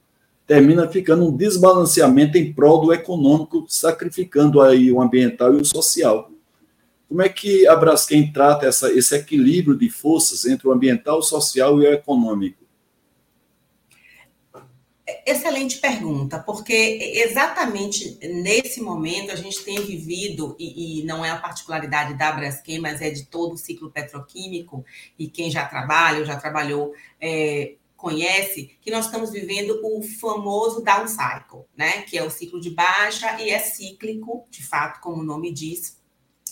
termina 0.46 0.88
ficando 0.88 1.26
um 1.26 1.36
desbalanceamento 1.36 2.36
em 2.36 2.52
prol 2.52 2.80
do 2.80 2.92
econômico, 2.92 3.64
sacrificando 3.68 4.60
aí 4.60 4.90
o 4.90 5.00
ambiental 5.00 5.54
e 5.54 5.60
o 5.60 5.64
social. 5.64 6.30
Como 7.08 7.22
é 7.22 7.28
que 7.28 7.66
a 7.66 7.76
Braskem 7.76 8.32
trata 8.32 8.66
essa, 8.66 8.90
esse 8.90 9.14
equilíbrio 9.14 9.76
de 9.76 9.90
forças 9.90 10.46
entre 10.46 10.66
o 10.66 10.72
ambiental, 10.72 11.18
o 11.18 11.22
social 11.22 11.80
e 11.82 11.86
o 11.86 11.92
econômico? 11.92 12.62
Excelente 15.26 15.78
pergunta, 15.78 16.38
porque 16.38 16.72
exatamente 17.26 18.18
nesse 18.22 18.80
momento 18.80 19.30
a 19.30 19.36
gente 19.36 19.62
tem 19.62 19.80
vivido, 19.80 20.56
e, 20.58 21.00
e, 21.00 21.04
não 21.04 21.24
é 21.24 21.30
a 21.30 21.36
particularidade 21.36 22.14
da 22.14 22.32
Braskem, 22.32 22.78
mas 22.78 23.02
é 23.02 23.10
de 23.10 23.26
todo 23.26 23.52
o 23.52 23.58
ciclo 23.58 23.90
petroquímico, 23.90 24.84
e 25.18 25.28
quem 25.28 25.50
já 25.50 25.66
trabalha 25.66 26.20
ou 26.20 26.24
já 26.24 26.36
trabalhou 26.36 26.94
é, 27.20 27.74
conhece 28.02 28.76
que 28.80 28.90
nós 28.90 29.04
estamos 29.04 29.30
vivendo 29.30 29.80
o 29.84 30.02
famoso 30.02 30.82
down 30.82 31.06
cycle, 31.06 31.64
né? 31.76 32.02
Que 32.02 32.18
é 32.18 32.24
o 32.24 32.30
ciclo 32.30 32.60
de 32.60 32.70
baixa 32.70 33.40
e 33.40 33.48
é 33.48 33.60
cíclico, 33.60 34.44
de 34.50 34.60
fato, 34.60 35.00
como 35.00 35.22
o 35.22 35.24
nome 35.24 35.52
diz, 35.52 36.02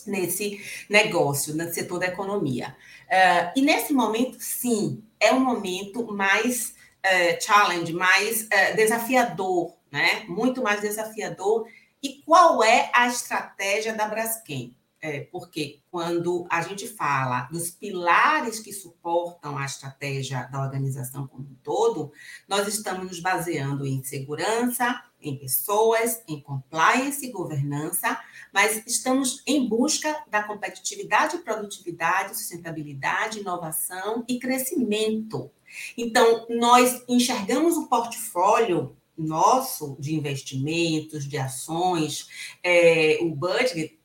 nesse 0.06 0.60
negócio, 0.88 1.56
no 1.56 1.68
setor 1.74 1.98
da 1.98 2.06
economia. 2.06 2.76
Uh, 3.06 3.58
e 3.58 3.62
nesse 3.62 3.92
momento, 3.92 4.36
sim, 4.38 5.02
é 5.18 5.32
um 5.32 5.40
momento 5.40 6.06
mais 6.12 6.72
uh, 7.04 7.44
challenge, 7.44 7.92
mais 7.92 8.42
uh, 8.42 8.76
desafiador, 8.76 9.74
né? 9.90 10.24
Muito 10.28 10.62
mais 10.62 10.80
desafiador. 10.80 11.66
E 12.00 12.22
qual 12.24 12.62
é 12.62 12.90
a 12.94 13.08
estratégia 13.08 13.92
da 13.92 14.06
Braskem? 14.06 14.76
É, 15.02 15.20
porque 15.20 15.80
quando 15.90 16.46
a 16.50 16.60
gente 16.60 16.86
fala 16.86 17.48
dos 17.50 17.70
pilares 17.70 18.60
que 18.60 18.70
suportam 18.70 19.56
a 19.56 19.64
estratégia 19.64 20.46
da 20.52 20.60
organização 20.60 21.26
como 21.26 21.44
um 21.44 21.56
todo, 21.62 22.12
nós 22.46 22.68
estamos 22.68 23.06
nos 23.06 23.18
baseando 23.18 23.86
em 23.86 24.04
segurança, 24.04 25.02
em 25.22 25.38
pessoas, 25.38 26.22
em 26.28 26.40
compliance 26.40 27.24
e 27.24 27.32
governança, 27.32 28.20
mas 28.52 28.82
estamos 28.86 29.42
em 29.46 29.66
busca 29.66 30.22
da 30.30 30.42
competitividade, 30.42 31.38
produtividade, 31.38 32.36
sustentabilidade, 32.36 33.40
inovação 33.40 34.22
e 34.28 34.38
crescimento. 34.38 35.50
Então, 35.96 36.46
nós 36.50 37.02
enxergamos 37.08 37.76
o 37.76 37.88
portfólio 37.88 38.96
nosso 39.16 39.96
de 39.98 40.14
investimentos, 40.14 41.28
de 41.28 41.36
ações, 41.36 42.28
é, 42.62 43.18
o 43.20 43.34
budget 43.34 43.99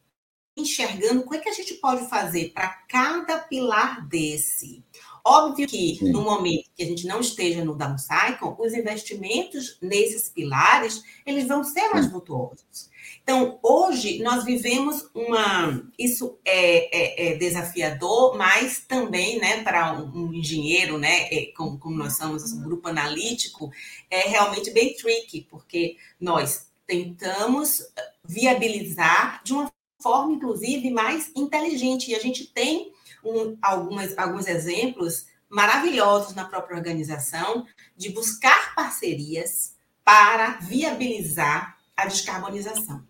enxergando 0.55 1.21
o 1.21 1.29
que, 1.29 1.37
é 1.37 1.39
que 1.39 1.49
a 1.49 1.53
gente 1.53 1.75
pode 1.75 2.07
fazer 2.09 2.51
para 2.53 2.69
cada 2.87 3.39
pilar 3.39 4.07
desse. 4.07 4.83
Óbvio 5.27 5.67
que 5.67 5.95
Sim. 5.95 6.11
no 6.11 6.21
momento 6.21 6.69
que 6.75 6.83
a 6.83 6.85
gente 6.85 7.07
não 7.07 7.19
esteja 7.19 7.65
no 7.65 7.75
down 7.75 7.97
cycle, 7.97 8.55
os 8.59 8.73
investimentos 8.73 9.77
nesses 9.81 10.29
pilares, 10.29 11.01
eles 11.25 11.47
vão 11.47 11.63
ser 11.63 11.89
mais 11.89 12.11
vultuosos. 12.11 12.91
Então, 13.23 13.57
hoje, 13.63 14.21
nós 14.21 14.45
vivemos 14.45 15.09
uma... 15.11 15.83
Isso 15.97 16.37
é, 16.45 16.95
é, 16.95 17.33
é 17.33 17.37
desafiador, 17.37 18.37
mas 18.37 18.85
também, 18.87 19.39
né, 19.39 19.63
para 19.63 19.99
um, 19.99 20.27
um, 20.27 20.33
engenheiro, 20.33 20.99
né, 20.99 21.27
é, 21.31 21.51
como, 21.57 21.79
como 21.79 21.95
nós 21.95 22.17
somos 22.17 22.53
um 22.53 22.61
grupo 22.61 22.87
analítico, 22.87 23.71
é 24.11 24.29
realmente 24.29 24.69
bem 24.69 24.93
tricky, 24.93 25.47
porque 25.49 25.97
nós 26.21 26.67
tentamos 26.85 27.81
viabilizar 28.23 29.41
de 29.43 29.53
uma 29.53 29.71
forma, 30.05 30.33
inclusive, 30.33 30.91
mais 30.91 31.31
inteligente. 31.35 32.11
E 32.11 32.15
a 32.15 32.19
gente 32.19 32.45
tem 32.45 32.93
um, 33.23 33.57
algumas, 33.59 34.15
alguns 34.15 34.45
exemplos 34.45 35.25
maravilhosos 35.49 36.35
na 36.35 36.45
própria 36.45 36.77
organização 36.77 37.65
de 37.97 38.09
buscar 38.09 38.75
parcerias 38.75 39.75
para 40.03 40.59
viabilizar 40.61 41.79
a 41.97 42.05
descarbonização. 42.05 43.03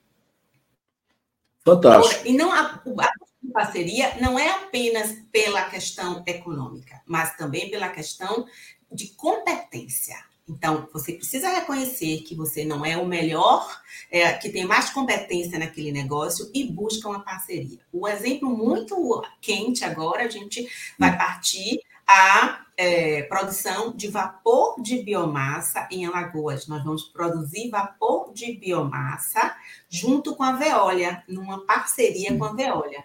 Fantástico. 1.66 2.26
E 2.26 2.32
não 2.32 2.50
a, 2.54 2.82
a 3.02 3.14
parceria 3.54 4.16
não 4.22 4.40
é 4.40 4.50
apenas 4.52 5.18
pela 5.34 5.70
questão 5.70 6.24
econômica, 6.26 7.02
mas 7.06 7.36
também 7.36 7.70
pela 7.70 7.90
questão 7.90 8.48
de 8.90 9.10
competência. 9.10 10.16
Então, 10.48 10.88
você 10.94 11.14
precisa 11.14 11.50
reconhecer 11.50 12.20
que 12.20 12.36
você 12.36 12.64
não 12.64 12.86
é 12.86 12.96
o 12.98 13.06
melhor, 13.06 13.82
é, 14.12 14.32
que 14.34 14.50
tem 14.50 14.64
mais 14.64 14.92
competência 14.92 15.58
naquele 15.58 15.92
negócio 15.92 16.50
e 16.54 16.66
busca 16.66 17.10
uma 17.10 17.24
parceria. 17.24 17.80
O 17.92 18.08
exemplo 18.08 18.50
muito 18.50 19.24
quente 19.42 19.84
agora, 19.84 20.24
a 20.24 20.30
gente 20.30 20.68
vai 21.00 21.14
hum. 21.14 21.18
partir 21.18 21.80
a 22.08 22.64
é, 22.78 23.24
produção 23.24 23.96
de 23.96 24.08
vapor 24.08 24.82
de 24.82 25.02
biomassa 25.02 25.88
em 25.92 26.06
Alagoas. 26.06 26.68
Nós 26.68 26.84
vamos 26.84 27.04
produzir 27.06 27.70
vapor 27.70 28.32
de 28.32 28.54
biomassa 28.54 29.56
junto 29.90 30.36
com 30.36 30.44
a 30.44 30.52
Veolia, 30.52 31.24
numa 31.28 31.66
parceria 31.66 32.38
com 32.38 32.46
a 32.46 32.54
Veolia. 32.54 33.04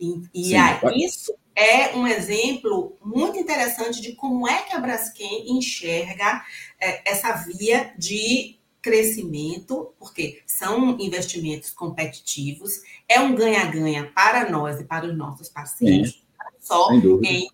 E, 0.00 0.22
e 0.32 0.56
aí, 0.56 0.78
isso 1.04 1.34
é 1.58 1.96
um 1.96 2.06
exemplo 2.06 2.96
muito 3.04 3.36
interessante 3.36 4.00
de 4.00 4.12
como 4.12 4.48
é 4.48 4.62
que 4.62 4.76
a 4.76 4.78
Braskem 4.78 5.56
enxerga 5.58 6.44
é, 6.80 7.10
essa 7.10 7.32
via 7.32 7.92
de 7.98 8.56
crescimento, 8.80 9.92
porque 9.98 10.40
são 10.46 10.96
investimentos 11.00 11.70
competitivos, 11.70 12.80
é 13.08 13.18
um 13.18 13.34
ganha-ganha 13.34 14.08
para 14.14 14.48
nós 14.48 14.80
e 14.80 14.84
para 14.84 15.04
os 15.04 15.16
nossos 15.16 15.48
parceiros, 15.48 16.22
não 16.38 16.60
só 16.60 16.92
em, 16.92 17.50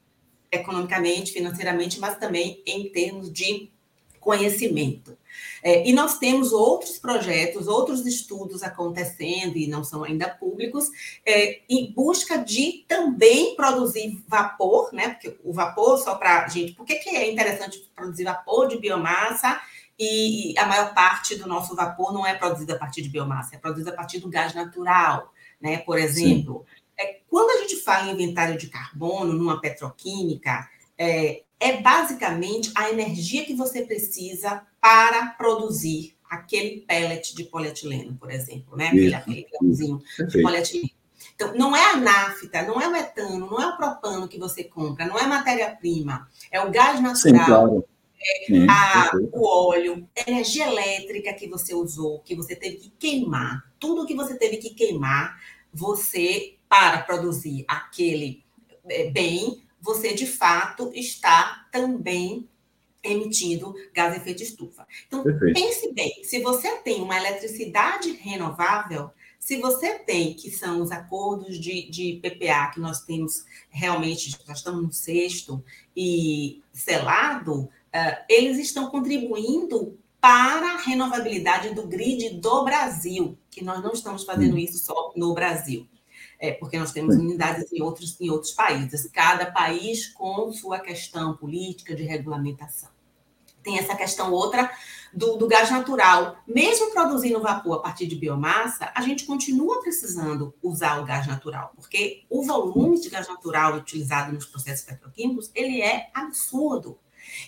economicamente, 0.52 1.32
financeiramente, 1.32 1.98
mas 1.98 2.18
também 2.18 2.62
em 2.66 2.90
termos 2.90 3.32
de 3.32 3.70
conhecimento. 4.20 5.16
É, 5.62 5.88
e 5.88 5.92
nós 5.92 6.18
temos 6.18 6.52
outros 6.52 6.98
projetos, 6.98 7.66
outros 7.66 8.06
estudos 8.06 8.62
acontecendo, 8.62 9.56
e 9.56 9.66
não 9.66 9.82
são 9.82 10.04
ainda 10.04 10.28
públicos, 10.28 10.90
é, 11.24 11.60
em 11.68 11.92
busca 11.92 12.36
de 12.38 12.84
também 12.86 13.54
produzir 13.56 14.22
vapor, 14.28 14.92
né? 14.92 15.10
Porque 15.10 15.38
o 15.42 15.52
vapor, 15.52 15.98
só 15.98 16.14
para. 16.14 16.46
Gente, 16.48 16.72
por 16.72 16.84
que, 16.84 16.96
que 16.96 17.10
é 17.10 17.30
interessante 17.30 17.78
produzir 17.94 18.24
vapor 18.24 18.68
de 18.68 18.78
biomassa? 18.78 19.60
E 19.98 20.54
a 20.58 20.66
maior 20.66 20.92
parte 20.92 21.36
do 21.36 21.46
nosso 21.46 21.76
vapor 21.76 22.12
não 22.12 22.26
é 22.26 22.34
produzido 22.34 22.74
a 22.74 22.78
partir 22.78 23.00
de 23.02 23.08
biomassa, 23.08 23.54
é 23.54 23.58
produzido 23.58 23.90
a 23.90 23.94
partir 23.94 24.18
do 24.18 24.28
gás 24.28 24.52
natural, 24.52 25.32
né? 25.60 25.78
Por 25.78 25.98
exemplo, 25.98 26.66
é, 26.98 27.20
quando 27.28 27.50
a 27.50 27.62
gente 27.62 27.76
fala 27.76 28.08
em 28.08 28.14
inventário 28.14 28.58
de 28.58 28.68
carbono 28.68 29.32
numa 29.32 29.60
petroquímica, 29.60 30.68
é, 30.98 31.42
é 31.64 31.80
basicamente 31.80 32.70
a 32.74 32.90
energia 32.90 33.42
que 33.46 33.54
você 33.54 33.80
precisa 33.80 34.62
para 34.78 35.28
produzir 35.28 36.14
aquele 36.28 36.82
pellet 36.82 37.34
de 37.34 37.44
polietileno, 37.44 38.14
por 38.16 38.30
exemplo, 38.30 38.76
né? 38.76 38.88
Aquele, 38.88 39.14
aquele 39.14 39.46
grãozinho 39.50 40.02
de 40.28 40.42
polietileno. 40.42 40.90
Então, 41.34 41.54
não 41.54 41.74
é 41.74 41.92
a 41.92 41.96
nafta, 41.96 42.62
não 42.62 42.78
é 42.78 42.86
o 42.86 42.92
metano, 42.92 43.50
não 43.50 43.58
é 43.58 43.66
o 43.66 43.76
propano 43.78 44.28
que 44.28 44.38
você 44.38 44.62
compra, 44.62 45.06
não 45.06 45.18
é 45.18 45.26
matéria-prima, 45.26 46.28
é 46.52 46.60
o 46.60 46.70
gás 46.70 47.00
natural, 47.00 47.16
Sim, 47.16 47.32
claro. 47.46 47.88
é 48.20 48.66
a, 48.68 49.10
o 49.32 49.46
óleo, 49.46 50.06
a 50.18 50.30
energia 50.30 50.66
elétrica 50.66 51.32
que 51.32 51.48
você 51.48 51.74
usou, 51.74 52.20
que 52.20 52.34
você 52.34 52.54
teve 52.54 52.76
que 52.76 52.90
queimar, 52.98 53.64
tudo 53.80 54.06
que 54.06 54.14
você 54.14 54.36
teve 54.36 54.58
que 54.58 54.74
queimar, 54.74 55.40
você, 55.72 56.56
para 56.68 56.98
produzir 56.98 57.64
aquele 57.66 58.44
é, 58.86 59.10
bem, 59.10 59.64
você 59.84 60.14
de 60.14 60.26
fato 60.26 60.90
está 60.94 61.68
também 61.70 62.48
emitindo 63.02 63.74
gás 63.92 64.16
efeito 64.16 64.42
estufa. 64.42 64.86
Então, 65.06 65.22
Perfeito. 65.22 65.52
pense 65.52 65.92
bem, 65.92 66.24
se 66.24 66.40
você 66.40 66.78
tem 66.78 67.02
uma 67.02 67.18
eletricidade 67.18 68.12
renovável, 68.12 69.10
se 69.38 69.58
você 69.58 69.98
tem, 69.98 70.32
que 70.32 70.50
são 70.50 70.80
os 70.80 70.90
acordos 70.90 71.60
de, 71.60 71.90
de 71.90 72.18
PPA 72.22 72.70
que 72.72 72.80
nós 72.80 73.02
temos 73.02 73.44
realmente, 73.68 74.34
nós 74.48 74.56
estamos 74.58 74.82
no 74.82 74.90
sexto 74.90 75.62
e 75.94 76.62
selado, 76.72 77.64
uh, 77.64 78.24
eles 78.26 78.58
estão 78.58 78.88
contribuindo 78.88 79.98
para 80.18 80.76
a 80.76 80.78
renovabilidade 80.78 81.74
do 81.74 81.86
grid 81.86 82.40
do 82.40 82.64
Brasil, 82.64 83.36
que 83.50 83.62
nós 83.62 83.82
não 83.82 83.92
estamos 83.92 84.24
fazendo 84.24 84.54
hum. 84.54 84.58
isso 84.58 84.78
só 84.78 85.12
no 85.14 85.34
Brasil 85.34 85.86
é, 86.38 86.52
porque 86.52 86.78
nós 86.78 86.92
temos 86.92 87.16
unidades 87.16 87.72
em 87.72 87.82
outros, 87.82 88.20
em 88.20 88.30
outros 88.30 88.52
países, 88.52 89.08
cada 89.12 89.50
país 89.50 90.08
com 90.08 90.52
sua 90.52 90.78
questão 90.78 91.36
política 91.36 91.94
de 91.94 92.02
regulamentação. 92.02 92.90
Tem 93.62 93.78
essa 93.78 93.96
questão 93.96 94.30
outra 94.30 94.70
do, 95.12 95.36
do, 95.36 95.48
gás 95.48 95.70
natural. 95.70 96.36
Mesmo 96.46 96.90
produzindo 96.90 97.40
vapor 97.40 97.76
a 97.76 97.80
partir 97.80 98.06
de 98.06 98.14
biomassa, 98.14 98.92
a 98.94 99.00
gente 99.00 99.24
continua 99.24 99.80
precisando 99.80 100.54
usar 100.62 101.00
o 101.00 101.04
gás 101.04 101.26
natural, 101.26 101.72
porque 101.74 102.24
o 102.28 102.44
volume 102.44 103.00
de 103.00 103.08
gás 103.08 103.26
natural 103.26 103.76
utilizado 103.76 104.32
nos 104.32 104.44
processos 104.44 104.84
petroquímicos, 104.84 105.50
ele 105.54 105.80
é 105.80 106.10
absurdo. 106.12 106.98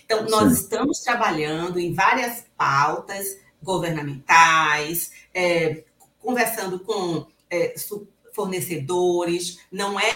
Então, 0.03 0.25
nós 0.27 0.53
Sim. 0.53 0.63
estamos 0.63 0.99
trabalhando 1.01 1.79
em 1.79 1.93
várias 1.93 2.45
pautas 2.57 3.37
governamentais, 3.61 5.11
é, 5.33 5.83
conversando 6.19 6.79
com 6.79 7.27
é, 7.49 7.77
fornecedores, 8.37 9.59
não 9.71 9.99
é, 9.99 10.15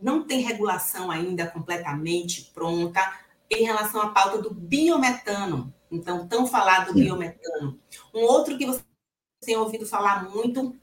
não 0.00 0.22
tem 0.24 0.40
regulação 0.40 1.10
ainda 1.10 1.48
completamente 1.48 2.50
pronta 2.54 3.00
em 3.50 3.64
relação 3.64 4.00
à 4.00 4.10
pauta 4.10 4.38
do 4.40 4.54
biometano. 4.54 5.74
Então, 5.90 6.28
tão 6.28 6.46
falado 6.46 6.92
do 6.92 6.94
biometano. 6.94 7.76
Um 8.14 8.20
outro 8.20 8.56
que 8.56 8.64
você 8.64 8.84
tem 9.44 9.56
ouvido 9.56 9.84
falar 9.84 10.30
muito 10.30 10.76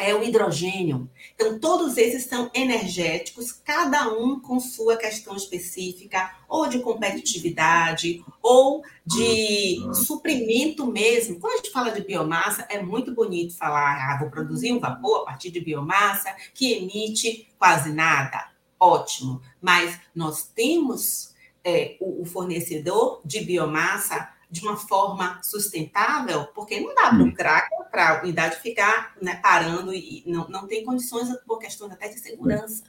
é 0.00 0.14
o 0.14 0.24
hidrogênio. 0.24 1.10
Então, 1.34 1.60
todos 1.60 1.98
esses 1.98 2.24
são 2.24 2.50
energéticos, 2.54 3.52
cada 3.52 4.08
um 4.08 4.40
com 4.40 4.58
sua 4.58 4.96
questão 4.96 5.36
específica, 5.36 6.34
ou 6.48 6.66
de 6.66 6.80
competitividade, 6.80 8.24
ou 8.42 8.82
de 9.04 9.78
suprimento 9.94 10.86
mesmo. 10.86 11.38
Quando 11.38 11.52
a 11.52 11.56
gente 11.58 11.70
fala 11.70 11.90
de 11.90 12.00
biomassa, 12.00 12.66
é 12.70 12.82
muito 12.82 13.14
bonito 13.14 13.56
falar, 13.56 14.14
ah, 14.14 14.18
vou 14.18 14.30
produzir 14.30 14.72
um 14.72 14.80
vapor 14.80 15.20
a 15.20 15.24
partir 15.26 15.50
de 15.50 15.60
biomassa 15.60 16.34
que 16.54 16.72
emite 16.72 17.46
quase 17.58 17.92
nada. 17.92 18.48
Ótimo. 18.78 19.42
Mas 19.60 20.00
nós 20.14 20.44
temos 20.44 21.34
é, 21.62 21.98
o, 22.00 22.22
o 22.22 22.24
fornecedor 22.24 23.20
de 23.22 23.40
biomassa 23.40 24.30
de 24.50 24.60
uma 24.62 24.76
forma 24.76 25.40
sustentável, 25.42 26.46
porque 26.54 26.80
não 26.80 26.94
dá 26.94 27.10
para 27.10 27.22
o 27.22 27.24
hum. 27.24 27.32
cracker, 27.32 27.90
para 27.90 28.18
a 28.18 28.22
unidade 28.22 28.56
ficar 28.60 29.14
né, 29.22 29.36
parando 29.42 29.94
e 29.94 30.24
não, 30.26 30.48
não 30.48 30.66
tem 30.66 30.84
condições 30.84 31.28
por 31.46 31.58
questões 31.58 31.92
até 31.92 32.08
de 32.08 32.18
segurança. 32.18 32.84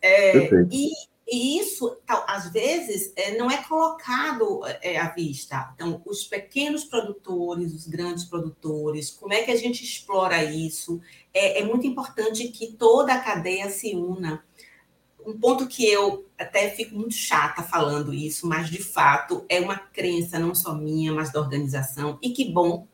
É, 0.00 0.48
e, 0.70 0.90
e, 1.26 1.60
isso, 1.60 1.96
tal, 2.06 2.24
às 2.28 2.52
vezes, 2.52 3.12
é, 3.16 3.36
não 3.36 3.50
é 3.50 3.62
colocado 3.64 4.60
é, 4.80 4.98
à 4.98 5.08
vista. 5.08 5.72
Então, 5.74 6.00
os 6.04 6.24
pequenos 6.24 6.84
produtores, 6.84 7.72
os 7.72 7.88
grandes 7.88 8.24
produtores, 8.24 9.10
como 9.10 9.32
é 9.32 9.42
que 9.42 9.50
a 9.50 9.56
gente 9.56 9.82
explora 9.82 10.44
isso? 10.44 11.00
É, 11.34 11.60
é 11.60 11.64
muito 11.64 11.86
importante 11.86 12.46
que 12.48 12.72
toda 12.72 13.12
a 13.12 13.20
cadeia 13.20 13.68
se 13.70 13.94
una 13.96 14.44
um 15.26 15.36
ponto 15.38 15.66
que 15.66 15.84
eu 15.84 16.24
até 16.38 16.70
fico 16.70 16.94
muito 16.94 17.14
chata 17.14 17.62
falando 17.62 18.14
isso, 18.14 18.46
mas 18.46 18.70
de 18.70 18.80
fato 18.80 19.44
é 19.48 19.60
uma 19.60 19.76
crença 19.76 20.38
não 20.38 20.54
só 20.54 20.72
minha, 20.74 21.12
mas 21.12 21.32
da 21.32 21.40
organização, 21.40 22.16
e 22.22 22.30
que 22.30 22.50
bom 22.50 22.86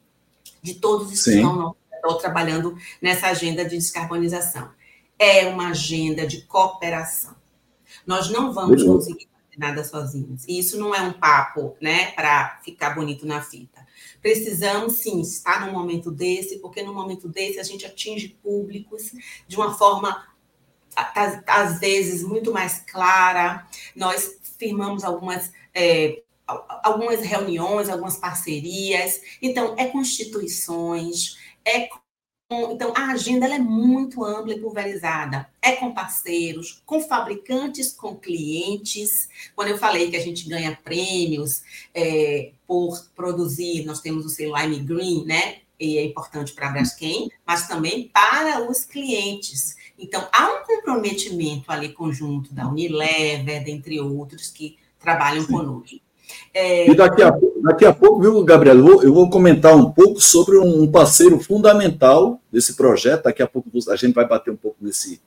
de 0.62 0.74
todos 0.74 1.12
os 1.12 1.24
que 1.24 1.30
estão 1.30 2.18
trabalhando 2.18 2.76
nessa 3.00 3.28
agenda 3.28 3.64
de 3.64 3.76
descarbonização. 3.76 4.70
É 5.18 5.46
uma 5.46 5.68
agenda 5.68 6.26
de 6.26 6.42
cooperação. 6.42 7.36
Nós 8.06 8.30
não 8.30 8.52
vamos 8.52 8.82
conseguir 8.82 9.28
fazer 9.32 9.58
nada 9.58 9.84
sozinhos. 9.84 10.44
E 10.48 10.58
isso 10.58 10.78
não 10.78 10.94
é 10.94 11.00
um 11.02 11.12
papo, 11.12 11.76
né, 11.80 12.12
para 12.12 12.60
ficar 12.64 12.90
bonito 12.90 13.26
na 13.26 13.42
fita. 13.42 13.86
Precisamos 14.20 14.94
sim 14.94 15.20
estar 15.20 15.66
num 15.66 15.72
momento 15.72 16.10
desse, 16.10 16.58
porque 16.58 16.82
no 16.82 16.94
momento 16.94 17.28
desse 17.28 17.60
a 17.60 17.62
gente 17.62 17.84
atinge 17.84 18.36
públicos 18.42 19.12
de 19.46 19.56
uma 19.56 19.74
forma 19.74 20.31
às 20.94 21.80
vezes 21.80 22.22
muito 22.22 22.52
mais 22.52 22.80
clara. 22.80 23.66
Nós 23.94 24.38
firmamos 24.58 25.04
algumas 25.04 25.52
é, 25.74 26.22
algumas 26.46 27.20
reuniões, 27.20 27.88
algumas 27.88 28.16
parcerias. 28.16 29.20
Então, 29.40 29.74
é 29.78 29.86
constituições, 29.86 31.36
é 31.64 31.88
então, 32.70 32.92
a 32.94 33.12
agenda 33.12 33.46
é 33.46 33.58
muito 33.58 34.22
ampla 34.24 34.52
e 34.52 34.60
pulverizada. 34.60 35.48
É 35.60 35.72
com 35.72 35.92
parceiros, 35.92 36.82
com 36.84 37.00
fabricantes, 37.00 37.92
com 37.92 38.14
clientes. 38.14 39.28
Quando 39.56 39.68
eu 39.68 39.78
falei 39.78 40.10
que 40.10 40.16
a 40.16 40.20
gente 40.20 40.48
ganha 40.48 40.78
prêmios 40.84 41.62
é, 41.94 42.52
por 42.66 43.06
produzir, 43.16 43.86
nós 43.86 44.00
temos 44.00 44.26
o 44.26 44.28
selo 44.28 44.56
I'm 44.58 44.84
Green, 44.84 45.24
né? 45.24 45.60
E 45.80 45.96
é 45.96 46.04
importante 46.04 46.52
para 46.52 46.68
a 46.68 46.72
Braskem, 46.72 47.30
mas 47.46 47.66
também 47.66 48.08
para 48.08 48.70
os 48.70 48.84
clientes. 48.84 49.76
Então, 50.02 50.26
há 50.32 50.48
um 50.48 50.66
comprometimento 50.66 51.70
ali 51.70 51.90
conjunto 51.90 52.52
da 52.52 52.68
Unilever, 52.68 53.64
dentre 53.64 54.00
outros, 54.00 54.48
que 54.48 54.76
trabalham 54.98 55.42
Sim. 55.42 55.52
conosco. 55.52 55.96
É... 56.52 56.90
E 56.90 56.94
daqui 56.94 57.22
a, 57.22 57.32
daqui 57.62 57.84
a 57.84 57.92
pouco, 57.92 58.20
viu, 58.20 58.42
Gabriel, 58.42 58.76
eu 58.76 58.84
vou, 58.84 59.02
eu 59.04 59.14
vou 59.14 59.30
comentar 59.30 59.76
um 59.76 59.92
pouco 59.92 60.20
sobre 60.20 60.58
um 60.58 60.90
parceiro 60.90 61.38
fundamental 61.38 62.40
desse 62.50 62.74
projeto. 62.74 63.24
Daqui 63.24 63.42
a 63.42 63.46
pouco 63.46 63.70
a 63.88 63.96
gente 63.96 64.12
vai 64.12 64.26
bater 64.26 64.50
um 64.50 64.56
pouco 64.56 64.76
nesse, 64.80 65.20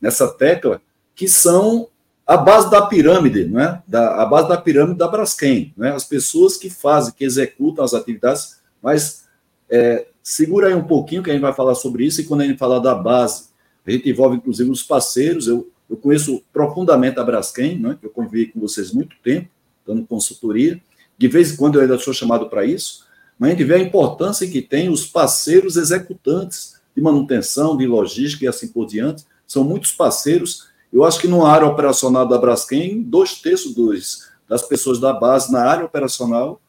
nessa 0.00 0.26
tecla, 0.28 0.80
que 1.14 1.28
são 1.28 1.88
a 2.26 2.38
base 2.38 2.70
da 2.70 2.80
pirâmide, 2.86 3.44
não 3.44 3.60
é? 3.60 3.82
Da, 3.86 4.22
a 4.22 4.24
base 4.24 4.48
da 4.48 4.56
pirâmide 4.56 4.98
da 4.98 5.06
Braskem, 5.06 5.74
não 5.76 5.86
é? 5.86 5.90
As 5.90 6.04
pessoas 6.04 6.56
que 6.56 6.70
fazem, 6.70 7.12
que 7.12 7.24
executam 7.24 7.84
as 7.84 7.92
atividades, 7.92 8.58
mas 8.82 9.24
é, 9.68 10.06
segura 10.22 10.68
aí 10.68 10.74
um 10.74 10.84
pouquinho 10.84 11.22
que 11.22 11.28
a 11.28 11.34
gente 11.34 11.42
vai 11.42 11.52
falar 11.52 11.74
sobre 11.74 12.06
isso 12.06 12.22
e 12.22 12.24
quando 12.24 12.40
a 12.40 12.46
gente 12.46 12.58
falar 12.58 12.78
da 12.78 12.94
base 12.94 13.52
a 13.86 13.90
gente 13.90 14.08
envolve, 14.08 14.36
inclusive, 14.36 14.70
os 14.70 14.82
parceiros. 14.82 15.46
Eu, 15.46 15.70
eu 15.88 15.96
conheço 15.96 16.42
profundamente 16.52 17.18
a 17.18 17.24
Braskem, 17.24 17.78
né, 17.78 17.96
que 18.00 18.06
eu 18.06 18.10
convivi 18.10 18.46
com 18.46 18.60
vocês 18.60 18.92
muito 18.92 19.16
tempo, 19.22 19.48
dando 19.86 20.06
consultoria. 20.06 20.80
De 21.18 21.28
vez 21.28 21.52
em 21.52 21.56
quando 21.56 21.76
eu 21.76 21.82
ainda 21.82 21.98
sou 21.98 22.12
chamado 22.12 22.48
para 22.48 22.64
isso, 22.64 23.04
mas 23.38 23.48
a 23.48 23.52
gente 23.52 23.64
vê 23.64 23.74
a 23.74 23.78
importância 23.78 24.48
que 24.48 24.62
tem 24.62 24.88
os 24.88 25.06
parceiros 25.06 25.76
executantes 25.76 26.80
de 26.96 27.02
manutenção, 27.02 27.76
de 27.76 27.86
logística 27.86 28.44
e 28.44 28.48
assim 28.48 28.68
por 28.68 28.86
diante. 28.86 29.24
São 29.46 29.64
muitos 29.64 29.92
parceiros. 29.92 30.68
Eu 30.92 31.04
acho 31.04 31.20
que 31.20 31.28
na 31.28 31.46
área 31.46 31.66
operacional 31.66 32.26
da 32.26 32.38
Braskem, 32.38 33.02
dois 33.02 33.40
terços 33.40 33.74
dos, 33.74 34.30
das 34.48 34.62
pessoas 34.62 34.98
da 35.00 35.12
base 35.12 35.52
na 35.52 35.60
área 35.60 35.84
operacional 35.84 36.60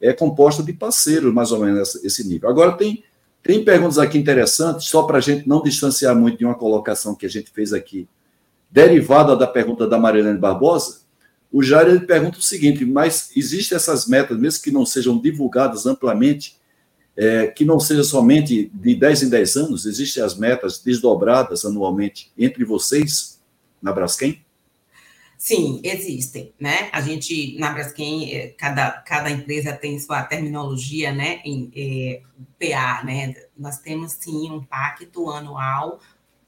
é 0.00 0.12
composta 0.12 0.62
de 0.62 0.72
parceiros, 0.72 1.32
mais 1.32 1.52
ou 1.52 1.60
menos, 1.60 1.94
esse 2.04 2.26
nível. 2.26 2.48
Agora, 2.50 2.72
tem 2.72 3.02
tem 3.42 3.64
perguntas 3.64 3.98
aqui 3.98 4.16
interessantes, 4.16 4.86
só 4.86 5.02
para 5.02 5.18
a 5.18 5.20
gente 5.20 5.48
não 5.48 5.62
distanciar 5.62 6.14
muito 6.14 6.38
de 6.38 6.44
uma 6.44 6.54
colocação 6.54 7.14
que 7.14 7.26
a 7.26 7.28
gente 7.28 7.50
fez 7.50 7.72
aqui, 7.72 8.08
derivada 8.70 9.36
da 9.36 9.46
pergunta 9.46 9.86
da 9.86 9.98
Marilene 9.98 10.38
Barbosa. 10.38 11.02
O 11.50 11.62
Jair 11.62 11.88
ele 11.88 12.06
pergunta 12.06 12.38
o 12.38 12.42
seguinte: 12.42 12.84
mas 12.84 13.30
existem 13.36 13.76
essas 13.76 14.06
metas, 14.06 14.38
mesmo 14.38 14.62
que 14.62 14.70
não 14.70 14.86
sejam 14.86 15.18
divulgadas 15.18 15.86
amplamente, 15.86 16.56
é, 17.16 17.48
que 17.48 17.64
não 17.64 17.78
seja 17.78 18.04
somente 18.04 18.70
de 18.72 18.94
10 18.94 19.24
em 19.24 19.28
10 19.28 19.56
anos, 19.56 19.86
existem 19.86 20.22
as 20.22 20.36
metas 20.36 20.78
desdobradas 20.78 21.64
anualmente 21.64 22.32
entre 22.38 22.64
vocês 22.64 23.40
na 23.82 23.92
Braskem? 23.92 24.42
Sim, 25.44 25.80
existem, 25.82 26.54
né? 26.60 26.88
A 26.92 27.00
gente, 27.00 27.58
na 27.58 27.72
Braskem, 27.72 28.32
é, 28.32 28.48
cada, 28.50 28.92
cada 29.02 29.28
empresa 29.28 29.72
tem 29.72 29.98
sua 29.98 30.22
terminologia, 30.22 31.10
né, 31.12 31.42
em 31.44 31.68
é, 31.74 32.22
PA, 32.60 33.02
né? 33.02 33.34
Nós 33.58 33.78
temos, 33.78 34.12
sim, 34.12 34.48
um 34.52 34.62
pacto 34.62 35.30
anual, 35.30 35.98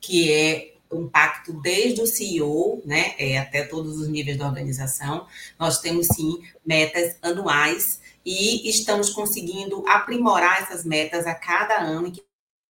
que 0.01 0.33
é 0.33 0.75
um 0.93 1.09
pacto 1.09 1.61
desde 1.61 2.03
o 2.03 2.07
CEO, 2.07 2.83
né, 2.87 3.17
é, 3.19 3.37
até 3.37 3.65
todos 3.65 3.99
os 3.99 4.07
níveis 4.07 4.39
da 4.39 4.47
organização. 4.47 5.27
Nós 5.59 5.81
temos, 5.81 6.07
sim, 6.07 6.41
metas 6.65 7.17
anuais 7.21 8.01
e 8.25 8.71
estamos 8.71 9.11
conseguindo 9.11 9.85
aprimorar 9.89 10.63
essas 10.63 10.85
metas 10.85 11.27
a 11.27 11.35
cada 11.35 11.81
ano, 11.81 12.13
que 12.13 12.23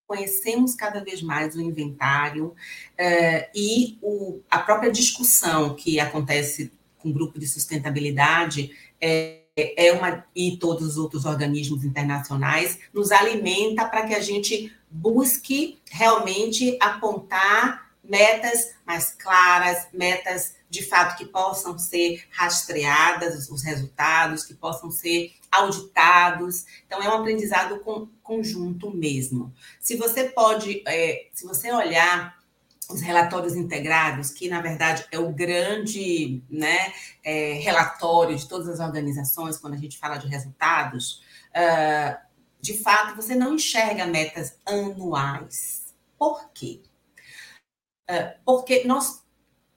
conhecemos 0.07 0.75
cada 0.75 1.03
vez 1.03 1.23
mais 1.23 1.55
o 1.55 1.61
inventário 1.61 2.47
uh, 2.49 3.49
e 3.55 3.99
o, 4.03 4.41
a 4.51 4.59
própria 4.59 4.93
discussão 4.93 5.75
que 5.75 5.99
acontece 5.99 6.73
com 6.99 7.11
o 7.11 7.13
grupo 7.13 7.39
de 7.39 7.47
sustentabilidade 7.47 8.71
é, 9.01 9.41
é 9.57 9.93
uma 9.93 10.25
e 10.35 10.57
todos 10.57 10.89
os 10.89 10.97
outros 10.97 11.25
organismos 11.25 11.85
internacionais 11.85 12.79
nos 12.93 13.13
alimenta 13.13 13.87
para 13.87 14.07
que 14.07 14.15
a 14.15 14.21
gente 14.21 14.75
busque 14.91 15.79
realmente 15.91 16.77
apontar 16.81 17.91
metas 18.03 18.75
mais 18.87 19.15
claras, 19.19 19.87
metas 19.93 20.55
de 20.69 20.85
fato 20.85 21.17
que 21.17 21.25
possam 21.25 21.79
ser 21.79 22.25
rastreadas, 22.31 23.49
os 23.49 23.63
resultados, 23.63 24.45
que 24.45 24.55
possam 24.55 24.91
ser 24.91 25.33
auditados. 25.59 26.65
Então, 26.87 27.03
é 27.03 27.09
um 27.09 27.21
aprendizado 27.21 27.81
com, 27.81 28.09
conjunto 28.23 28.91
mesmo. 28.91 29.53
Se 29.81 29.97
você 29.97 30.25
pode, 30.25 30.83
é, 30.87 31.29
se 31.33 31.47
você 31.47 31.73
olhar 31.73 32.37
os 32.91 33.01
relatórios 33.01 33.57
integrados, 33.57 34.31
que 34.31 34.49
na 34.49 34.61
verdade 34.61 35.07
é 35.11 35.19
o 35.19 35.33
grande 35.33 36.43
né, 36.51 36.93
é, 37.23 37.55
relatório 37.55 38.37
de 38.37 38.47
todas 38.47 38.69
as 38.69 38.81
organizações 38.81 39.57
quando 39.57 39.75
a 39.75 39.79
gente 39.79 39.99
fala 39.99 40.19
de 40.19 40.27
resultados, 40.27 41.23
uh, 41.51 42.17
de 42.61 42.77
fato 42.83 43.17
você 43.17 43.35
não 43.35 43.55
enxerga 43.55 44.07
metas 44.07 44.59
anuais. 44.67 45.95
Por 46.19 46.51
quê? 46.53 46.83
Uh, 48.11 48.39
porque 48.45 48.85
nós 48.85 49.24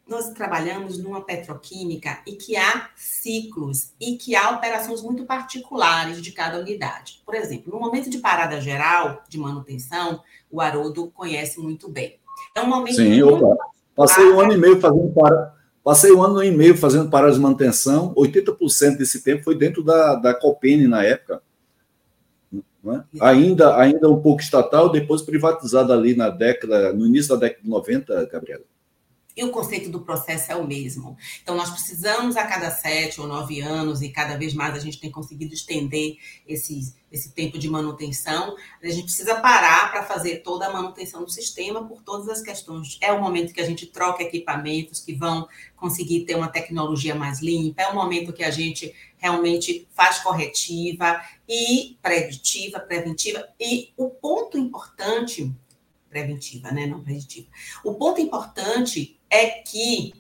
nós 0.07 0.29
trabalhamos 0.29 0.97
numa 0.97 1.21
petroquímica 1.21 2.19
e 2.25 2.33
que 2.33 2.55
há 2.55 2.89
ciclos 2.95 3.91
e 3.99 4.15
que 4.15 4.35
há 4.35 4.51
operações 4.51 5.01
muito 5.01 5.25
particulares 5.25 6.21
de 6.21 6.31
cada 6.31 6.59
unidade. 6.59 7.21
Por 7.25 7.35
exemplo, 7.35 7.73
no 7.73 7.79
momento 7.79 8.09
de 8.09 8.19
parada 8.19 8.61
geral 8.61 9.23
de 9.27 9.37
manutenção, 9.37 10.21
o 10.49 10.61
Haroldo 10.61 11.07
conhece 11.07 11.59
muito 11.59 11.89
bem. 11.89 12.19
É 12.55 12.61
um 12.61 12.67
momento 12.67 12.95
Sim, 12.95 13.21
opa. 13.23 13.57
Passei 13.95 14.25
um 14.25 14.39
ano 14.39 14.53
e 14.53 14.57
meio 14.57 14.79
fazendo 14.79 15.11
para 15.11 15.57
Passei 15.83 16.11
um 16.11 16.21
ano 16.21 16.43
e 16.43 16.51
meio 16.51 16.75
fazendo 16.77 17.09
parada 17.09 17.33
de 17.33 17.39
manutenção. 17.39 18.13
80% 18.13 18.97
desse 18.97 19.23
tempo 19.23 19.45
foi 19.45 19.55
dentro 19.55 19.81
da, 19.81 20.15
da 20.15 20.33
Copene 20.33 20.85
na 20.85 21.01
época. 21.01 21.41
É? 22.53 23.03
Ainda, 23.21 23.77
ainda 23.77 24.09
um 24.09 24.21
pouco 24.21 24.41
estatal, 24.41 24.89
depois 24.89 25.21
privatizada 25.21 25.93
ali 25.93 26.13
na 26.13 26.29
década, 26.29 26.91
no 26.91 27.05
início 27.05 27.29
da 27.29 27.47
década 27.47 27.63
de 27.63 27.69
90, 27.69 28.25
Gabriela 28.25 28.63
e 29.37 29.43
o 29.43 29.51
conceito 29.51 29.91
do 29.91 30.01
processo 30.01 30.51
é 30.51 30.55
o 30.55 30.65
mesmo. 30.65 31.15
Então, 31.43 31.55
nós 31.55 31.69
precisamos 31.69 32.35
a 32.35 32.43
cada 32.43 32.71
sete 32.71 33.21
ou 33.21 33.27
nove 33.27 33.61
anos, 33.61 34.01
e 34.01 34.09
cada 34.09 34.35
vez 34.35 34.55
mais 34.55 34.73
a 34.73 34.79
gente 34.79 34.99
tem 34.99 35.11
conseguido 35.11 35.53
estender 35.53 36.17
esse, 36.47 36.95
esse 37.11 37.31
tempo 37.31 37.59
de 37.59 37.69
manutenção, 37.69 38.55
a 38.81 38.87
gente 38.87 39.03
precisa 39.03 39.35
parar 39.35 39.91
para 39.91 40.03
fazer 40.03 40.37
toda 40.37 40.65
a 40.65 40.73
manutenção 40.73 41.23
do 41.23 41.29
sistema 41.29 41.87
por 41.87 42.01
todas 42.01 42.27
as 42.27 42.41
questões. 42.41 42.97
É 42.99 43.13
o 43.13 43.21
momento 43.21 43.53
que 43.53 43.61
a 43.61 43.65
gente 43.65 43.85
troca 43.85 44.23
equipamentos 44.23 44.99
que 45.01 45.13
vão 45.13 45.47
conseguir 45.75 46.25
ter 46.25 46.35
uma 46.35 46.47
tecnologia 46.47 47.13
mais 47.13 47.39
limpa, 47.39 47.83
é 47.83 47.87
o 47.89 47.95
momento 47.95 48.33
que 48.33 48.43
a 48.43 48.49
gente 48.49 48.91
realmente 49.17 49.87
faz 49.91 50.17
corretiva 50.19 51.21
e 51.47 51.95
preditiva, 52.01 52.79
preventiva. 52.79 53.47
E 53.59 53.93
o 53.95 54.09
ponto 54.09 54.57
importante 54.57 55.53
preventiva, 56.09 56.71
né? 56.71 56.87
Não 56.87 57.03
preditiva. 57.03 57.47
O 57.83 57.93
ponto 57.93 58.19
importante 58.19 59.16
é 59.29 59.47
que 59.49 60.13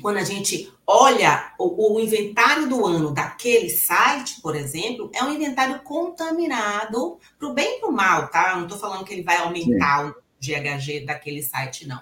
quando 0.00 0.18
a 0.18 0.24
gente 0.24 0.72
olha 0.86 1.52
o, 1.58 1.94
o 1.96 2.00
inventário 2.00 2.68
do 2.68 2.86
ano 2.86 3.12
daquele 3.12 3.68
site, 3.68 4.40
por 4.40 4.54
exemplo, 4.54 5.10
é 5.12 5.22
um 5.22 5.32
inventário 5.32 5.80
contaminado 5.80 7.18
para 7.38 7.48
o 7.48 7.52
bem 7.52 7.76
e 7.76 7.80
para 7.80 7.88
o 7.88 7.92
mal, 7.92 8.28
tá? 8.28 8.56
Não 8.56 8.64
estou 8.64 8.78
falando 8.78 9.04
que 9.04 9.12
ele 9.12 9.22
vai 9.22 9.36
aumentar 9.38 10.04
Sim. 10.04 10.10
o 10.10 10.14
GHG 10.40 11.04
daquele 11.04 11.42
site, 11.42 11.86
não. 11.86 12.00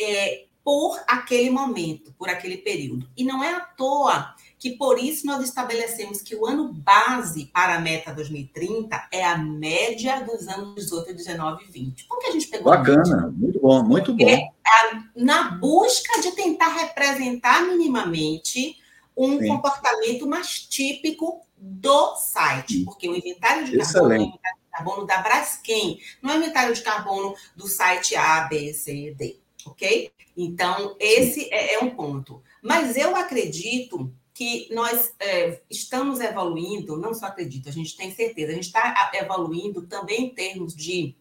É 0.00 0.46
por 0.64 0.98
aquele 1.06 1.50
momento, 1.50 2.12
por 2.14 2.28
aquele 2.30 2.56
período. 2.56 3.08
E 3.16 3.22
não 3.22 3.44
é 3.44 3.54
à 3.54 3.60
toa 3.60 4.34
que 4.64 4.70
por 4.78 4.98
isso 4.98 5.26
nós 5.26 5.44
estabelecemos 5.44 6.22
que 6.22 6.34
o 6.34 6.46
ano 6.46 6.72
base 6.72 7.50
para 7.52 7.74
a 7.74 7.80
meta 7.82 8.14
2030 8.14 9.08
é 9.12 9.22
a 9.22 9.36
média 9.36 10.20
dos 10.20 10.48
anos 10.48 10.74
18, 10.76 11.12
19 11.12 11.64
e 11.64 11.70
20. 11.70 12.04
Por 12.04 12.18
que 12.18 12.28
a 12.28 12.32
gente 12.32 12.46
pegou 12.46 12.72
Bacana, 12.72 13.28
20? 13.28 13.38
muito 13.38 13.60
bom, 13.60 13.82
muito 13.82 14.14
bom. 14.14 14.26
É 14.26 14.48
na 15.14 15.50
busca 15.50 16.18
de 16.22 16.32
tentar 16.32 16.68
representar 16.68 17.60
minimamente 17.66 18.78
um 19.14 19.38
Sim. 19.38 19.48
comportamento 19.48 20.26
mais 20.26 20.60
típico 20.60 21.42
do 21.58 22.16
site, 22.16 22.78
Sim. 22.78 22.84
porque 22.86 23.06
o 23.06 23.14
inventário 23.14 23.66
de 23.66 23.76
carbono 23.76 24.14
é 24.14 24.16
o 24.16 24.22
inventário 24.22 24.58
de 24.64 24.70
carbono 24.70 25.06
da 25.06 25.18
Braskem, 25.18 26.00
não 26.22 26.30
é 26.30 26.36
o 26.36 26.38
inventário 26.38 26.74
de 26.74 26.80
carbono 26.80 27.34
do 27.54 27.68
site 27.68 28.16
A, 28.16 28.40
B, 28.44 28.72
C, 28.72 29.14
D, 29.14 29.36
ok? 29.66 30.10
Então, 30.34 30.96
esse 30.98 31.52
é, 31.52 31.74
é 31.74 31.80
um 31.80 31.90
ponto. 31.90 32.42
Mas 32.62 32.96
eu 32.96 33.14
acredito 33.14 34.10
que 34.34 34.68
nós 34.74 35.14
é, 35.20 35.62
estamos 35.70 36.18
evoluindo, 36.18 36.96
não 36.96 37.14
só 37.14 37.26
acredito, 37.26 37.68
a 37.68 37.72
gente 37.72 37.96
tem 37.96 38.12
certeza, 38.12 38.50
a 38.50 38.54
gente 38.54 38.66
está 38.66 39.12
evoluindo 39.14 39.82
também 39.86 40.24
em 40.24 40.34
termos 40.34 40.74
de 40.74 41.14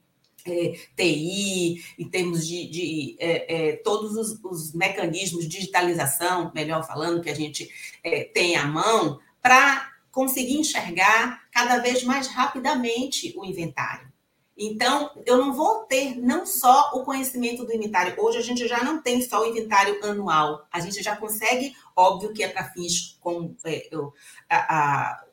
é, 0.46 0.74
TI, 0.96 1.84
em 1.98 2.10
termos 2.10 2.46
de, 2.46 2.68
de 2.68 3.16
é, 3.20 3.70
é, 3.70 3.76
todos 3.78 4.18
os, 4.18 4.40
os, 4.44 4.74
mecanismos 4.74 5.44
de 5.44 5.58
digitalização, 5.58 6.52
melhor 6.54 6.86
falando, 6.86 7.22
que 7.22 7.30
a 7.30 7.36
gente 7.36 7.70
é, 8.04 8.24
tem 8.26 8.56
à 8.56 8.66
mão, 8.66 9.20
para 9.42 9.92
conseguir 10.12 10.58
enxergar 10.58 11.44
cada 11.52 11.78
vez 11.80 12.04
mais 12.04 12.28
rapidamente 12.28 13.34
o 13.38 13.46
inventário. 13.46 14.13
Então, 14.58 15.12
eu 15.26 15.38
não 15.38 15.54
vou 15.54 15.84
ter 15.86 16.16
não 16.16 16.46
só 16.46 16.92
o 16.94 17.04
conhecimento 17.04 17.66
do 17.66 17.74
inventário. 17.74 18.16
Hoje 18.18 18.38
a 18.38 18.42
gente 18.42 18.68
já 18.68 18.84
não 18.84 19.02
tem 19.02 19.22
só 19.22 19.42
o 19.42 19.46
inventário 19.48 20.04
anual. 20.06 20.68
A 20.72 20.80
gente 20.80 21.02
já 21.02 21.16
consegue, 21.16 21.76
óbvio 21.96 22.34
que 22.34 22.44
é 22.44 22.48
para 22.48 22.70
fins 22.72 23.18
como 23.20 23.56
é, 23.64 23.88
eu, 23.92 24.14
a, 24.48 25.26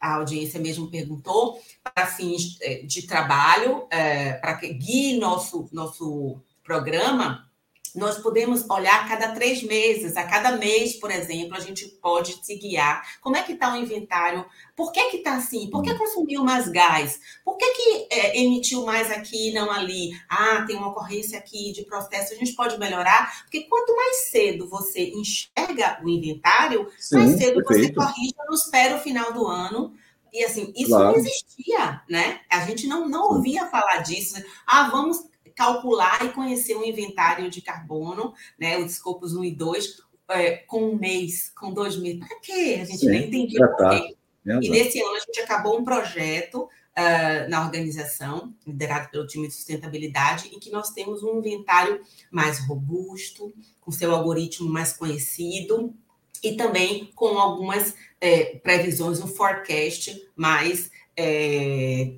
a, 0.00 0.14
audiência 0.16 0.58
mesmo 0.58 0.90
perguntou, 0.90 1.60
para 1.82 2.06
fins 2.06 2.58
é, 2.60 2.82
de 2.82 3.06
trabalho, 3.06 3.86
é, 3.90 4.34
para 4.34 4.56
que 4.56 4.72
guie 4.72 5.18
nosso, 5.18 5.68
nosso 5.72 6.40
programa, 6.64 7.48
nós 7.94 8.18
podemos 8.18 8.68
olhar 8.68 9.04
a 9.04 9.08
cada 9.08 9.32
três 9.32 9.62
meses, 9.62 10.16
a 10.16 10.24
cada 10.24 10.56
mês, 10.56 10.94
por 10.96 11.10
exemplo, 11.10 11.56
a 11.56 11.60
gente 11.60 11.86
pode 11.86 12.44
se 12.44 12.56
guiar. 12.56 13.06
Como 13.20 13.36
é 13.36 13.42
que 13.42 13.52
está 13.52 13.72
o 13.72 13.76
inventário? 13.76 14.44
Por 14.74 14.90
que 14.90 15.10
que 15.10 15.16
está 15.18 15.36
assim? 15.36 15.70
Por 15.70 15.82
que 15.82 15.92
hum. 15.92 15.98
consumiu 15.98 16.44
mais 16.44 16.68
gás? 16.68 17.20
Por 17.44 17.56
que 17.56 17.72
que 17.72 18.08
é, 18.10 18.40
emitiu 18.42 18.84
mais 18.84 19.10
aqui 19.10 19.50
e 19.50 19.52
não 19.52 19.70
ali? 19.70 20.10
Ah, 20.28 20.64
tem 20.66 20.76
uma 20.76 20.88
ocorrência 20.88 21.38
aqui 21.38 21.72
de 21.72 21.84
processo, 21.84 22.32
a 22.32 22.36
gente 22.36 22.54
pode 22.54 22.78
melhorar? 22.78 23.42
Porque 23.42 23.62
quanto 23.62 23.94
mais 23.94 24.16
cedo 24.30 24.68
você 24.68 25.10
enxerga 25.10 26.00
o 26.02 26.08
inventário, 26.08 26.88
Sim, 26.98 27.16
mais 27.16 27.38
cedo 27.38 27.62
perfeito. 27.64 27.94
você 27.94 28.06
corrige 28.06 28.34
no 28.48 28.54
espera 28.54 28.96
o 28.96 29.00
final 29.00 29.32
do 29.32 29.46
ano 29.46 29.94
e 30.34 30.42
assim, 30.42 30.72
isso 30.76 30.88
claro. 30.88 31.12
não 31.12 31.14
existia, 31.14 32.02
né? 32.10 32.40
A 32.50 32.66
gente 32.66 32.88
não, 32.88 33.08
não 33.08 33.34
ouvia 33.34 33.66
falar 33.66 33.98
disso. 33.98 34.34
Ah, 34.66 34.88
vamos 34.88 35.24
calcular 35.54 36.24
e 36.24 36.30
conhecer 36.30 36.76
o 36.76 36.84
inventário 36.84 37.50
de 37.50 37.60
carbono, 37.60 38.34
né, 38.58 38.78
os 38.78 38.92
escopos 38.92 39.34
1 39.34 39.44
e 39.44 39.50
2, 39.52 40.02
é, 40.28 40.56
com 40.56 40.90
um 40.90 40.96
mês, 40.96 41.50
com 41.50 41.72
dois 41.72 41.96
meses. 41.96 42.20
Para 42.20 42.40
quê? 42.40 42.78
A 42.80 42.84
gente 42.84 42.98
Sim, 42.98 43.10
nem 43.10 43.28
entendia 43.28 43.66
por 43.68 43.90
quê. 43.90 44.16
Tá. 44.44 44.60
E 44.62 44.68
nesse 44.68 45.00
ano 45.00 45.16
a 45.16 45.20
gente 45.20 45.40
acabou 45.40 45.78
um 45.78 45.84
projeto 45.84 46.62
uh, 46.64 47.48
na 47.48 47.64
organização, 47.64 48.54
liderado 48.66 49.10
pelo 49.10 49.26
time 49.26 49.48
de 49.48 49.54
sustentabilidade, 49.54 50.50
em 50.54 50.58
que 50.58 50.70
nós 50.70 50.90
temos 50.90 51.22
um 51.22 51.38
inventário 51.38 52.00
mais 52.30 52.58
robusto, 52.66 53.52
com 53.80 53.90
seu 53.90 54.14
algoritmo 54.14 54.68
mais 54.68 54.92
conhecido, 54.92 55.94
e 56.42 56.56
também 56.56 57.10
com 57.14 57.38
algumas 57.38 57.94
é, 58.20 58.56
previsões, 58.56 59.18
um 59.20 59.26
forecast 59.26 60.14
mais 60.36 60.90
é, 61.16 62.16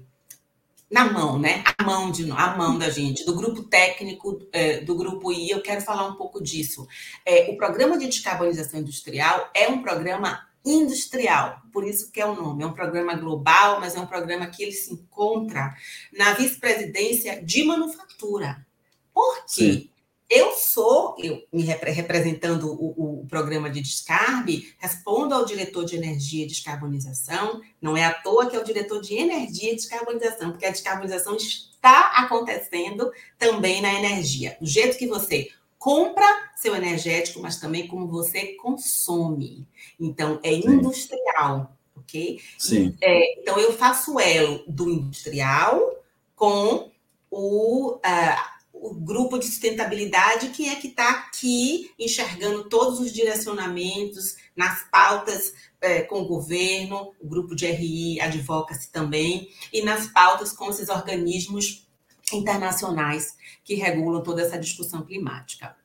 na 0.90 1.10
mão, 1.10 1.38
né? 1.38 1.64
A 1.78 1.82
mão 1.82 2.10
de 2.10 2.30
a 2.30 2.56
mão 2.56 2.78
da 2.78 2.88
gente, 2.90 3.24
do 3.24 3.34
grupo 3.34 3.64
técnico 3.64 4.40
é, 4.52 4.80
do 4.80 4.94
grupo 4.94 5.32
I. 5.32 5.50
Eu 5.50 5.60
quero 5.60 5.80
falar 5.80 6.06
um 6.06 6.14
pouco 6.14 6.42
disso. 6.42 6.86
É, 7.24 7.50
o 7.50 7.56
programa 7.56 7.98
de 7.98 8.06
descarbonização 8.06 8.80
industrial 8.80 9.50
é 9.54 9.68
um 9.68 9.82
programa 9.82 10.46
industrial, 10.64 11.62
por 11.72 11.86
isso 11.86 12.10
que 12.10 12.20
é 12.20 12.26
o 12.26 12.34
nome. 12.34 12.64
É 12.64 12.66
um 12.66 12.72
programa 12.72 13.14
global, 13.14 13.80
mas 13.80 13.94
é 13.94 14.00
um 14.00 14.06
programa 14.06 14.46
que 14.48 14.62
ele 14.62 14.72
se 14.72 14.92
encontra 14.92 15.74
na 16.12 16.34
vice-presidência 16.34 17.42
de 17.44 17.62
manufatura. 17.64 18.66
Por 19.14 19.44
quê? 19.44 19.46
Sim. 19.46 19.90
Eu 20.28 20.52
sou, 20.52 21.14
eu 21.18 21.46
me 21.52 21.62
representando 21.62 22.64
o, 22.72 23.20
o, 23.20 23.26
programa 23.26 23.70
de 23.70 23.80
Descarbe, 23.80 24.74
respondo 24.78 25.32
ao 25.32 25.44
diretor 25.44 25.84
de 25.84 25.94
energia 25.94 26.44
e 26.44 26.48
descarbonização. 26.48 27.60
Não 27.80 27.96
é 27.96 28.04
à 28.04 28.12
toa 28.12 28.46
que 28.50 28.56
é 28.56 28.58
o 28.58 28.64
diretor 28.64 29.00
de 29.00 29.14
energia 29.14 29.72
e 29.72 29.76
descarbonização, 29.76 30.50
porque 30.50 30.66
a 30.66 30.70
descarbonização 30.70 31.36
está 31.36 32.12
acontecendo 32.16 33.12
também 33.38 33.80
na 33.80 33.94
energia. 33.94 34.56
Do 34.60 34.66
jeito 34.66 34.98
que 34.98 35.06
você 35.06 35.48
compra 35.78 36.26
seu 36.56 36.74
energético, 36.74 37.40
mas 37.40 37.60
também 37.60 37.86
como 37.86 38.08
você 38.08 38.54
consome. 38.54 39.68
Então, 40.00 40.40
é 40.42 40.52
industrial, 40.52 41.76
Sim. 41.94 42.00
ok? 42.00 42.40
Sim. 42.58 42.96
É, 43.00 43.40
então, 43.40 43.56
eu 43.60 43.72
faço 43.72 44.18
elo 44.18 44.64
do 44.66 44.90
industrial 44.90 46.02
com 46.34 46.90
o. 47.30 47.94
Uh, 47.94 48.55
o 48.90 48.94
grupo 48.94 49.38
de 49.38 49.46
sustentabilidade, 49.46 50.50
que 50.50 50.68
é 50.68 50.76
que 50.76 50.88
está 50.88 51.10
aqui 51.10 51.90
enxergando 51.98 52.68
todos 52.68 53.00
os 53.00 53.12
direcionamentos 53.12 54.36
nas 54.54 54.84
pautas 54.90 55.52
é, 55.80 56.02
com 56.02 56.22
o 56.22 56.26
governo, 56.26 57.12
o 57.20 57.28
grupo 57.28 57.54
de 57.54 57.66
RI 57.66 58.20
Advocacy 58.20 58.90
também, 58.90 59.50
e 59.72 59.82
nas 59.82 60.06
pautas 60.06 60.52
com 60.52 60.70
esses 60.70 60.88
organismos 60.88 61.86
internacionais 62.32 63.36
que 63.64 63.74
regulam 63.74 64.22
toda 64.22 64.42
essa 64.42 64.58
discussão 64.58 65.02
climática. 65.02 65.76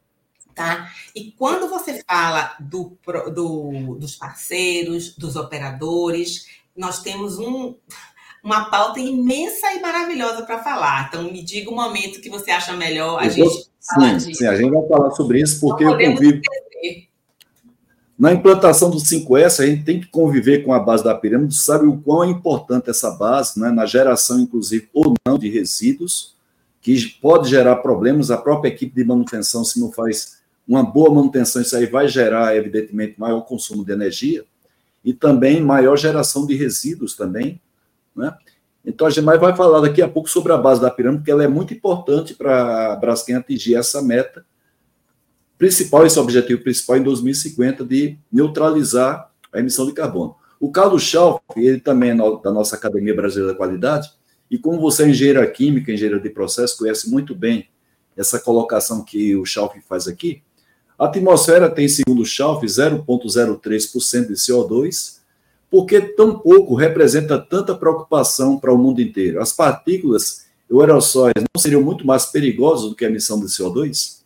Tá? 0.53 0.91
E 1.15 1.31
quando 1.31 1.69
você 1.69 2.03
fala 2.03 2.55
do, 2.59 2.97
do, 3.33 3.95
dos 3.95 4.15
parceiros, 4.15 5.15
dos 5.15 5.35
operadores, 5.35 6.47
nós 6.75 7.01
temos 7.01 7.37
um, 7.37 7.75
uma 8.43 8.65
pauta 8.65 8.99
imensa 8.99 9.73
e 9.73 9.79
maravilhosa 9.79 10.43
para 10.43 10.63
falar. 10.63 11.07
Então, 11.07 11.23
me 11.23 11.43
diga 11.43 11.69
o 11.69 11.75
momento 11.75 12.21
que 12.21 12.29
você 12.29 12.51
acha 12.51 12.73
melhor 12.73 13.19
a 13.19 13.25
eu 13.25 13.31
gente 13.31 13.49
sim, 13.49 13.95
falar 13.95 14.13
disso. 14.13 14.35
Sim, 14.35 14.47
a 14.47 14.55
gente 14.55 14.71
vai 14.71 14.87
falar 14.87 15.11
sobre 15.11 15.41
isso 15.41 15.59
porque 15.59 15.83
eu 15.83 15.97
convivo. 15.97 16.41
Na 18.17 18.31
implantação 18.31 18.91
do 18.91 18.97
5S, 18.97 19.63
a 19.63 19.65
gente 19.65 19.83
tem 19.83 19.99
que 19.99 20.07
conviver 20.07 20.63
com 20.63 20.71
a 20.71 20.79
base 20.79 21.03
da 21.03 21.15
pirâmide, 21.15 21.55
sabe 21.55 21.87
o 21.87 21.97
quão 21.97 22.23
é 22.23 22.27
importante 22.27 22.87
essa 22.87 23.09
base, 23.09 23.59
né, 23.59 23.71
na 23.71 23.87
geração, 23.87 24.39
inclusive, 24.39 24.87
ou 24.93 25.15
não, 25.25 25.39
de 25.39 25.49
resíduos, 25.49 26.35
que 26.81 26.99
pode 27.19 27.49
gerar 27.49 27.77
problemas. 27.77 28.29
A 28.29 28.37
própria 28.37 28.69
equipe 28.69 28.93
de 28.93 29.03
manutenção, 29.03 29.63
se 29.63 29.79
não 29.79 29.91
faz 29.91 30.39
uma 30.67 30.83
boa 30.83 31.13
manutenção, 31.13 31.63
isso 31.63 31.75
aí 31.75 31.87
vai 31.87 32.07
gerar, 32.07 32.55
evidentemente, 32.55 33.19
maior 33.19 33.41
consumo 33.41 33.83
de 33.83 33.91
energia 33.91 34.45
e 35.03 35.13
também 35.13 35.59
maior 35.59 35.97
geração 35.97 36.45
de 36.45 36.55
resíduos 36.55 37.15
também, 37.15 37.59
né? 38.15 38.33
Então, 38.83 39.05
a 39.05 39.09
gente 39.09 39.23
vai 39.23 39.55
falar 39.55 39.81
daqui 39.81 40.01
a 40.01 40.07
pouco 40.07 40.29
sobre 40.29 40.51
a 40.51 40.57
base 40.57 40.81
da 40.81 40.89
pirâmide, 40.89 41.19
porque 41.19 41.31
ela 41.31 41.43
é 41.43 41.47
muito 41.47 41.73
importante 41.73 42.33
para 42.33 42.93
a 42.93 42.95
Braskem 42.95 43.35
atingir 43.35 43.75
essa 43.75 44.01
meta 44.01 44.43
principal, 45.57 46.05
esse 46.05 46.19
objetivo 46.19 46.63
principal 46.63 46.97
em 46.97 47.03
2050 47.03 47.85
de 47.85 48.17
neutralizar 48.31 49.31
a 49.53 49.59
emissão 49.59 49.85
de 49.85 49.93
carbono. 49.93 50.35
O 50.59 50.71
Carlos 50.71 51.03
Schalf, 51.03 51.41
ele 51.55 51.79
também 51.79 52.09
é 52.09 52.15
da 52.15 52.51
nossa 52.51 52.75
Academia 52.75 53.13
Brasileira 53.15 53.53
da 53.53 53.57
Qualidade, 53.57 54.09
e 54.49 54.57
como 54.57 54.81
você 54.81 55.03
é 55.03 55.09
engenheira 55.09 55.45
química, 55.49 55.91
engenheira 55.91 56.19
de 56.19 56.29
processo, 56.29 56.77
conhece 56.77 57.09
muito 57.09 57.35
bem 57.35 57.69
essa 58.17 58.39
colocação 58.39 59.03
que 59.05 59.35
o 59.35 59.45
Schalf 59.45 59.75
faz 59.87 60.07
aqui, 60.07 60.41
a 60.97 61.05
atmosfera 61.05 61.69
tem, 61.69 61.87
segundo 61.87 62.21
o 62.21 62.25
Schalf, 62.25 62.63
0,03% 62.63 64.27
de 64.27 64.33
CO2, 64.33 65.20
porque 65.71 66.01
tão 66.01 66.37
pouco 66.37 66.75
representa 66.75 67.39
tanta 67.39 67.73
preocupação 67.73 68.59
para 68.59 68.73
o 68.73 68.77
mundo 68.77 69.01
inteiro? 69.01 69.41
As 69.41 69.53
partículas 69.53 70.45
e 70.69 70.77
aerossóis 70.77 71.33
não 71.37 71.61
seriam 71.61 71.81
muito 71.81 72.05
mais 72.05 72.25
perigosos 72.25 72.89
do 72.89 72.95
que 72.95 73.05
a 73.05 73.07
emissão 73.07 73.39
de 73.39 73.45
CO2? 73.45 74.19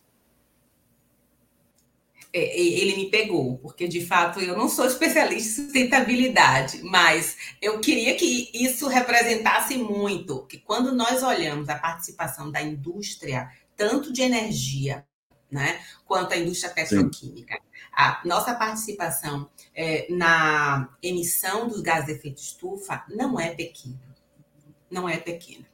É, 2.32 2.60
ele 2.60 2.96
me 2.96 3.08
pegou, 3.08 3.58
porque 3.58 3.86
de 3.86 4.04
fato 4.04 4.40
eu 4.40 4.58
não 4.58 4.68
sou 4.68 4.86
especialista 4.86 5.60
em 5.60 5.64
sustentabilidade, 5.64 6.82
mas 6.82 7.36
eu 7.62 7.78
queria 7.78 8.16
que 8.16 8.50
isso 8.52 8.88
representasse 8.88 9.78
muito, 9.78 10.44
que 10.46 10.58
quando 10.58 10.92
nós 10.92 11.22
olhamos 11.22 11.68
a 11.68 11.76
participação 11.76 12.50
da 12.50 12.60
indústria, 12.60 13.48
tanto 13.76 14.12
de 14.12 14.20
energia, 14.20 15.06
né, 15.48 15.80
quanto 16.04 16.32
a 16.32 16.36
indústria 16.36 16.74
petroquímica, 16.74 17.54
Sim 17.54 17.66
a 17.96 18.20
nossa 18.26 18.54
participação 18.54 19.48
é, 19.76 20.06
na 20.10 20.88
emissão 21.02 21.68
dos 21.68 21.82
gases 21.82 22.06
de 22.06 22.12
efeito 22.12 22.40
estufa 22.40 23.04
não 23.10 23.38
é 23.38 23.54
pequena. 23.54 24.00
Não 24.90 25.06
é 25.06 25.18
pequena. 25.18 25.66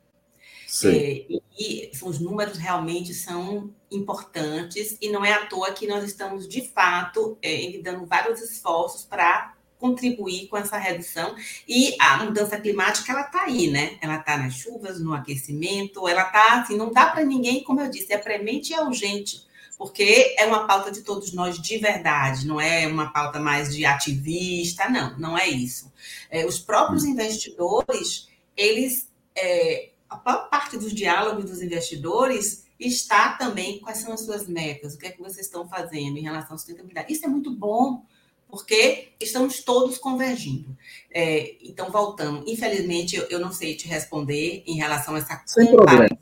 É, 0.85 1.27
e, 1.59 1.91
os 2.03 2.19
números 2.19 2.59
realmente 2.59 3.15
são 3.15 3.71
importantes 3.91 4.97
e 5.01 5.11
não 5.11 5.25
é 5.25 5.33
à 5.33 5.47
toa 5.47 5.71
que 5.73 5.87
nós 5.87 6.03
estamos, 6.03 6.49
de 6.49 6.67
fato, 6.67 7.39
é, 7.43 7.79
dando 7.83 8.07
vários 8.07 8.41
esforços 8.41 9.05
para 9.05 9.55
contribuir 9.79 10.49
com 10.49 10.57
essa 10.57 10.79
redução. 10.79 11.37
E 11.69 11.95
a 12.01 12.25
mudança 12.25 12.59
climática, 12.59 13.13
ela 13.13 13.23
está 13.23 13.43
aí, 13.45 13.71
né? 13.71 13.99
Ela 14.01 14.17
está 14.17 14.37
nas 14.37 14.55
chuvas, 14.55 14.99
no 15.01 15.13
aquecimento, 15.13 16.09
ela 16.09 16.23
está 16.23 16.61
assim, 16.61 16.77
não 16.77 16.91
dá 16.91 17.07
para 17.07 17.25
ninguém, 17.25 17.63
como 17.63 17.81
eu 17.81 17.91
disse, 17.91 18.13
é 18.13 18.19
premente 18.19 18.71
e 18.71 18.75
é 18.75 18.83
urgente 18.83 19.45
porque 19.83 20.37
é 20.39 20.47
uma 20.47 20.65
pauta 20.65 20.93
de 20.93 21.01
todos 21.01 21.33
nós 21.33 21.61
de 21.61 21.77
verdade, 21.77 22.47
não 22.47 22.61
é 22.61 22.87
uma 22.87 23.13
pauta 23.13 23.41
mais 23.41 23.75
de 23.75 23.85
ativista, 23.85 24.89
não, 24.89 25.19
não 25.19 25.37
é 25.37 25.49
isso. 25.49 25.93
É, 26.31 26.47
os 26.47 26.61
próprios 26.61 27.05
investidores, 27.05 28.29
eles, 28.57 29.11
é, 29.35 29.91
a 30.09 30.17
parte 30.17 30.79
dos 30.79 30.95
diálogos 30.95 31.47
dos 31.47 31.61
investidores 31.61 32.65
está 32.79 33.33
também 33.33 33.81
quais 33.81 33.99
são 33.99 34.13
as 34.13 34.21
suas 34.21 34.47
metas, 34.47 34.95
o 34.95 34.99
que 34.99 35.07
é 35.09 35.11
que 35.11 35.21
vocês 35.21 35.47
estão 35.47 35.69
fazendo 35.69 36.17
em 36.17 36.23
relação 36.23 36.55
à 36.55 36.59
sustentabilidade. 36.59 37.13
Isso 37.13 37.27
é 37.27 37.29
muito 37.29 37.51
bom, 37.51 38.05
porque 38.49 39.09
estamos 39.19 39.65
todos 39.65 39.99
convergindo. 39.99 40.79
É, 41.11 41.57
então, 41.61 41.91
voltando, 41.91 42.45
infelizmente, 42.47 43.17
eu, 43.17 43.25
eu, 43.25 43.41
não 43.41 43.51
sei 43.51 43.75
te 43.75 43.89
responder 43.89 44.63
em 44.65 44.77
relação 44.77 45.17
a 45.17 45.19
essa 45.19 45.43
Sem 45.45 45.67
comparação. 45.67 46.07
Problema. 46.07 46.19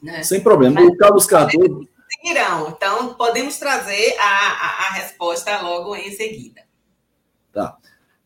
Né? 0.00 0.22
Sem 0.22 0.40
problema. 0.40 0.80
O 0.80 0.96
Carlos 0.96 1.26
Cardoso 1.26 1.86
seguirão. 2.20 2.68
Então, 2.76 3.14
podemos 3.14 3.58
trazer 3.58 4.16
a, 4.18 4.24
a, 4.24 4.88
a 4.88 4.92
resposta 4.92 5.60
logo 5.62 5.96
em 5.96 6.12
seguida. 6.12 6.62
Tá. 7.52 7.76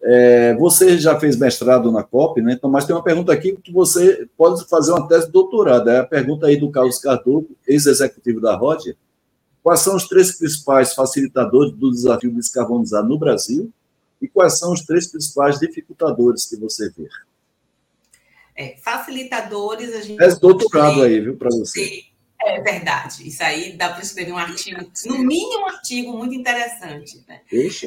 É, 0.02 0.54
você 0.56 0.98
já 0.98 1.18
fez 1.18 1.34
mestrado 1.36 1.90
na 1.90 2.02
COP, 2.02 2.42
né? 2.42 2.52
Então, 2.52 2.68
mas 2.68 2.84
tem 2.84 2.94
uma 2.94 3.02
pergunta 3.02 3.32
aqui 3.32 3.56
que 3.56 3.72
você 3.72 4.28
pode 4.36 4.68
fazer 4.68 4.92
uma 4.92 5.08
tese 5.08 5.26
de 5.26 5.32
doutorado. 5.32 5.88
É 5.88 6.00
a 6.00 6.04
pergunta 6.04 6.46
aí 6.46 6.58
do 6.58 6.70
Carlos 6.70 6.98
Cardoso, 6.98 7.48
ex-executivo 7.66 8.40
da 8.40 8.54
Rodia. 8.54 8.96
Quais 9.62 9.80
são 9.80 9.96
os 9.96 10.06
três 10.06 10.36
principais 10.36 10.92
facilitadores 10.92 11.72
do 11.72 11.90
desafio 11.90 12.30
de 12.30 12.36
descarbonizar 12.36 13.02
no 13.02 13.18
Brasil? 13.18 13.72
E 14.20 14.28
quais 14.28 14.58
são 14.58 14.74
os 14.74 14.82
três 14.82 15.10
principais 15.10 15.58
dificultadores 15.58 16.44
que 16.44 16.56
você 16.56 16.90
vê? 16.90 17.08
É, 18.54 18.76
facilitadores, 18.76 19.94
a 19.94 20.02
gente. 20.02 20.22
É 20.22 20.34
doutorado 20.34 21.02
aí, 21.02 21.18
viu, 21.18 21.36
para 21.36 21.48
você. 21.48 22.04
É 22.44 22.60
verdade. 22.60 23.26
Isso 23.26 23.42
aí 23.42 23.72
dá 23.72 23.90
para 23.90 24.02
escrever 24.02 24.32
um 24.32 24.38
artigo, 24.38 24.90
no 25.06 25.18
mínimo 25.18 25.62
um 25.62 25.66
artigo 25.66 26.16
muito 26.16 26.34
interessante. 26.34 27.24
Né? 27.26 27.40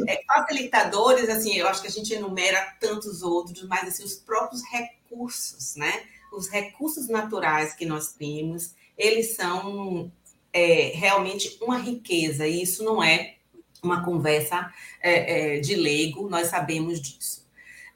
É, 0.07 0.21
facilitadores, 0.25 1.29
assim, 1.29 1.55
eu 1.55 1.67
acho 1.67 1.81
que 1.81 1.87
a 1.87 1.91
gente 1.91 2.13
enumera 2.13 2.75
tantos 2.79 3.21
outros, 3.21 3.67
mas 3.67 3.87
assim, 3.87 4.03
os 4.03 4.15
próprios 4.15 4.63
recursos, 4.63 5.75
né? 5.75 6.03
Os 6.33 6.49
recursos 6.49 7.07
naturais 7.07 7.73
que 7.73 7.85
nós 7.85 8.13
temos, 8.13 8.73
eles 8.97 9.35
são 9.35 10.11
é, 10.51 10.91
realmente 10.95 11.57
uma 11.61 11.77
riqueza, 11.77 12.47
e 12.47 12.63
isso 12.63 12.83
não 12.83 13.01
é 13.01 13.35
uma 13.81 14.03
conversa 14.03 14.73
é, 15.01 15.57
é 15.57 15.59
de 15.59 15.75
leigo, 15.75 16.27
nós 16.27 16.47
sabemos 16.47 16.99
disso. 16.99 17.46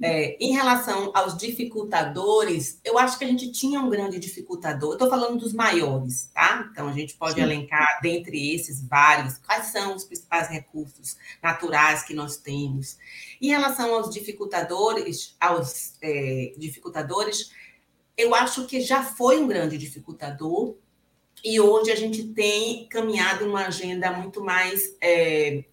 É, 0.02 0.36
em 0.44 0.52
relação 0.52 1.12
aos 1.14 1.38
dificultadores, 1.38 2.80
eu 2.84 2.98
acho 2.98 3.20
que 3.20 3.26
a 3.26 3.28
gente 3.28 3.52
tinha 3.52 3.80
um 3.80 3.90
grande 3.90 4.18
dificultador. 4.18 4.94
Estou 4.94 5.10
falando 5.10 5.38
dos 5.38 5.54
maiores, 5.54 6.32
tá? 6.34 6.68
Então 6.72 6.88
a 6.88 6.94
gente 6.94 7.14
pode 7.14 7.36
Sim. 7.36 7.42
elencar 7.42 8.00
dentre 8.02 8.54
esses 8.54 8.82
vários 8.82 9.38
quais 9.38 9.68
são 9.68 9.96
os 9.96 10.04
principais 10.04 10.50
recursos 10.50 11.18
naturais 11.42 12.04
que 12.04 12.16
nós 12.16 12.38
temos. 12.38 12.98
Em 13.40 13.50
relação 13.50 13.94
aos 13.94 14.12
dificultadores, 14.12 15.36
aos 15.40 15.94
é, 16.02 16.54
dificultadores, 16.58 17.52
eu 18.18 18.34
acho 18.34 18.66
que 18.66 18.82
já 18.82 19.04
foi 19.04 19.40
um 19.40 19.48
grande 19.48 19.78
dificultador 19.78 20.76
e 21.44 21.60
hoje 21.60 21.92
a 21.92 21.96
gente 21.96 22.24
tem 22.24 22.88
caminhado 22.88 23.46
uma 23.46 23.68
agenda 23.68 24.12
muito 24.12 24.44
mais 24.44 24.96
é, 25.02 25.64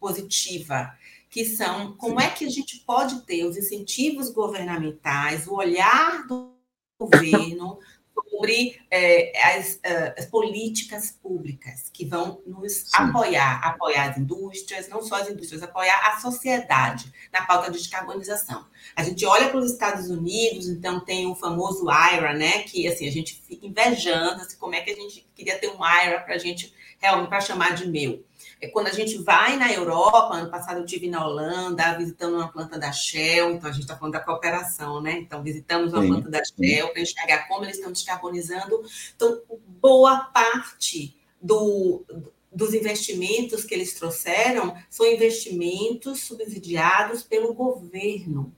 positiva 0.00 0.97
que 1.30 1.44
são 1.44 1.92
como 1.96 2.20
é 2.20 2.30
que 2.30 2.44
a 2.44 2.50
gente 2.50 2.78
pode 2.86 3.22
ter 3.22 3.44
os 3.44 3.56
incentivos 3.56 4.30
governamentais, 4.30 5.46
o 5.46 5.54
olhar 5.54 6.26
do 6.26 6.52
governo 6.98 7.78
sobre 8.30 8.80
é, 8.90 9.56
as, 9.56 9.78
eh, 9.82 10.14
as, 10.18 10.26
políticas 10.26 11.12
públicas 11.12 11.88
que 11.92 12.04
vão 12.04 12.42
nos 12.46 12.72
Sim. 12.72 12.88
apoiar, 12.94 13.60
apoiar 13.64 14.10
as 14.10 14.18
indústrias, 14.18 14.88
não 14.88 15.02
só 15.02 15.16
as 15.16 15.30
indústrias, 15.30 15.62
apoiar 15.62 15.98
a 16.08 16.18
sociedade 16.18 17.12
na 17.32 17.46
pauta 17.46 17.70
de 17.70 17.78
descarbonização. 17.78 18.66
A 18.96 19.02
gente 19.02 19.24
olha 19.24 19.48
para 19.48 19.58
os 19.58 19.70
Estados 19.70 20.10
Unidos, 20.10 20.68
então 20.68 21.00
tem 21.00 21.26
o 21.26 21.34
famoso 21.34 21.86
IRA, 21.88 22.34
né? 22.34 22.62
Que 22.62 22.88
assim 22.88 23.06
a 23.06 23.12
gente 23.12 23.40
fica 23.46 23.66
invejando 23.66 24.42
assim, 24.42 24.56
como 24.56 24.74
é 24.74 24.80
que 24.80 24.90
a 24.90 24.96
gente 24.96 25.28
queria 25.34 25.58
ter 25.58 25.68
um 25.68 25.84
IRA 25.84 26.20
para 26.20 26.34
a 26.34 26.38
gente 26.38 26.74
realmente 26.98 27.28
para 27.28 27.40
chamar 27.40 27.74
de 27.74 27.88
meu. 27.88 28.24
É 28.60 28.66
quando 28.66 28.88
a 28.88 28.92
gente 28.92 29.18
vai 29.18 29.56
na 29.56 29.72
Europa, 29.72 30.34
ano 30.34 30.50
passado 30.50 30.80
eu 30.80 30.86
tive 30.86 31.08
na 31.08 31.24
Holanda, 31.24 31.96
visitando 31.96 32.34
uma 32.34 32.48
planta 32.48 32.76
da 32.78 32.90
Shell, 32.90 33.52
então 33.52 33.70
a 33.70 33.72
gente 33.72 33.82
está 33.82 33.96
falando 33.96 34.14
da 34.14 34.20
cooperação, 34.20 35.00
né? 35.00 35.12
Então 35.12 35.42
visitamos 35.42 35.92
uma 35.92 36.02
sim, 36.02 36.08
planta 36.08 36.28
da 36.28 36.42
Shell 36.44 36.88
para 36.88 37.00
enxergar 37.00 37.46
como 37.46 37.64
eles 37.64 37.76
estão 37.76 37.92
descarbonizando. 37.92 38.82
Então, 39.14 39.40
boa 39.80 40.24
parte 40.24 41.16
do, 41.40 42.04
dos 42.52 42.74
investimentos 42.74 43.64
que 43.64 43.74
eles 43.74 43.94
trouxeram 43.94 44.76
são 44.90 45.06
investimentos 45.06 46.22
subsidiados 46.22 47.22
pelo 47.22 47.54
governo 47.54 48.52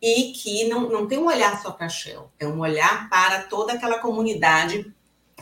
e 0.00 0.32
que 0.32 0.68
não, 0.68 0.88
não 0.88 1.08
tem 1.08 1.18
um 1.18 1.26
olhar 1.26 1.60
só 1.60 1.72
para 1.72 1.86
a 1.86 1.90
Shell, 1.90 2.30
é 2.38 2.46
um 2.46 2.60
olhar 2.60 3.10
para 3.10 3.42
toda 3.42 3.72
aquela 3.72 3.98
comunidade 3.98 4.94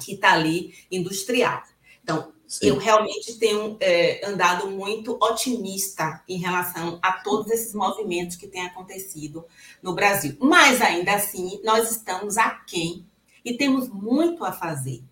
que 0.02 0.14
está 0.14 0.32
ali 0.32 0.74
industrial. 0.90 1.62
Então, 2.02 2.32
Sim. 2.49 2.68
eu 2.68 2.78
realmente 2.78 3.38
tenho 3.38 3.76
é, 3.78 4.26
andado 4.26 4.70
muito 4.70 5.18
otimista 5.20 6.24
em 6.26 6.38
relação 6.38 6.99
a 7.03 7.12
todos 7.12 7.53
esses 7.53 7.74
movimentos 7.74 8.36
que 8.36 8.49
têm 8.49 8.62
acontecido 8.62 9.44
no 9.82 9.94
Brasil. 9.94 10.34
Mas 10.40 10.80
ainda 10.80 11.12
assim, 11.12 11.61
nós 11.62 11.90
estamos 11.90 12.38
aquém 12.38 13.07
e 13.44 13.55
temos 13.55 13.90
muito 13.90 14.46
a 14.46 14.53
fazer. 14.53 15.05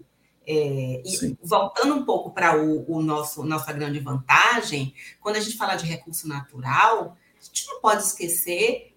É, 0.47 1.03
e 1.05 1.37
voltando 1.43 1.95
um 1.95 2.05
pouco 2.07 2.31
para 2.31 2.57
o, 2.57 2.91
o, 2.91 3.03
nosso 3.03 3.45
nossa 3.45 3.71
grande 3.71 3.99
vantagem, 3.99 4.95
quando 5.21 5.37
a 5.37 5.41
gente 5.41 5.59
fala 5.59 5.77
de 5.77 5.85
recurso 5.85 6.27
natural, 6.27 7.19
a 7.39 7.45
gente 7.45 7.67
não 7.67 7.81
pode 7.81 8.03
esquecer 8.03 8.97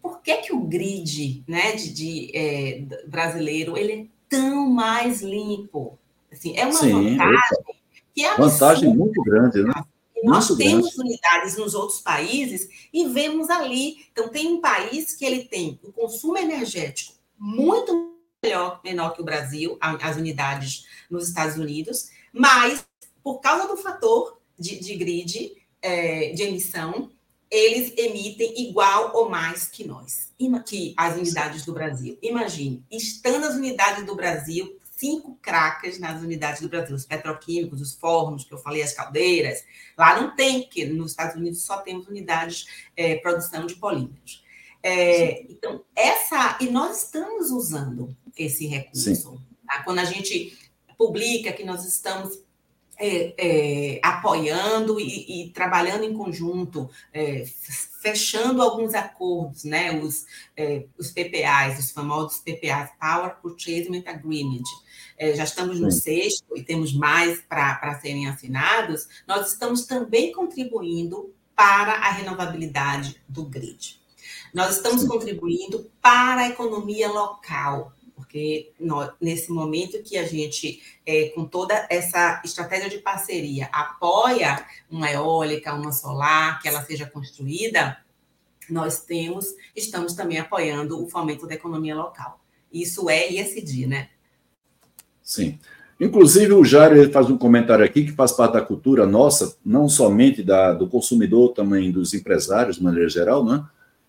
por 0.00 0.22
que, 0.22 0.36
que 0.38 0.54
o 0.54 0.60
grid 0.60 1.44
né, 1.46 1.72
de, 1.72 1.92
de 1.92 2.30
é, 2.34 2.80
brasileiro 3.06 3.76
ele 3.76 3.92
é 3.92 4.06
tão 4.26 4.70
mais 4.70 5.20
limpo. 5.20 5.98
Assim, 6.32 6.56
é 6.56 6.64
uma 6.64 6.72
Sim, 6.72 7.16
vantagem 7.16 7.58
que 8.14 8.24
é 8.24 8.28
absurda. 8.28 8.50
Vantagem 8.50 8.94
muito 8.94 9.22
grande, 9.22 9.62
né? 9.62 9.84
Nós 10.24 10.48
muito 10.48 10.62
temos 10.62 10.94
grande. 10.94 11.00
unidades 11.00 11.56
nos 11.56 11.74
outros 11.74 12.00
países 12.00 12.68
e 12.92 13.06
vemos 13.06 13.48
ali. 13.48 14.06
Então, 14.10 14.28
tem 14.28 14.48
um 14.48 14.60
país 14.60 15.14
que 15.14 15.24
ele 15.24 15.44
tem 15.44 15.78
um 15.84 15.92
consumo 15.92 16.36
energético 16.36 17.14
muito 17.38 18.16
melhor, 18.42 18.80
menor 18.84 19.10
que 19.10 19.22
o 19.22 19.24
Brasil, 19.24 19.78
as 19.80 20.16
unidades 20.16 20.86
nos 21.08 21.28
Estados 21.28 21.56
Unidos, 21.56 22.10
mas 22.32 22.84
por 23.22 23.40
causa 23.40 23.68
do 23.68 23.76
fator 23.76 24.38
de, 24.58 24.78
de 24.78 24.96
grid, 24.96 25.52
é, 25.80 26.32
de 26.32 26.42
emissão, 26.42 27.10
eles 27.50 27.92
emitem 27.96 28.68
igual 28.68 29.12
ou 29.14 29.30
mais 29.30 29.66
que 29.66 29.86
nós, 29.86 30.32
que 30.66 30.94
as 30.96 31.16
unidades 31.16 31.64
do 31.64 31.72
Brasil. 31.72 32.18
Imagine, 32.20 32.84
estando 32.90 33.44
as 33.44 33.54
unidades 33.54 34.04
do 34.04 34.14
Brasil 34.14 34.77
cinco 34.98 35.38
cracas 35.40 35.98
nas 35.98 36.20
unidades 36.20 36.60
do 36.60 36.68
Brasil, 36.68 36.94
os 36.94 37.06
petroquímicos, 37.06 37.80
os 37.80 37.94
fornos, 37.94 38.44
que 38.44 38.52
eu 38.52 38.58
falei, 38.58 38.82
as 38.82 38.92
caldeiras. 38.92 39.64
Lá 39.96 40.20
não 40.20 40.34
tem, 40.34 40.62
porque 40.62 40.84
nos 40.86 41.12
Estados 41.12 41.36
Unidos 41.36 41.62
só 41.62 41.78
temos 41.78 42.08
unidades 42.08 42.66
é, 42.96 43.14
produção 43.16 43.64
de 43.64 43.76
polímeros. 43.76 44.44
É, 44.82 45.42
então, 45.42 45.84
essa. 45.94 46.58
E 46.60 46.66
nós 46.66 47.04
estamos 47.04 47.50
usando 47.50 48.16
esse 48.36 48.66
recurso. 48.66 49.40
Tá? 49.66 49.84
Quando 49.84 50.00
a 50.00 50.04
gente 50.04 50.58
publica 50.96 51.52
que 51.52 51.64
nós 51.64 51.84
estamos 51.84 52.42
é, 52.98 53.34
é, 53.38 54.00
apoiando 54.02 54.98
e, 54.98 55.46
e, 55.46 55.50
trabalhando 55.50 56.04
em 56.04 56.12
conjunto, 56.12 56.90
é, 57.12 57.44
fechando 58.02 58.60
alguns 58.60 58.94
acordos, 58.94 59.64
né, 59.64 60.00
os, 60.00 60.26
é, 60.56 60.84
os 60.98 61.10
PPAs, 61.10 61.78
os 61.78 61.90
famosos 61.90 62.40
PPAs, 62.40 62.90
Power 63.00 63.36
Purchasing 63.40 64.02
Agreement, 64.06 64.64
é, 65.16 65.34
já 65.34 65.44
estamos 65.44 65.80
no 65.80 65.90
Sim. 65.90 66.00
sexto 66.00 66.56
e 66.56 66.62
temos 66.62 66.92
mais 66.92 67.40
para 67.42 67.98
serem 68.00 68.28
assinados, 68.28 69.08
nós 69.26 69.52
estamos 69.52 69.86
também 69.86 70.32
contribuindo 70.32 71.32
para 71.54 71.92
a 71.92 72.10
renovabilidade 72.10 73.20
do 73.28 73.44
grid. 73.44 73.98
Nós 74.54 74.76
estamos 74.76 75.02
Sim. 75.02 75.08
contribuindo 75.08 75.90
para 76.00 76.42
a 76.42 76.48
economia 76.48 77.08
local, 77.08 77.92
porque 78.18 78.72
nós, 78.80 79.12
nesse 79.20 79.52
momento 79.52 80.02
que 80.02 80.18
a 80.18 80.26
gente, 80.26 80.82
é, 81.06 81.28
com 81.28 81.44
toda 81.44 81.86
essa 81.88 82.42
estratégia 82.44 82.90
de 82.90 82.98
parceria, 82.98 83.68
apoia 83.72 84.66
uma 84.90 85.08
eólica, 85.08 85.72
uma 85.72 85.92
solar, 85.92 86.60
que 86.60 86.66
ela 86.66 86.82
seja 86.82 87.06
construída, 87.06 87.96
nós 88.68 89.04
temos, 89.04 89.54
estamos 89.74 90.14
também 90.14 90.38
apoiando 90.38 91.00
o 91.00 91.08
fomento 91.08 91.46
da 91.46 91.54
economia 91.54 91.94
local. 91.94 92.40
Isso 92.72 93.08
é 93.08 93.32
ISD, 93.32 93.86
né? 93.86 94.08
Sim. 95.22 95.56
Inclusive, 96.00 96.52
o 96.54 96.64
Jair 96.64 97.12
faz 97.12 97.30
um 97.30 97.38
comentário 97.38 97.84
aqui 97.84 98.04
que 98.04 98.12
faz 98.12 98.32
parte 98.32 98.54
da 98.54 98.60
cultura 98.60 99.06
nossa, 99.06 99.56
não 99.64 99.88
somente 99.88 100.42
da, 100.42 100.72
do 100.72 100.88
consumidor, 100.88 101.52
também 101.52 101.92
dos 101.92 102.12
empresários, 102.14 102.76
de 102.76 102.82
maneira 102.82 103.08
geral, 103.08 103.44
né? 103.44 103.64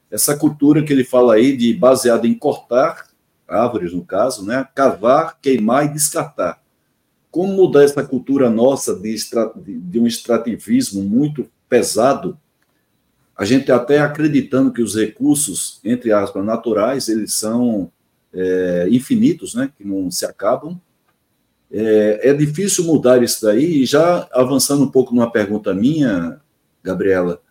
Essa 0.10 0.36
cultura 0.36 0.84
que 0.84 0.92
ele 0.92 1.04
fala 1.04 1.36
aí 1.36 1.56
de 1.56 1.72
baseada 1.76 2.26
em 2.26 2.34
cortar 2.34 3.09
árvores, 3.50 3.94
no 3.94 4.04
caso, 4.04 4.46
né? 4.46 4.68
Cavar, 4.76 5.38
queimar 5.42 5.86
e 5.86 5.94
descartar. 5.94 6.62
Como 7.32 7.54
mudar 7.54 7.84
essa 7.84 8.04
cultura 8.04 8.50
nossa 8.50 8.96
de, 8.96 9.16
de 9.66 10.00
um 10.00 10.08
extrativismo 10.08 11.04
muito 11.04 11.50
pesado, 11.68 12.38
a 13.38 13.46
gente 13.46 13.72
até 13.72 14.00
acreditando 14.00 14.74
que 14.74 14.82
os 14.82 14.96
recursos, 14.96 15.80
entre 15.84 16.12
aspas, 16.12 16.44
naturais, 16.44 17.08
eles 17.08 17.34
são 17.34 17.92
é, 18.34 18.88
infinitos, 18.90 19.54
né? 19.54 19.72
Que 19.78 19.86
não 19.86 20.10
se 20.10 20.26
acabam, 20.26 20.80
é, 21.72 22.30
é 22.30 22.34
difícil 22.34 22.84
mudar 22.84 23.22
isso 23.22 23.46
daí, 23.46 23.84
e 23.84 23.86
já 23.86 24.28
avançando 24.32 24.84
um 24.84 24.90
pouco 24.90 25.14
numa 25.14 25.32
pergunta 25.32 25.74
minha, 25.74 26.42
Gabriela, 26.84 27.42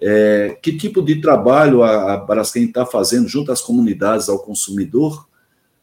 é, 0.00 0.58
que 0.60 0.76
tipo 0.76 1.02
de 1.02 1.20
trabalho 1.20 1.82
a, 1.82 2.14
a 2.14 2.16
Braskem 2.16 2.64
está 2.64 2.84
fazendo 2.84 3.28
junto 3.28 3.52
às 3.52 3.60
comunidades, 3.60 4.28
ao 4.28 4.38
consumidor, 4.38 5.28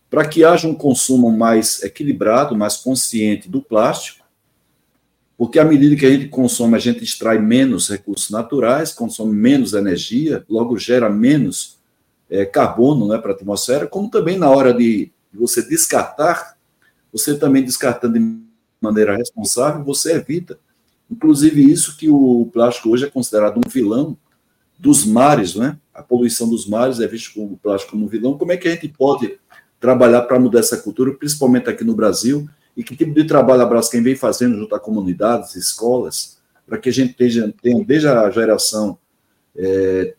para 0.09 0.27
que 0.27 0.43
haja 0.43 0.67
um 0.67 0.75
consumo 0.75 1.31
mais 1.31 1.83
equilibrado, 1.83 2.55
mais 2.55 2.77
consciente 2.77 3.49
do 3.49 3.61
plástico, 3.61 4.25
porque 5.37 5.59
à 5.59 5.65
medida 5.65 5.95
que 5.95 6.05
a 6.05 6.09
gente 6.09 6.29
consome, 6.29 6.75
a 6.75 6.79
gente 6.79 7.03
extrai 7.03 7.37
menos 7.37 7.89
recursos 7.89 8.29
naturais, 8.29 8.91
consome 8.91 9.35
menos 9.35 9.73
energia, 9.73 10.43
logo 10.49 10.77
gera 10.77 11.09
menos 11.09 11.77
é, 12.29 12.45
carbono 12.45 13.07
né, 13.07 13.17
para 13.17 13.31
a 13.31 13.35
atmosfera, 13.35 13.85
como 13.85 14.09
também 14.09 14.37
na 14.37 14.49
hora 14.49 14.73
de 14.73 15.11
você 15.33 15.61
descartar 15.61 16.57
você 17.11 17.37
também 17.37 17.63
descartando 17.63 18.19
de 18.19 18.37
maneira 18.81 19.15
responsável, 19.15 19.83
você 19.83 20.13
evita. 20.13 20.59
Inclusive, 21.09 21.71
isso 21.71 21.97
que 21.97 22.09
o 22.09 22.49
plástico 22.51 22.89
hoje 22.89 23.05
é 23.05 23.09
considerado 23.09 23.57
um 23.57 23.69
vilão 23.69 24.17
dos 24.77 25.05
mares, 25.05 25.55
né? 25.55 25.77
A 25.93 26.03
poluição 26.03 26.47
dos 26.47 26.67
mares 26.67 26.99
é 26.99 27.07
visto 27.07 27.33
como 27.33 27.53
o 27.53 27.57
plástico 27.57 27.93
como 27.93 28.05
um 28.05 28.09
vilão. 28.09 28.37
Como 28.37 28.51
é 28.51 28.57
que 28.57 28.67
a 28.67 28.71
gente 28.71 28.87
pode 28.89 29.39
trabalhar 29.79 30.23
para 30.23 30.39
mudar 30.39 30.59
essa 30.59 30.77
cultura, 30.77 31.13
principalmente 31.13 31.69
aqui 31.69 31.83
no 31.83 31.95
Brasil? 31.95 32.49
E 32.75 32.83
que 32.83 32.95
tipo 32.95 33.13
de 33.13 33.25
trabalho 33.25 33.61
a 33.61 33.65
Braskem 33.65 34.03
vem 34.03 34.15
fazendo 34.15 34.57
junto 34.57 34.75
a 34.75 34.79
comunidades, 34.79 35.55
escolas, 35.55 36.37
para 36.65 36.77
que 36.77 36.89
a 36.89 36.93
gente 36.93 37.13
tenha, 37.13 37.53
tenha 37.61 37.83
desde 37.83 38.07
a 38.07 38.29
geração 38.29 38.97
é, 39.55 40.13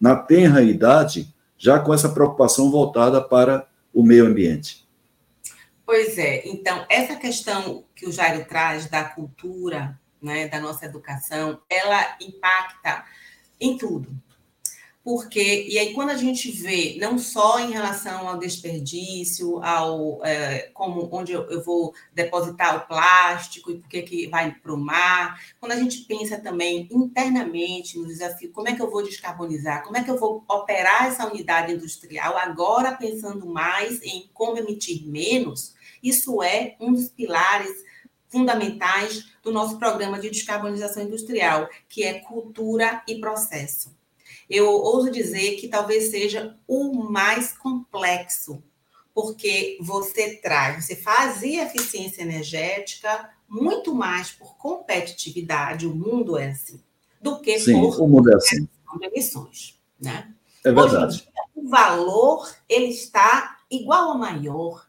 na 0.00 0.14
tenra 0.14 0.62
idade, 0.62 1.34
já 1.58 1.78
com 1.78 1.92
essa 1.92 2.08
preocupação 2.08 2.70
voltada 2.70 3.20
para 3.20 3.66
o 3.92 4.02
meio 4.02 4.26
ambiente? 4.26 4.86
Pois 5.84 6.18
é, 6.18 6.46
então, 6.46 6.84
essa 6.90 7.16
questão 7.16 7.84
que 7.94 8.06
o 8.06 8.12
Jairo 8.12 8.44
traz 8.44 8.86
da 8.86 9.04
cultura, 9.04 9.98
né, 10.20 10.48
da 10.48 10.60
nossa 10.60 10.84
educação, 10.84 11.60
ela 11.70 12.16
impacta 12.20 13.04
em 13.60 13.78
tudo. 13.78 14.10
Porque, 15.06 15.68
e 15.68 15.78
aí, 15.78 15.94
quando 15.94 16.10
a 16.10 16.16
gente 16.16 16.50
vê, 16.50 16.96
não 16.98 17.16
só 17.16 17.60
em 17.60 17.70
relação 17.70 18.26
ao 18.26 18.40
desperdício, 18.40 19.62
ao 19.62 20.18
é, 20.24 20.68
como 20.74 21.08
onde 21.12 21.30
eu, 21.30 21.62
vou 21.62 21.94
depositar 22.12 22.76
o 22.76 22.88
plástico 22.88 23.70
e 23.70 23.78
por 23.78 23.88
que, 23.88 24.02
que 24.02 24.26
vai 24.26 24.50
para 24.50 24.74
o 24.74 24.76
mar, 24.76 25.40
quando 25.60 25.70
a 25.70 25.76
gente 25.76 26.00
pensa 26.06 26.40
também 26.40 26.88
internamente 26.90 27.96
no 27.96 28.08
desafio, 28.08 28.50
como 28.50 28.68
é 28.68 28.74
que 28.74 28.82
eu 28.82 28.90
vou 28.90 29.00
descarbonizar, 29.00 29.84
como 29.84 29.96
é 29.96 30.02
que 30.02 30.10
eu 30.10 30.18
vou 30.18 30.44
operar 30.50 31.06
essa 31.06 31.24
unidade 31.24 31.72
industrial, 31.72 32.36
agora 32.36 32.96
pensando 32.96 33.46
mais 33.46 34.02
em 34.02 34.28
como 34.34 34.58
emitir 34.58 35.06
menos, 35.06 35.76
isso 36.02 36.42
é 36.42 36.74
um 36.80 36.92
dos 36.92 37.10
pilares 37.10 37.70
fundamentais 38.28 39.24
do 39.40 39.52
nosso 39.52 39.78
programa 39.78 40.18
de 40.18 40.30
descarbonização 40.30 41.04
industrial, 41.04 41.68
que 41.88 42.02
é 42.02 42.14
cultura 42.14 43.04
e 43.06 43.20
processo. 43.20 43.95
Eu 44.48 44.68
ouso 44.70 45.10
dizer 45.10 45.56
que 45.56 45.68
talvez 45.68 46.10
seja 46.10 46.56
o 46.66 46.94
mais 46.94 47.56
complexo, 47.56 48.62
porque 49.14 49.78
você 49.80 50.36
traz, 50.36 50.84
você 50.84 50.94
fazia 50.94 51.64
eficiência 51.64 52.22
energética 52.22 53.30
muito 53.48 53.94
mais 53.94 54.30
por 54.30 54.56
competitividade, 54.56 55.86
o 55.86 55.94
mundo 55.94 56.36
é 56.36 56.50
assim, 56.50 56.80
do 57.20 57.40
que 57.40 57.58
Sim, 57.58 57.80
por 57.80 58.00
o 58.00 58.08
mundo 58.08 58.30
é 58.30 58.36
assim. 58.36 58.68
emissões, 59.02 59.78
né? 60.00 60.32
É 60.64 60.72
verdade. 60.72 61.18
Dia, 61.18 61.42
o 61.54 61.68
valor 61.68 62.52
ele 62.68 62.86
está 62.86 63.58
igual 63.70 64.10
ou 64.10 64.18
maior. 64.18 64.86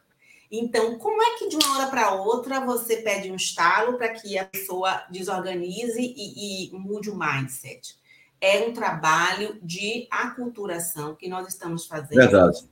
Então, 0.50 0.98
como 0.98 1.22
é 1.22 1.38
que 1.38 1.48
de 1.48 1.56
uma 1.56 1.76
hora 1.76 1.86
para 1.88 2.14
outra 2.14 2.64
você 2.64 2.96
pede 2.96 3.30
um 3.30 3.36
estalo 3.36 3.98
para 3.98 4.08
que 4.08 4.38
a 4.38 4.46
pessoa 4.46 5.04
desorganize 5.10 6.00
e, 6.00 6.68
e 6.68 6.72
mude 6.72 7.10
o 7.10 7.18
mindset? 7.18 7.97
É 8.40 8.60
um 8.60 8.72
trabalho 8.72 9.58
de 9.62 10.06
aculturação 10.10 11.14
que 11.14 11.28
nós 11.28 11.48
estamos 11.48 11.86
fazendo 11.86 12.18
Verdade. 12.18 12.68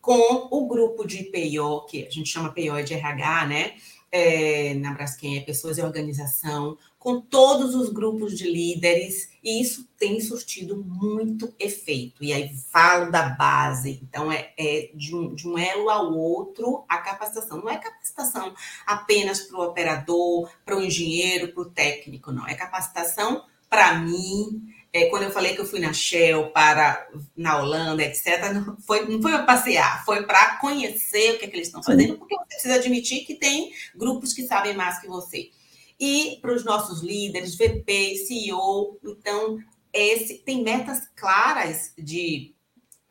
com 0.00 0.48
o 0.50 0.66
grupo 0.66 1.06
de 1.06 1.24
PIO, 1.24 1.86
que 1.86 2.06
a 2.06 2.10
gente 2.10 2.28
chama 2.28 2.52
PIO 2.52 2.82
de 2.84 2.94
RH, 2.94 3.46
né? 3.46 3.74
É, 4.10 4.74
na 4.74 4.92
Braskem, 4.92 5.38
é 5.38 5.40
Pessoas 5.40 5.76
e 5.76 5.82
Organização, 5.82 6.78
com 7.04 7.20
todos 7.20 7.74
os 7.74 7.90
grupos 7.90 8.38
de 8.38 8.50
líderes, 8.50 9.28
e 9.42 9.60
isso 9.60 9.86
tem 9.98 10.18
surtido 10.20 10.82
muito 10.82 11.54
efeito. 11.58 12.24
E 12.24 12.32
aí 12.32 12.56
falo 12.72 13.10
da 13.10 13.28
base, 13.28 14.00
então 14.02 14.32
é, 14.32 14.54
é 14.56 14.90
de, 14.94 15.14
um, 15.14 15.34
de 15.34 15.46
um 15.46 15.58
elo 15.58 15.90
ao 15.90 16.14
outro 16.14 16.82
a 16.88 16.96
capacitação. 16.96 17.58
Não 17.58 17.68
é 17.68 17.76
capacitação 17.76 18.54
apenas 18.86 19.42
para 19.42 19.58
o 19.58 19.64
operador, 19.64 20.50
para 20.64 20.78
o 20.78 20.82
engenheiro, 20.82 21.52
para 21.52 21.62
o 21.62 21.70
técnico, 21.70 22.32
não. 22.32 22.48
É 22.48 22.54
capacitação 22.54 23.44
para 23.68 23.98
mim, 23.98 24.62
é, 24.94 25.06
quando 25.06 25.24
eu 25.24 25.32
falei 25.32 25.56
que 25.56 25.60
eu 25.60 25.66
fui 25.66 25.80
na 25.80 25.92
Shell, 25.92 26.50
para 26.52 27.08
na 27.36 27.60
Holanda, 27.60 28.04
etc., 28.04 28.52
não 28.54 28.76
foi, 28.80 29.04
não 29.06 29.20
foi 29.20 29.32
para 29.32 29.42
passear, 29.42 30.04
foi 30.04 30.22
para 30.22 30.56
conhecer 30.60 31.34
o 31.34 31.38
que, 31.38 31.46
é 31.46 31.48
que 31.48 31.56
eles 31.56 31.66
estão 31.66 31.82
fazendo, 31.82 32.16
porque 32.16 32.36
você 32.36 32.46
precisa 32.46 32.74
admitir 32.76 33.26
que 33.26 33.34
tem 33.34 33.72
grupos 33.96 34.32
que 34.32 34.46
sabem 34.46 34.72
mais 34.72 35.00
que 35.00 35.08
você 35.08 35.50
e 35.98 36.38
para 36.40 36.54
os 36.54 36.64
nossos 36.64 37.02
líderes, 37.02 37.56
VP, 37.56 38.16
CEO. 38.26 38.98
Então, 39.02 39.58
esse 39.92 40.38
tem 40.38 40.62
metas 40.62 41.08
claras 41.16 41.92
de 41.98 42.54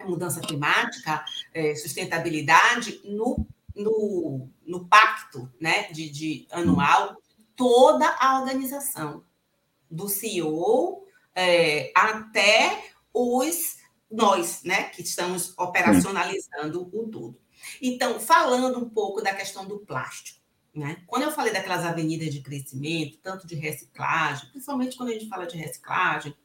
mudança 0.06 0.40
climática, 0.40 1.24
é, 1.54 1.76
sustentabilidade 1.76 3.02
no, 3.04 3.46
no, 3.76 4.50
no 4.66 4.86
pacto 4.86 5.52
né, 5.60 5.92
de, 5.92 6.10
de 6.10 6.48
anual 6.50 7.18
toda 7.58 8.08
a 8.20 8.40
organização, 8.40 9.24
do 9.90 10.08
CEO 10.08 11.03
é, 11.36 11.92
até 11.96 12.86
os 13.14 13.78
nós, 14.10 14.62
né, 14.64 14.84
que 14.90 15.02
estamos 15.02 15.54
operacionalizando 15.58 16.90
o 16.94 17.08
tudo. 17.08 17.38
Então, 17.82 18.20
falando 18.20 18.80
um 18.80 18.90
pouco 18.90 19.22
da 19.22 19.34
questão 19.34 19.66
do 19.66 19.80
plástico. 19.80 20.40
Né? 20.74 20.98
Quando 21.08 21.24
eu 21.24 21.32
falei 21.32 21.54
daquelas 21.54 21.86
avenidas 21.86 22.34
de 22.34 22.42
crescimento, 22.42 23.20
tanto 23.22 23.46
de 23.46 23.56
reciclagem, 23.56 24.50
principalmente 24.50 24.98
quando 24.98 25.10
a 25.10 25.14
gente 25.14 25.28
fala 25.28 25.46
de 25.46 25.58
reciclagem, 25.58 26.36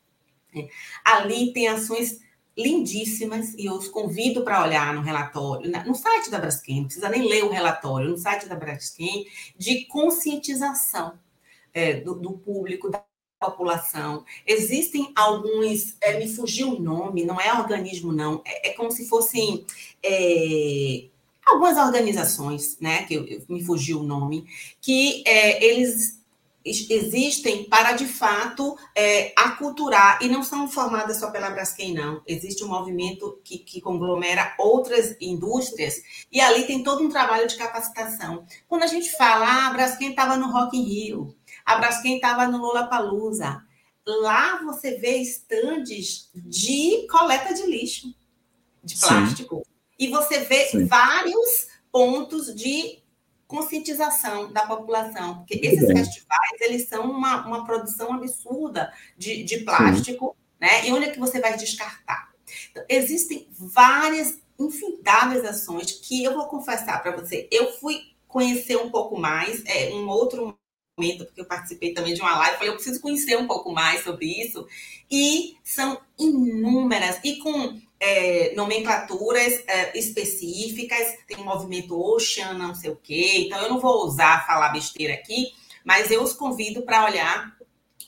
é, 0.54 0.68
ali 1.04 1.52
tem 1.52 1.68
ações 1.68 2.20
lindíssimas 2.56 3.54
e 3.54 3.66
eu 3.66 3.74
os 3.74 3.88
convido 3.88 4.42
para 4.42 4.62
olhar 4.62 4.92
no 4.92 5.00
relatório, 5.00 5.70
no 5.86 5.94
site 5.94 6.28
da 6.28 6.38
Braskem, 6.38 6.78
não 6.78 6.84
precisa 6.86 7.08
nem 7.08 7.28
ler 7.28 7.44
o 7.44 7.50
relatório, 7.50 8.10
no 8.10 8.18
site 8.18 8.46
da 8.46 8.56
Braskem, 8.56 9.26
de 9.56 9.84
conscientização 9.86 11.18
é, 11.72 12.00
do, 12.00 12.14
do, 12.16 12.32
público, 12.32 12.90
da 12.90 13.02
população. 13.38 14.24
Existem 14.46 15.12
alguns, 15.14 15.96
é, 16.00 16.18
me 16.18 16.28
fugiu 16.28 16.74
o 16.74 16.80
nome, 16.80 17.24
não 17.24 17.40
é 17.40 17.52
organismo, 17.52 18.12
não, 18.12 18.42
é, 18.44 18.70
é 18.70 18.72
como 18.72 18.90
se 18.90 19.08
fossem 19.08 19.64
é, 20.02 21.04
algumas 21.46 21.76
organizações, 21.78 22.78
né, 22.80 23.04
que 23.04 23.14
eu, 23.14 23.24
eu, 23.26 23.42
me 23.48 23.64
fugiu 23.64 24.00
o 24.00 24.04
nome, 24.04 24.46
que 24.80 25.22
é, 25.26 25.64
eles 25.64 26.18
existem 26.64 27.64
para, 27.64 27.92
de 27.92 28.06
fato, 28.06 28.76
é, 28.94 29.32
aculturar, 29.36 30.18
e 30.20 30.28
não 30.28 30.42
são 30.42 30.68
formadas 30.68 31.18
só 31.18 31.30
pela 31.30 31.48
Braskem, 31.50 31.94
não. 31.94 32.20
Existe 32.26 32.62
um 32.62 32.68
movimento 32.68 33.40
que, 33.42 33.58
que 33.58 33.80
conglomera 33.80 34.54
outras 34.58 35.16
indústrias, 35.18 36.02
e 36.30 36.40
ali 36.40 36.66
tem 36.66 36.82
todo 36.82 37.02
um 37.02 37.08
trabalho 37.08 37.46
de 37.46 37.56
capacitação. 37.56 38.44
Quando 38.68 38.82
a 38.82 38.86
gente 38.86 39.16
fala, 39.16 39.46
ah, 39.46 39.66
a 39.68 39.70
Braskem 39.70 40.10
estava 40.10 40.36
no 40.36 40.50
Rock 40.50 40.76
in 40.76 40.82
Rio, 40.82 41.34
a 41.68 41.76
Braskem 41.76 42.16
estava 42.16 42.48
no 42.48 42.56
Lollapalooza, 42.56 43.62
lá 44.06 44.62
você 44.64 44.96
vê 44.96 45.18
estandes 45.18 46.30
de 46.34 47.06
coleta 47.08 47.52
de 47.52 47.66
lixo, 47.66 48.14
de 48.82 48.98
plástico. 48.98 49.56
Sim. 49.56 49.62
E 49.98 50.08
você 50.08 50.38
vê 50.40 50.64
Sim. 50.64 50.86
vários 50.86 51.66
pontos 51.92 52.54
de 52.54 53.02
conscientização 53.46 54.50
da 54.50 54.66
população, 54.66 55.38
porque 55.38 55.60
esses 55.62 55.86
festivais 55.86 56.60
eles 56.60 56.88
são 56.88 57.10
uma, 57.10 57.46
uma 57.46 57.66
produção 57.66 58.14
absurda 58.14 58.90
de, 59.18 59.44
de 59.44 59.58
plástico, 59.58 60.34
Sim. 60.38 60.66
né? 60.66 60.88
E 60.88 60.92
onde 60.92 61.04
é 61.04 61.10
que 61.10 61.20
você 61.20 61.38
vai 61.38 61.54
descartar? 61.54 62.32
Então, 62.70 62.82
existem 62.88 63.46
várias 63.50 64.38
infindáveis 64.58 65.44
ações 65.44 65.92
que 65.92 66.24
eu 66.24 66.32
vou 66.32 66.46
confessar 66.46 67.02
para 67.02 67.14
você. 67.14 67.46
Eu 67.50 67.74
fui 67.74 68.00
conhecer 68.26 68.78
um 68.78 68.90
pouco 68.90 69.18
mais, 69.18 69.62
é, 69.66 69.90
um 69.92 70.08
outro 70.08 70.58
porque 71.26 71.40
eu 71.40 71.44
participei 71.44 71.92
também 71.92 72.14
de 72.14 72.20
uma 72.20 72.36
live, 72.38 72.56
falei, 72.56 72.70
eu 72.70 72.74
preciso 72.74 73.00
conhecer 73.00 73.36
um 73.36 73.46
pouco 73.46 73.72
mais 73.72 74.02
sobre 74.02 74.26
isso, 74.26 74.66
e 75.10 75.56
são 75.62 76.00
inúmeras, 76.18 77.18
e 77.24 77.36
com 77.36 77.80
é, 78.00 78.54
nomenclaturas 78.54 79.62
é, 79.66 79.98
específicas, 79.98 81.16
tem 81.26 81.44
movimento 81.44 82.00
Ocean, 82.00 82.54
não 82.54 82.74
sei 82.74 82.90
o 82.90 82.96
quê, 82.96 83.44
então 83.46 83.60
eu 83.60 83.68
não 83.68 83.80
vou 83.80 84.06
usar 84.06 84.46
falar 84.46 84.70
besteira 84.70 85.14
aqui, 85.14 85.52
mas 85.84 86.10
eu 86.10 86.22
os 86.22 86.32
convido 86.32 86.82
para 86.82 87.04
olhar 87.04 87.58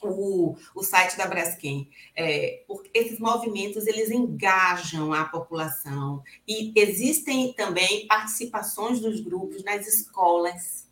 o, 0.03 0.57
o 0.75 0.83
site 0.83 1.17
da 1.17 1.27
Braskem, 1.27 1.89
é, 2.17 2.63
esses 2.95 3.19
movimentos 3.19 3.87
eles 3.87 4.11
engajam 4.11 5.13
a 5.13 5.25
população 5.25 6.23
e 6.49 6.73
existem 6.75 7.53
também 7.53 8.07
participações 8.07 9.01
dos 9.01 9.21
grupos 9.21 9.63
nas 9.63 9.87
escolas. 9.87 10.89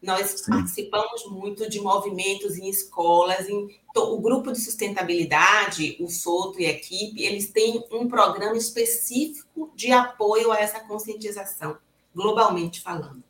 Nós 0.00 0.30
Sim. 0.30 0.50
participamos 0.52 1.26
muito 1.26 1.68
de 1.68 1.80
movimentos 1.80 2.56
em 2.56 2.68
escolas, 2.68 3.48
em, 3.48 3.68
o 3.96 4.20
grupo 4.20 4.52
de 4.52 4.60
sustentabilidade, 4.60 5.96
o 5.98 6.08
Soto 6.08 6.60
e 6.60 6.66
a 6.66 6.70
equipe, 6.70 7.22
eles 7.22 7.50
têm 7.50 7.84
um 7.90 8.06
programa 8.06 8.56
específico 8.56 9.72
de 9.74 9.90
apoio 9.90 10.52
a 10.52 10.58
essa 10.58 10.80
conscientização, 10.80 11.78
globalmente 12.14 12.80
falando. 12.80 13.24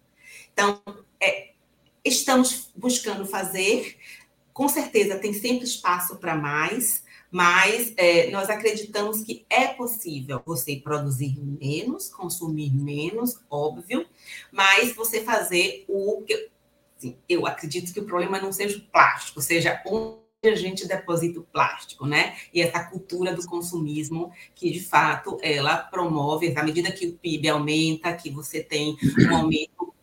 Então, 0.52 0.82
é, 1.18 1.52
estamos 2.04 2.70
buscando 2.76 3.24
fazer, 3.24 3.96
com 4.52 4.68
certeza 4.68 5.18
tem 5.18 5.32
sempre 5.32 5.64
espaço 5.64 6.16
para 6.16 6.34
mais, 6.34 7.02
mas 7.30 7.92
é, 7.96 8.30
nós 8.30 8.48
acreditamos 8.48 9.22
que 9.22 9.44
é 9.48 9.68
possível 9.68 10.42
você 10.44 10.76
produzir 10.76 11.38
menos, 11.38 12.08
consumir 12.08 12.74
menos, 12.74 13.38
óbvio, 13.50 14.06
mas 14.50 14.94
você 14.94 15.22
fazer 15.22 15.84
o 15.88 16.22
que 16.26 16.50
Assim, 16.98 17.16
eu 17.28 17.46
acredito 17.46 17.92
que 17.92 18.00
o 18.00 18.04
problema 18.04 18.40
não 18.40 18.52
seja 18.52 18.76
o 18.76 18.80
plástico, 18.80 19.40
seja 19.40 19.80
onde 19.86 20.18
a 20.44 20.56
gente 20.56 20.86
deposita 20.86 21.38
o 21.38 21.44
plástico, 21.44 22.06
né? 22.06 22.36
E 22.52 22.60
essa 22.60 22.82
cultura 22.84 23.32
do 23.32 23.46
consumismo 23.46 24.32
que, 24.52 24.68
de 24.70 24.80
fato, 24.80 25.38
ela 25.40 25.76
promove, 25.76 26.52
à 26.56 26.62
medida 26.64 26.90
que 26.90 27.06
o 27.06 27.12
PIB 27.12 27.48
aumenta, 27.48 28.12
que 28.12 28.30
você 28.30 28.62
tem 28.62 28.96
um 29.30 29.36
aumento 29.36 29.94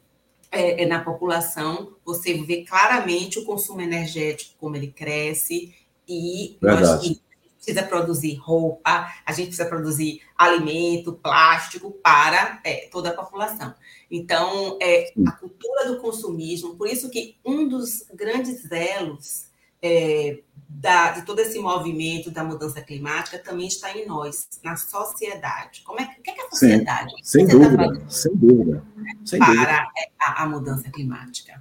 é, 0.49 0.83
é, 0.83 0.85
na 0.85 1.03
população, 1.03 1.95
você 2.05 2.33
vê 2.41 2.63
claramente 2.63 3.39
o 3.39 3.45
consumo 3.45 3.81
energético, 3.81 4.55
como 4.57 4.77
ele 4.77 4.87
cresce, 4.87 5.75
e 6.07 6.57
Verdade. 6.61 7.09
nós 7.09 7.21
precisa 7.65 7.83
produzir 7.83 8.35
roupa, 8.35 9.11
a 9.25 9.31
gente 9.33 9.47
precisa 9.47 9.67
produzir 9.67 10.21
alimento, 10.37 11.13
plástico 11.13 11.91
para 11.91 12.59
é, 12.63 12.87
toda 12.91 13.09
a 13.09 13.13
população. 13.13 13.73
Então, 14.09 14.77
é 14.81 15.11
a 15.27 15.31
cultura 15.31 15.87
do 15.87 15.99
consumismo, 15.99 16.75
por 16.75 16.87
isso 16.87 17.09
que 17.09 17.37
um 17.43 17.67
dos 17.67 18.05
grandes 18.13 18.69
elos 18.71 19.47
é, 19.81 20.39
da, 20.69 21.11
de 21.11 21.25
todo 21.25 21.39
esse 21.39 21.59
movimento 21.59 22.29
da 22.29 22.43
mudança 22.43 22.81
climática 22.81 23.39
também 23.39 23.67
está 23.67 23.95
em 23.97 24.05
nós, 24.05 24.47
na 24.63 24.75
sociedade. 24.75 25.81
Como 25.83 25.99
é, 25.99 26.03
o 26.03 26.21
que 26.21 26.29
é, 26.29 26.37
é 26.37 26.45
a 26.45 26.49
sociedade? 26.49 27.13
Sim, 27.23 27.39
sem, 27.39 27.47
dúvida, 27.47 27.99
tá 27.99 28.09
sem 28.09 28.35
dúvida, 28.35 28.83
sem 29.25 29.39
para 29.39 29.53
dúvida. 29.53 29.87
A, 30.19 30.43
a 30.43 30.49
mudança 30.49 30.89
climática. 30.91 31.59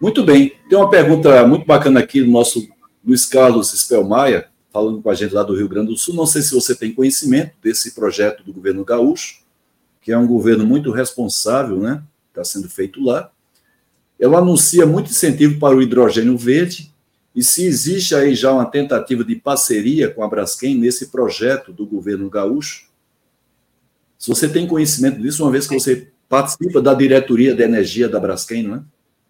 Muito 0.00 0.24
bem. 0.24 0.58
Tem 0.68 0.78
uma 0.78 0.90
pergunta 0.90 1.46
muito 1.46 1.66
bacana 1.66 2.00
aqui 2.00 2.22
do 2.22 2.30
nosso 2.30 2.68
Luiz 3.04 3.24
Carlos 3.24 3.72
Spelmaia, 3.72 4.50
falando 4.76 5.00
com 5.00 5.08
a 5.08 5.14
gente 5.14 5.32
lá 5.32 5.42
do 5.42 5.56
Rio 5.56 5.70
Grande 5.70 5.88
do 5.88 5.96
Sul. 5.96 6.14
Não 6.14 6.26
sei 6.26 6.42
se 6.42 6.54
você 6.54 6.74
tem 6.74 6.92
conhecimento 6.92 7.52
desse 7.62 7.94
projeto 7.94 8.44
do 8.44 8.52
governo 8.52 8.84
gaúcho, 8.84 9.40
que 10.02 10.12
é 10.12 10.18
um 10.18 10.26
governo 10.26 10.66
muito 10.66 10.90
responsável, 10.90 11.78
né? 11.78 12.02
Está 12.28 12.44
sendo 12.44 12.68
feito 12.68 13.02
lá. 13.02 13.32
Ela 14.20 14.36
anuncia 14.36 14.84
muito 14.84 15.10
incentivo 15.10 15.58
para 15.58 15.74
o 15.74 15.80
hidrogênio 15.80 16.36
verde. 16.36 16.92
E 17.34 17.42
se 17.42 17.64
existe 17.64 18.14
aí 18.14 18.34
já 18.34 18.52
uma 18.52 18.66
tentativa 18.66 19.24
de 19.24 19.36
parceria 19.36 20.10
com 20.10 20.22
a 20.22 20.28
Braskem 20.28 20.74
nesse 20.74 21.06
projeto 21.06 21.72
do 21.72 21.86
governo 21.86 22.28
gaúcho? 22.28 22.90
Se 24.18 24.28
você 24.28 24.46
tem 24.46 24.66
conhecimento 24.66 25.22
disso, 25.22 25.42
uma 25.42 25.52
vez 25.52 25.66
que 25.66 25.72
você 25.72 26.08
participa 26.28 26.82
da 26.82 26.92
diretoria 26.92 27.54
de 27.54 27.62
energia 27.62 28.10
da 28.10 28.20
Braskem, 28.20 28.62
não 28.62 28.76
é? 28.76 28.82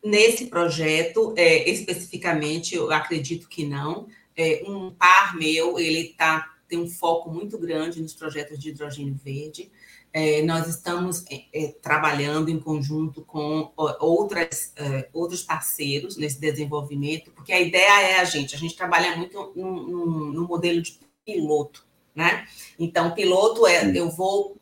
Nesse 0.04 0.46
projeto, 0.46 1.34
é, 1.36 1.70
especificamente, 1.70 2.74
eu 2.74 2.90
acredito 2.90 3.48
que 3.48 3.64
não. 3.64 4.08
É, 4.36 4.62
um 4.66 4.90
par 4.90 5.36
meu, 5.36 5.78
ele 5.78 6.14
tá, 6.16 6.54
tem 6.68 6.78
um 6.78 6.88
foco 6.88 7.30
muito 7.30 7.58
grande 7.58 8.02
nos 8.02 8.14
projetos 8.14 8.58
de 8.58 8.70
hidrogênio 8.70 9.18
verde. 9.22 9.70
É, 10.12 10.42
nós 10.42 10.66
estamos 10.66 11.24
é, 11.30 11.44
é 11.52 11.68
trabalhando 11.82 12.50
em 12.50 12.58
conjunto 12.58 13.22
com 13.22 13.72
outras, 14.00 14.72
é, 14.76 15.08
outros 15.12 15.42
parceiros 15.42 16.16
nesse 16.16 16.40
desenvolvimento, 16.40 17.30
porque 17.32 17.52
a 17.52 17.60
ideia 17.60 18.00
é 18.00 18.20
a 18.20 18.24
gente, 18.24 18.54
a 18.54 18.58
gente 18.58 18.76
trabalha 18.76 19.16
muito 19.16 19.52
no, 19.54 19.86
no, 19.86 20.32
no 20.32 20.48
modelo 20.48 20.80
de 20.80 20.98
piloto, 21.24 21.86
né? 22.14 22.46
Então, 22.78 23.12
piloto 23.12 23.66
é, 23.66 23.94
eu 23.94 24.10
vou 24.10 24.56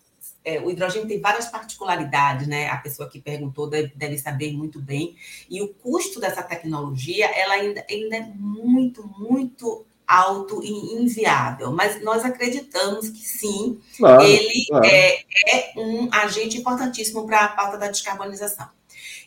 é, 0.44 0.60
o 0.60 0.70
hidrogênio 0.70 1.08
tem 1.08 1.20
várias 1.20 1.46
particularidades, 1.46 2.46
né? 2.46 2.68
A 2.68 2.76
pessoa 2.76 3.08
que 3.08 3.20
perguntou 3.20 3.68
deve, 3.68 3.92
deve, 3.96 4.18
saber 4.18 4.52
muito 4.52 4.78
bem. 4.78 5.16
E 5.48 5.62
o 5.62 5.68
custo 5.68 6.20
dessa 6.20 6.42
tecnologia, 6.42 7.26
ela 7.26 7.54
ainda, 7.54 7.84
ainda 7.88 8.16
é 8.16 8.20
muito, 8.36 9.06
muito 9.18 9.86
alto 10.06 10.62
e 10.62 11.02
inviável. 11.02 11.72
Mas 11.72 12.02
nós 12.02 12.24
acreditamos 12.24 13.08
que 13.08 13.20
sim, 13.26 13.80
claro, 13.96 14.22
ele 14.22 14.66
claro. 14.68 14.84
É, 14.84 15.22
é, 15.48 15.72
um 15.78 16.08
agente 16.12 16.58
importantíssimo 16.58 17.26
para 17.26 17.44
a 17.44 17.48
pauta 17.48 17.78
da 17.78 17.88
descarbonização. 17.88 18.68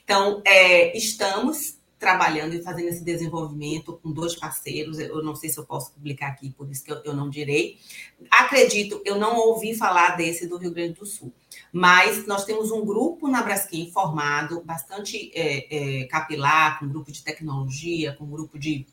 Então, 0.03 0.41
é, 0.45 0.95
estamos 0.95 1.76
trabalhando 1.99 2.53
e 2.53 2.61
fazendo 2.61 2.89
esse 2.89 3.03
desenvolvimento 3.03 3.99
com 4.01 4.11
dois 4.11 4.35
parceiros. 4.35 4.99
Eu 4.99 5.23
não 5.23 5.35
sei 5.35 5.49
se 5.49 5.57
eu 5.57 5.65
posso 5.65 5.91
publicar 5.91 6.27
aqui, 6.27 6.51
por 6.51 6.69
isso 6.69 6.83
que 6.83 6.91
eu, 6.91 7.01
eu 7.03 7.13
não 7.15 7.29
direi. 7.29 7.79
Acredito, 8.29 9.01
eu 9.05 9.17
não 9.17 9.37
ouvi 9.37 9.75
falar 9.75 10.15
desse 10.15 10.47
do 10.47 10.57
Rio 10.57 10.71
Grande 10.71 10.93
do 10.93 11.05
Sul, 11.05 11.33
mas 11.71 12.27
nós 12.27 12.45
temos 12.45 12.71
um 12.71 12.85
grupo 12.85 13.27
na 13.27 13.41
Braskem 13.41 13.91
formado, 13.91 14.61
bastante 14.63 15.31
é, 15.33 16.01
é, 16.01 16.05
capilar, 16.05 16.79
com 16.79 16.87
grupo 16.87 17.11
de 17.11 17.23
tecnologia, 17.23 18.13
com 18.13 18.25
grupo 18.25 18.59
de 18.59 18.85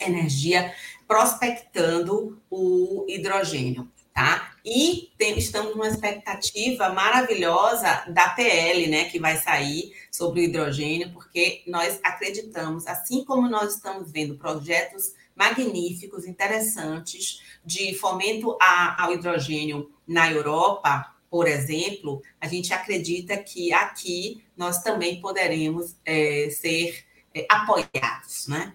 energia, 0.00 0.72
prospectando 1.06 2.40
o 2.50 3.04
hidrogênio 3.08 3.88
tá? 4.18 4.50
E 4.70 5.10
tem, 5.16 5.38
estamos 5.38 5.74
numa 5.74 5.88
expectativa 5.88 6.90
maravilhosa 6.90 8.04
da 8.08 8.28
PL, 8.28 8.86
né, 8.88 9.04
que 9.06 9.18
vai 9.18 9.38
sair 9.38 9.94
sobre 10.12 10.40
o 10.40 10.44
hidrogênio, 10.44 11.10
porque 11.10 11.62
nós 11.66 11.98
acreditamos, 12.02 12.86
assim 12.86 13.24
como 13.24 13.48
nós 13.48 13.76
estamos 13.76 14.12
vendo 14.12 14.36
projetos 14.36 15.14
magníficos, 15.34 16.26
interessantes, 16.26 17.40
de 17.64 17.94
fomento 17.94 18.58
a, 18.60 19.04
ao 19.04 19.14
hidrogênio 19.14 19.90
na 20.06 20.30
Europa, 20.30 21.14
por 21.30 21.46
exemplo, 21.46 22.22
a 22.38 22.46
gente 22.46 22.72
acredita 22.74 23.38
que 23.38 23.72
aqui 23.72 24.44
nós 24.54 24.82
também 24.82 25.18
poderemos 25.20 25.96
é, 26.04 26.50
ser 26.50 27.06
é, 27.34 27.46
apoiados, 27.48 28.48
né? 28.48 28.74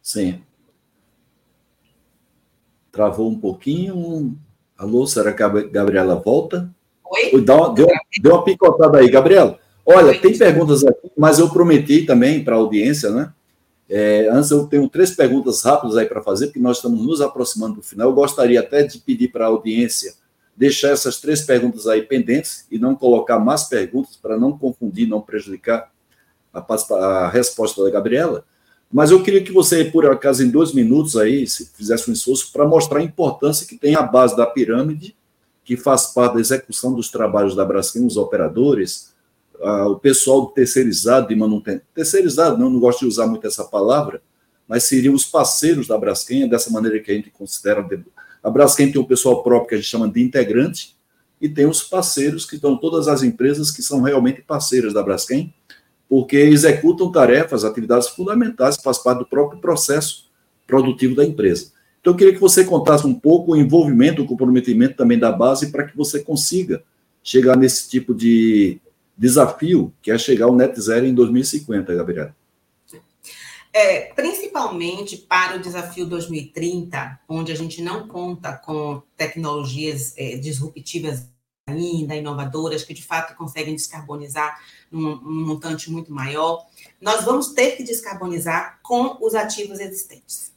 Sim. 0.00 0.44
Travou 2.92 3.28
um 3.28 3.38
pouquinho. 3.38 4.38
Alô, 4.76 5.06
será 5.06 5.32
que 5.32 5.42
a 5.42 5.48
Gabriela 5.48 6.16
volta? 6.16 6.70
Oi? 7.04 7.30
Uma, 7.32 7.74
deu, 7.74 7.86
deu 8.20 8.32
uma 8.32 8.44
picotada 8.44 8.98
aí, 8.98 9.08
Gabriela. 9.08 9.58
Olha, 9.84 10.08
Oi, 10.08 10.18
tem 10.18 10.36
perguntas 10.36 10.84
aqui, 10.84 11.10
mas 11.16 11.38
eu 11.38 11.48
prometi 11.48 12.04
também 12.04 12.42
para 12.42 12.56
a 12.56 12.58
audiência, 12.58 13.10
né? 13.10 13.32
É, 13.88 14.28
antes 14.30 14.50
eu 14.50 14.66
tenho 14.66 14.88
três 14.88 15.12
perguntas 15.12 15.62
rápidas 15.62 15.96
aí 15.96 16.06
para 16.06 16.20
fazer, 16.20 16.46
porque 16.46 16.58
nós 16.58 16.78
estamos 16.78 17.00
nos 17.00 17.20
aproximando 17.20 17.76
do 17.76 17.82
final. 17.82 18.08
Eu 18.08 18.14
gostaria 18.14 18.60
até 18.60 18.82
de 18.82 18.98
pedir 18.98 19.28
para 19.28 19.44
a 19.44 19.48
audiência 19.48 20.14
deixar 20.56 20.88
essas 20.88 21.20
três 21.20 21.42
perguntas 21.42 21.86
aí 21.86 22.02
pendentes 22.02 22.66
e 22.70 22.78
não 22.78 22.96
colocar 22.96 23.38
mais 23.38 23.64
perguntas 23.64 24.16
para 24.16 24.38
não 24.38 24.56
confundir, 24.56 25.06
não 25.06 25.20
prejudicar 25.20 25.92
a, 26.52 26.64
a 26.94 27.28
resposta 27.28 27.84
da 27.84 27.90
Gabriela. 27.90 28.44
Mas 28.92 29.10
eu 29.10 29.22
queria 29.22 29.42
que 29.42 29.52
você, 29.52 29.84
por 29.84 30.06
acaso, 30.06 30.42
em 30.42 30.48
dois 30.48 30.72
minutos 30.72 31.16
aí, 31.16 31.46
se 31.46 31.70
fizesse 31.74 32.08
um 32.08 32.12
esforço 32.12 32.52
para 32.52 32.66
mostrar 32.66 33.00
a 33.00 33.02
importância 33.02 33.66
que 33.66 33.76
tem 33.76 33.94
a 33.94 34.02
base 34.02 34.36
da 34.36 34.46
pirâmide, 34.46 35.16
que 35.64 35.76
faz 35.76 36.06
parte 36.06 36.34
da 36.34 36.40
execução 36.40 36.94
dos 36.94 37.10
trabalhos 37.10 37.56
da 37.56 37.64
Braskem, 37.64 38.06
os 38.06 38.16
operadores, 38.16 39.12
o 39.90 39.96
pessoal 39.96 40.46
terceirizado 40.46 41.28
de 41.28 41.34
manutenção. 41.34 41.82
Terceirizado, 41.94 42.56
não, 42.56 42.70
não 42.70 42.78
gosto 42.78 43.00
de 43.00 43.06
usar 43.06 43.26
muito 43.26 43.46
essa 43.46 43.64
palavra, 43.64 44.22
mas 44.68 44.84
seriam 44.84 45.14
os 45.14 45.24
parceiros 45.24 45.88
da 45.88 45.98
Braskem, 45.98 46.44
é 46.44 46.48
dessa 46.48 46.70
maneira 46.70 47.00
que 47.00 47.10
a 47.10 47.14
gente 47.14 47.30
considera. 47.30 47.84
A 48.42 48.50
Braskem 48.50 48.92
tem 48.92 49.00
um 49.00 49.04
pessoal 49.04 49.42
próprio 49.42 49.68
que 49.68 49.74
a 49.74 49.78
gente 49.78 49.88
chama 49.88 50.08
de 50.08 50.22
integrante, 50.22 50.94
e 51.40 51.48
tem 51.48 51.66
os 51.66 51.82
parceiros, 51.82 52.46
que 52.46 52.54
estão 52.54 52.76
todas 52.76 53.08
as 53.08 53.22
empresas 53.22 53.70
que 53.70 53.82
são 53.82 54.00
realmente 54.00 54.40
parceiras 54.42 54.94
da 54.94 55.02
Braskem, 55.02 55.52
porque 56.08 56.36
executam 56.36 57.10
tarefas, 57.10 57.64
atividades 57.64 58.08
fundamentais, 58.08 58.76
faz 58.76 58.98
parte 58.98 59.18
do 59.20 59.26
próprio 59.26 59.60
processo 59.60 60.30
produtivo 60.66 61.14
da 61.14 61.24
empresa. 61.24 61.72
Então, 62.00 62.12
eu 62.12 62.16
queria 62.16 62.34
que 62.34 62.40
você 62.40 62.64
contasse 62.64 63.06
um 63.06 63.14
pouco 63.14 63.52
o 63.52 63.56
envolvimento, 63.56 64.22
o 64.22 64.26
comprometimento 64.26 64.96
também 64.96 65.18
da 65.18 65.32
base 65.32 65.72
para 65.72 65.84
que 65.84 65.96
você 65.96 66.20
consiga 66.20 66.82
chegar 67.22 67.56
nesse 67.56 67.88
tipo 67.88 68.14
de 68.14 68.80
desafio, 69.18 69.92
que 70.00 70.10
é 70.10 70.18
chegar 70.18 70.46
ao 70.46 70.54
net 70.54 70.80
zero 70.80 71.06
em 71.06 71.14
2050, 71.14 71.94
Gabriela. 71.94 72.34
É, 73.72 74.12
principalmente 74.14 75.16
para 75.16 75.56
o 75.56 75.60
desafio 75.60 76.06
2030, 76.06 77.20
onde 77.28 77.52
a 77.52 77.54
gente 77.54 77.82
não 77.82 78.06
conta 78.08 78.52
com 78.52 79.02
tecnologias 79.16 80.14
é, 80.16 80.36
disruptivas 80.36 81.28
ainda, 81.66 82.14
inovadoras, 82.14 82.84
que 82.84 82.94
de 82.94 83.02
fato 83.02 83.36
conseguem 83.36 83.74
descarbonizar 83.74 84.62
num, 84.90 85.16
num 85.16 85.46
montante 85.46 85.90
muito 85.90 86.12
maior, 86.12 86.64
nós 87.00 87.24
vamos 87.24 87.48
ter 87.48 87.72
que 87.72 87.82
descarbonizar 87.82 88.78
com 88.82 89.18
os 89.20 89.34
ativos 89.34 89.80
existentes. 89.80 90.52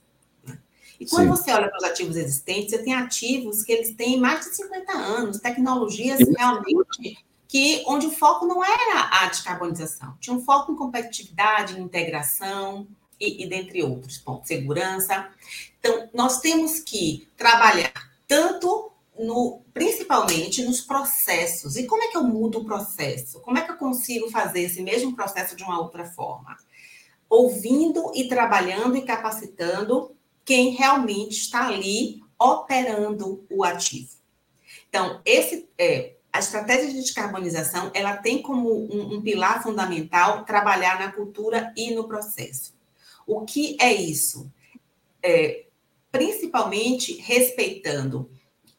Né? 0.46 0.60
E 1.00 1.08
quando 1.08 1.24
Sim. 1.24 1.30
você 1.30 1.52
olha 1.52 1.68
para 1.68 1.78
os 1.78 1.84
ativos 1.84 2.16
existentes, 2.16 2.70
você 2.70 2.84
tem 2.84 2.94
ativos 2.94 3.64
que 3.64 3.72
eles 3.72 3.96
têm 3.96 4.20
mais 4.20 4.46
de 4.46 4.56
50 4.56 4.92
anos, 4.94 5.40
tecnologias 5.40 6.20
realmente 6.38 7.18
que 7.48 7.84
onde 7.88 8.06
o 8.06 8.12
foco 8.12 8.46
não 8.46 8.64
era 8.64 9.10
a 9.12 9.26
descarbonização, 9.26 10.16
tinha 10.20 10.36
um 10.36 10.44
foco 10.44 10.72
em 10.72 10.76
competitividade, 10.76 11.80
em 11.80 11.82
integração 11.82 12.88
e, 13.20 13.44
e 13.44 13.50
dentre 13.50 13.82
outros 13.82 14.20
pontos, 14.20 14.48
segurança. 14.48 15.28
Então, 15.80 16.08
nós 16.14 16.40
temos 16.40 16.80
que 16.80 17.28
trabalhar 17.36 17.92
tanto 18.28 18.92
no, 19.20 19.62
principalmente 19.74 20.64
nos 20.64 20.80
processos. 20.80 21.76
E 21.76 21.86
como 21.86 22.02
é 22.02 22.08
que 22.08 22.16
eu 22.16 22.24
mudo 22.24 22.60
o 22.60 22.66
processo? 22.66 23.42
Como 23.42 23.58
é 23.58 23.62
que 23.62 23.72
eu 23.72 23.78
consigo 23.78 24.32
fazer 24.32 24.62
esse 24.62 24.82
mesmo 24.82 25.14
processo 25.14 25.58
de 25.58 25.64
uma 25.64 25.80
outra 25.80 26.06
forma? 26.06 26.56
Ouvindo 27.30 28.12
e 28.16 28.30
trabalhando 28.30 28.96
e 28.96 29.02
capacitando 29.02 30.16
quem 30.46 30.70
realmente 30.70 31.34
está 31.34 31.68
ali 31.68 32.22
operando 32.40 33.46
o 33.50 33.64
ativo. 33.66 34.18
Então, 34.88 35.22
esse, 35.26 35.70
é, 35.78 36.16
a 36.32 36.40
estratégia 36.40 36.88
de 36.88 37.02
descarbonização 37.02 37.92
ela 37.94 38.16
tem 38.16 38.42
como 38.42 38.74
um, 38.74 39.16
um 39.16 39.22
pilar 39.22 39.62
fundamental 39.62 40.46
trabalhar 40.46 40.98
na 40.98 41.12
cultura 41.12 41.74
e 41.76 41.94
no 41.94 42.08
processo. 42.08 42.74
O 43.28 43.44
que 43.44 43.76
é 43.80 43.94
isso? 43.94 44.50
É, 45.22 45.66
principalmente 46.10 47.18
respeitando 47.18 48.30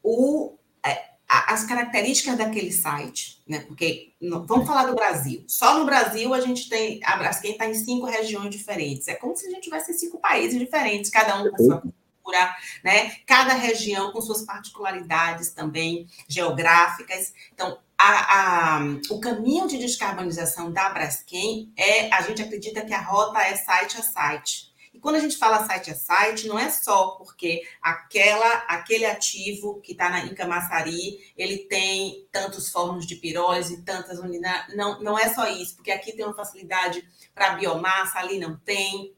o, 0.02 0.56
é, 0.84 1.10
as 1.28 1.64
características 1.64 2.36
daquele 2.36 2.72
site, 2.72 3.42
né? 3.46 3.60
Porque 3.60 4.12
vamos 4.20 4.66
falar 4.66 4.84
do 4.84 4.94
Brasil. 4.94 5.44
Só 5.46 5.78
no 5.78 5.84
Brasil 5.84 6.34
a 6.34 6.40
gente 6.40 6.68
tem 6.68 7.00
a 7.04 7.16
Braskem 7.16 7.52
está 7.52 7.66
em 7.66 7.74
cinco 7.74 8.06
regiões 8.06 8.50
diferentes. 8.50 9.06
É 9.06 9.14
como 9.14 9.36
se 9.36 9.46
a 9.46 9.50
gente 9.50 9.62
tivesse 9.62 9.92
cinco 9.94 10.18
países 10.18 10.58
diferentes, 10.58 11.10
cada 11.10 11.40
um 11.40 11.50
com 11.50 11.64
sua 11.64 11.80
cultura, 11.80 12.56
né? 12.82 13.16
Cada 13.26 13.54
região 13.54 14.10
com 14.12 14.20
suas 14.20 14.42
particularidades 14.42 15.50
também 15.50 16.08
geográficas. 16.28 17.32
Então 17.54 17.78
a, 17.96 18.78
a, 18.78 18.80
o 19.10 19.20
caminho 19.20 19.68
de 19.68 19.78
descarbonização 19.78 20.72
da 20.72 20.88
Braskem 20.88 21.70
é, 21.76 22.12
a 22.12 22.22
gente 22.22 22.42
acredita 22.42 22.84
que 22.84 22.94
a 22.94 23.00
rota 23.00 23.40
é 23.40 23.54
site 23.54 23.98
a 23.98 24.02
site 24.02 24.69
quando 24.98 25.16
a 25.16 25.20
gente 25.20 25.36
fala 25.36 25.64
site 25.66 25.90
a 25.90 25.94
site, 25.94 26.48
não 26.48 26.58
é 26.58 26.68
só 26.68 27.12
porque 27.12 27.62
aquela, 27.80 28.52
aquele 28.68 29.06
ativo 29.06 29.80
que 29.80 29.92
está 29.92 30.24
em 30.26 30.34
Camaçari, 30.34 31.32
ele 31.36 31.58
tem 31.58 32.26
tantos 32.32 32.70
fórmulas 32.70 33.06
de 33.06 33.16
pirólise, 33.16 33.82
tantas 33.82 34.18
unidades. 34.18 34.74
Não, 34.74 35.00
não 35.00 35.18
é 35.18 35.32
só 35.32 35.48
isso, 35.48 35.76
porque 35.76 35.90
aqui 35.90 36.12
tem 36.12 36.24
uma 36.24 36.34
facilidade 36.34 37.06
para 37.34 37.54
biomassa, 37.54 38.18
ali 38.18 38.38
não 38.38 38.56
tem, 38.56 39.14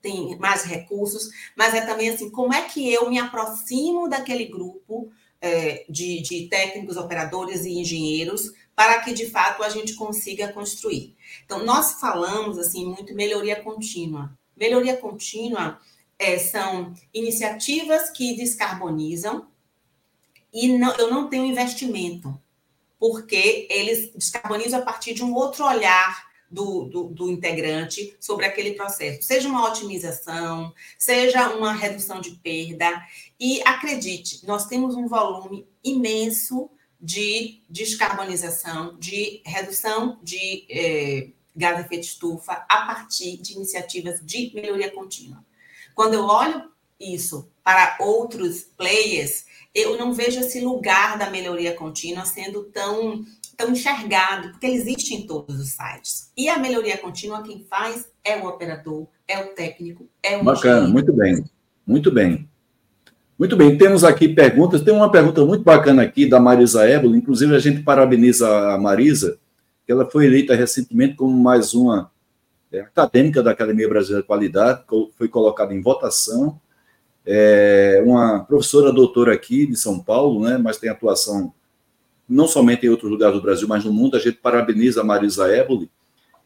tem 0.00 0.36
mais 0.38 0.64
recursos, 0.64 1.28
mas 1.56 1.74
é 1.74 1.82
também 1.82 2.08
assim, 2.08 2.30
como 2.30 2.54
é 2.54 2.62
que 2.62 2.92
eu 2.92 3.08
me 3.10 3.18
aproximo 3.18 4.08
daquele 4.08 4.46
grupo 4.46 5.12
é, 5.40 5.84
de, 5.88 6.22
de 6.22 6.48
técnicos, 6.48 6.96
operadores 6.96 7.64
e 7.64 7.78
engenheiros 7.78 8.52
para 8.74 9.00
que 9.00 9.12
de 9.12 9.28
fato 9.28 9.62
a 9.62 9.68
gente 9.68 9.94
consiga 9.94 10.52
construir. 10.52 11.14
Então, 11.44 11.64
nós 11.64 12.00
falamos 12.00 12.58
assim 12.58 12.86
muito 12.86 13.14
melhoria 13.14 13.62
contínua. 13.62 14.36
Melhoria 14.56 14.96
contínua 14.96 15.80
é, 16.18 16.38
são 16.38 16.94
iniciativas 17.12 18.10
que 18.10 18.36
descarbonizam 18.36 19.46
e 20.52 20.68
não, 20.76 20.94
eu 20.96 21.10
não 21.10 21.28
tenho 21.28 21.46
investimento. 21.46 22.40
porque 22.98 23.66
eles 23.68 24.12
descarbonizam 24.14 24.78
a 24.78 24.84
partir 24.84 25.12
de 25.12 25.24
um 25.24 25.34
outro 25.34 25.64
olhar 25.64 26.24
do, 26.48 26.84
do, 26.84 27.04
do, 27.08 27.30
integrante 27.30 28.14
sobre 28.20 28.46
aquele 28.46 28.74
processo, 28.74 29.22
seja 29.22 29.48
uma 29.48 29.66
otimização, 29.66 30.72
seja 30.96 31.48
uma 31.56 31.72
redução 31.72 32.20
de 32.20 32.30
perda. 32.32 33.04
E 33.40 33.60
acredite, 33.62 34.46
nós 34.46 34.66
temos 34.66 34.94
um 34.94 35.08
volume 35.08 35.66
imenso 35.82 36.70
de 37.00 37.60
descarbonização, 37.68 38.96
de 38.98 39.42
redução 39.44 40.20
de 40.22 40.64
eh, 40.70 41.30
gás 41.54 41.80
efeito 41.80 42.04
estufa 42.04 42.64
a 42.68 42.86
partir 42.86 43.36
de 43.36 43.54
iniciativas 43.54 44.20
de 44.24 44.52
melhoria 44.54 44.90
contínua. 44.90 45.44
Quando 45.94 46.14
eu 46.14 46.24
olho 46.24 46.70
isso 46.98 47.48
para 47.62 47.96
outros 48.00 48.62
players, 48.76 49.44
eu 49.74 49.98
não 49.98 50.12
vejo 50.12 50.40
esse 50.40 50.60
lugar 50.60 51.18
da 51.18 51.30
melhoria 51.30 51.74
contínua 51.74 52.24
sendo 52.24 52.64
tão 52.64 53.24
tão 53.56 53.70
enxergado, 53.70 54.50
porque 54.50 54.66
ele 54.66 54.76
existe 54.76 55.14
em 55.14 55.26
todos 55.26 55.60
os 55.60 55.70
sites. 55.70 56.30
E 56.36 56.48
a 56.48 56.58
melhoria 56.58 56.96
contínua, 56.96 57.42
quem 57.42 57.64
faz 57.68 58.08
é 58.24 58.36
o 58.36 58.46
operador, 58.46 59.06
é 59.28 59.38
o 59.38 59.48
técnico, 59.48 60.08
é 60.22 60.36
o 60.36 60.44
Bacana, 60.44 60.88
engenheiro. 60.88 60.92
muito 60.92 61.12
bem, 61.12 61.44
muito 61.86 62.10
bem. 62.10 62.48
Muito 63.38 63.56
bem, 63.56 63.76
temos 63.76 64.04
aqui 64.04 64.28
perguntas. 64.28 64.82
Tem 64.82 64.94
uma 64.94 65.10
pergunta 65.10 65.44
muito 65.44 65.64
bacana 65.64 66.02
aqui 66.02 66.28
da 66.28 66.38
Marisa 66.38 66.86
Ébolo, 66.86 67.16
inclusive 67.16 67.54
a 67.54 67.58
gente 67.58 67.82
parabeniza 67.82 68.48
a 68.72 68.78
Marisa, 68.78 69.38
ela 69.88 70.08
foi 70.08 70.26
eleita 70.26 70.54
recentemente 70.54 71.16
como 71.16 71.36
mais 71.36 71.74
uma 71.74 72.10
é, 72.72 72.80
acadêmica 72.80 73.42
da 73.42 73.50
Academia 73.50 73.88
Brasileira 73.88 74.22
de 74.22 74.26
Qualidade, 74.26 74.84
foi 75.16 75.28
colocada 75.28 75.74
em 75.74 75.82
votação. 75.82 76.60
É 77.24 78.02
uma 78.04 78.44
professora 78.44 78.92
doutora 78.92 79.34
aqui 79.34 79.66
de 79.66 79.76
São 79.76 80.00
Paulo, 80.00 80.44
né, 80.44 80.58
mas 80.58 80.78
tem 80.78 80.90
atuação 80.90 81.52
não 82.28 82.48
somente 82.48 82.86
em 82.86 82.88
outros 82.88 83.10
lugares 83.10 83.36
do 83.36 83.42
Brasil, 83.42 83.68
mas 83.68 83.84
no 83.84 83.92
mundo. 83.92 84.16
A 84.16 84.20
gente 84.20 84.38
parabeniza 84.38 85.02
a 85.02 85.04
Marisa 85.04 85.46
Éboli 85.48 85.90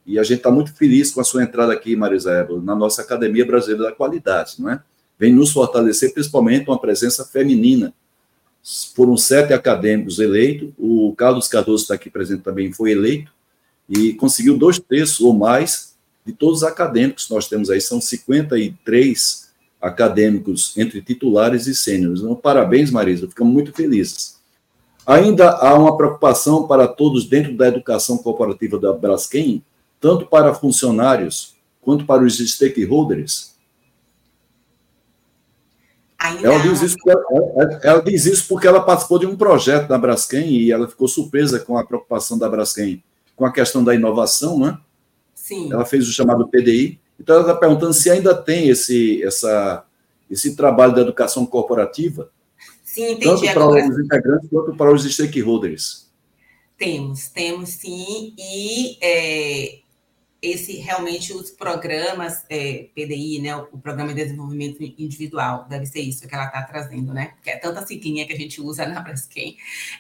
e 0.04 0.18
a 0.18 0.22
gente 0.22 0.38
está 0.38 0.50
muito 0.50 0.74
feliz 0.74 1.10
com 1.12 1.20
a 1.20 1.24
sua 1.24 1.42
entrada 1.42 1.72
aqui, 1.72 1.96
Marisa 1.96 2.32
Éboli, 2.32 2.64
na 2.64 2.74
nossa 2.74 3.02
Academia 3.02 3.46
Brasileira 3.46 3.84
da 3.84 3.92
Qualidade, 3.92 4.56
não 4.58 4.70
é? 4.70 4.82
Vem 5.18 5.32
nos 5.32 5.50
fortalecer, 5.50 6.12
principalmente 6.12 6.68
uma 6.68 6.78
presença 6.78 7.24
feminina. 7.24 7.94
Foram 8.96 9.16
sete 9.16 9.52
acadêmicos 9.52 10.18
eleitos, 10.18 10.70
o 10.76 11.14
Carlos 11.16 11.46
Cardoso 11.46 11.84
está 11.84 11.94
aqui 11.94 12.10
presente 12.10 12.42
também, 12.42 12.72
foi 12.72 12.90
eleito, 12.90 13.30
e 13.88 14.12
conseguiu 14.14 14.58
dois 14.58 14.80
terços 14.80 15.20
ou 15.20 15.32
mais 15.32 15.94
de 16.24 16.32
todos 16.32 16.58
os 16.58 16.64
acadêmicos 16.64 17.26
que 17.26 17.34
nós 17.34 17.48
temos 17.48 17.70
aí, 17.70 17.80
são 17.80 18.00
53 18.00 19.50
acadêmicos 19.80 20.76
entre 20.76 21.00
titulares 21.00 21.68
e 21.68 21.76
sêniores. 21.76 22.20
Então, 22.20 22.34
parabéns, 22.34 22.90
Marisa, 22.90 23.28
ficamos 23.28 23.52
muito 23.52 23.72
felizes. 23.72 24.36
Ainda 25.06 25.50
há 25.50 25.72
uma 25.78 25.96
preocupação 25.96 26.66
para 26.66 26.88
todos 26.88 27.24
dentro 27.26 27.56
da 27.56 27.68
educação 27.68 28.18
corporativa 28.18 28.76
da 28.80 28.92
Braskem, 28.92 29.62
tanto 30.00 30.26
para 30.26 30.52
funcionários 30.52 31.54
quanto 31.80 32.04
para 32.04 32.24
os 32.24 32.36
stakeholders. 32.38 33.54
Ela 36.42 36.58
diz, 36.58 36.82
isso 36.82 36.96
porque, 36.96 37.10
ela, 37.10 37.80
ela 37.82 38.02
diz 38.02 38.26
isso 38.26 38.48
porque 38.48 38.66
ela 38.66 38.80
participou 38.80 39.18
de 39.18 39.26
um 39.26 39.36
projeto 39.36 39.88
da 39.88 39.98
Braskem 39.98 40.48
e 40.50 40.72
ela 40.72 40.88
ficou 40.88 41.08
surpresa 41.08 41.60
com 41.60 41.76
a 41.78 41.84
preocupação 41.84 42.38
da 42.38 42.48
Braskem 42.48 43.02
com 43.34 43.44
a 43.44 43.52
questão 43.52 43.84
da 43.84 43.94
inovação, 43.94 44.58
né? 44.58 44.78
Sim. 45.34 45.70
Ela 45.70 45.84
fez 45.84 46.08
o 46.08 46.12
chamado 46.12 46.48
PDI. 46.48 46.98
Então, 47.20 47.36
ela 47.36 47.44
está 47.44 47.54
perguntando 47.54 47.92
se 47.92 48.10
ainda 48.10 48.34
tem 48.34 48.68
esse, 48.68 49.22
essa, 49.22 49.84
esse 50.30 50.56
trabalho 50.56 50.94
da 50.94 51.02
educação 51.02 51.44
corporativa 51.44 52.30
Sim, 52.96 53.12
entendi. 53.12 53.26
Tanto 53.26 53.52
para 53.52 53.62
agora. 53.62 53.88
os 53.90 53.98
integrantes 53.98 54.48
quanto 54.48 54.74
para 54.74 54.90
os 54.90 55.04
stakeholders. 55.04 56.06
Temos, 56.78 57.28
temos 57.28 57.68
sim. 57.68 58.32
E 58.38 58.96
é, 59.02 59.80
esse 60.46 60.76
realmente 60.76 61.32
os 61.32 61.50
programas 61.50 62.44
é, 62.48 62.88
PDI, 62.94 63.40
né, 63.40 63.56
o 63.56 63.78
Programa 63.78 64.14
de 64.14 64.22
Desenvolvimento 64.22 64.82
Individual, 64.82 65.66
deve 65.68 65.86
ser 65.86 66.00
isso 66.00 66.26
que 66.26 66.34
ela 66.34 66.46
está 66.46 66.62
trazendo, 66.62 67.12
né? 67.12 67.34
Que 67.42 67.50
é 67.50 67.56
tanta 67.56 67.86
siglinha 67.86 68.26
que 68.26 68.32
a 68.32 68.36
gente 68.36 68.60
usa 68.60 68.86
na 68.86 69.00
Braskem. 69.00 69.56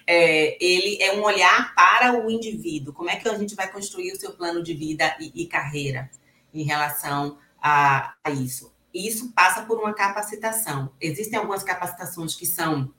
É, 0.06 0.56
ele 0.64 1.02
é 1.02 1.14
um 1.14 1.22
olhar 1.22 1.74
para 1.74 2.24
o 2.24 2.30
indivíduo. 2.30 2.92
Como 2.92 3.10
é 3.10 3.16
que 3.16 3.28
a 3.28 3.36
gente 3.36 3.54
vai 3.54 3.70
construir 3.70 4.12
o 4.12 4.16
seu 4.16 4.32
plano 4.32 4.62
de 4.62 4.74
vida 4.74 5.16
e, 5.20 5.42
e 5.42 5.46
carreira 5.46 6.10
em 6.54 6.62
relação 6.62 7.38
a, 7.60 8.14
a 8.22 8.30
isso? 8.30 8.74
isso 8.96 9.30
passa 9.32 9.62
por 9.62 9.78
uma 9.78 9.92
capacitação. 9.92 10.90
Existem 11.00 11.38
algumas 11.38 11.62
capacitações 11.62 12.34
que 12.34 12.46
são 12.46 12.90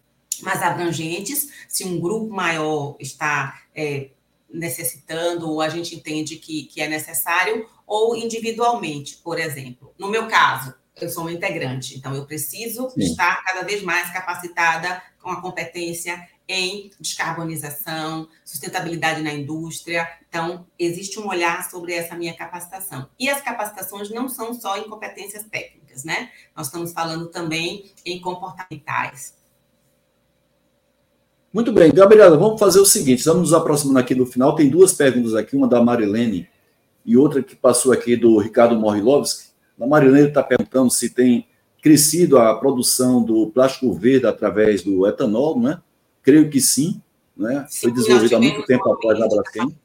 mais 0.42 0.62
abrangentes, 0.62 1.52
se 1.68 1.84
um 1.84 2.00
grupo 2.00 2.34
maior 2.34 2.96
está 3.00 3.60
é, 3.74 4.12
necessitando, 4.50 5.50
ou 5.50 5.62
a 5.62 5.70
gente 5.70 5.96
entende 5.96 6.38
que, 6.38 6.64
que 6.64 6.82
é 6.82 6.88
necessário, 6.88 7.68
ou 7.86 8.16
individualmente, 8.16 9.18
por 9.18 9.40
exemplo. 9.40 9.94
No 9.98 10.10
meu 10.10 10.28
caso, 10.28 10.74
eu 11.00 11.10
sou 11.10 11.24
uma 11.24 11.32
integrante, 11.32 11.98
então 11.98 12.16
eu 12.16 12.26
preciso 12.26 12.90
Sim. 12.90 13.02
estar 13.02 13.44
cada 13.44 13.62
vez 13.62 13.84
mais 13.84 14.12
capacitada 14.12 15.02
com 15.22 15.30
a 15.30 15.42
competência 15.42 16.28
em 16.48 16.92
descarbonização, 17.00 18.28
sustentabilidade 18.46 19.22
na 19.22 19.34
indústria. 19.34 20.10
Então, 20.30 20.66
existe 20.80 21.20
um 21.20 21.28
olhar 21.28 21.70
sobre 21.70 21.94
essa 21.94 22.16
minha 22.16 22.34
capacitação. 22.34 23.10
E 23.20 23.30
as 23.30 23.42
capacitações 23.42 24.10
não 24.10 24.30
são 24.30 24.54
só 24.54 24.78
em 24.78 24.90
competências 24.90 25.44
técnicas, 25.44 26.06
né? 26.06 26.32
Nós 26.56 26.68
estamos 26.68 26.94
falando 26.94 27.28
também 27.28 27.92
em 28.06 28.22
comportamentais. 28.22 29.37
Muito 31.54 31.72
bem, 31.72 31.92
Gabriela, 31.92 32.38
vamos 32.38 32.60
fazer 32.60 32.80
o 32.80 32.86
seguinte, 32.86 33.20
estamos 33.20 33.42
nos 33.42 33.54
aproximando 33.54 34.00
aqui 34.00 34.14
do 34.14 34.26
final, 34.26 34.54
tem 34.56 34.70
duas 34.70 34.94
perguntas 34.94 35.34
aqui, 35.34 35.56
uma 35.56 35.68
da 35.68 35.82
Marilene 35.82 36.48
e 37.06 37.16
outra 37.16 37.42
que 37.42 37.56
passou 37.56 37.94
aqui 37.94 38.16
do 38.18 38.38
Ricardo 38.38 38.78
Morilovski. 38.78 39.48
A 39.80 39.88
Marilene 39.88 40.28
está 40.28 40.44
perguntando 40.44 40.92
se 40.92 41.10
tem 41.10 41.48
crescido 41.82 42.38
a 42.38 42.54
produção 42.56 43.24
do 43.24 43.48
plástico 43.48 43.94
verde 43.94 44.28
através 44.28 44.84
do 44.84 45.08
etanol, 45.08 45.58
não 45.58 45.72
é? 45.72 45.82
Creio 46.22 46.50
que 46.50 46.60
sim, 46.60 47.02
né? 47.36 47.66
Sim, 47.70 47.88
Foi 47.88 47.92
desenvolvido 47.92 48.36
há 48.36 48.40
muito 48.40 48.66
tempo 48.66 48.92
após 48.92 49.18
na 49.18 49.28
Braskem. 49.28 49.78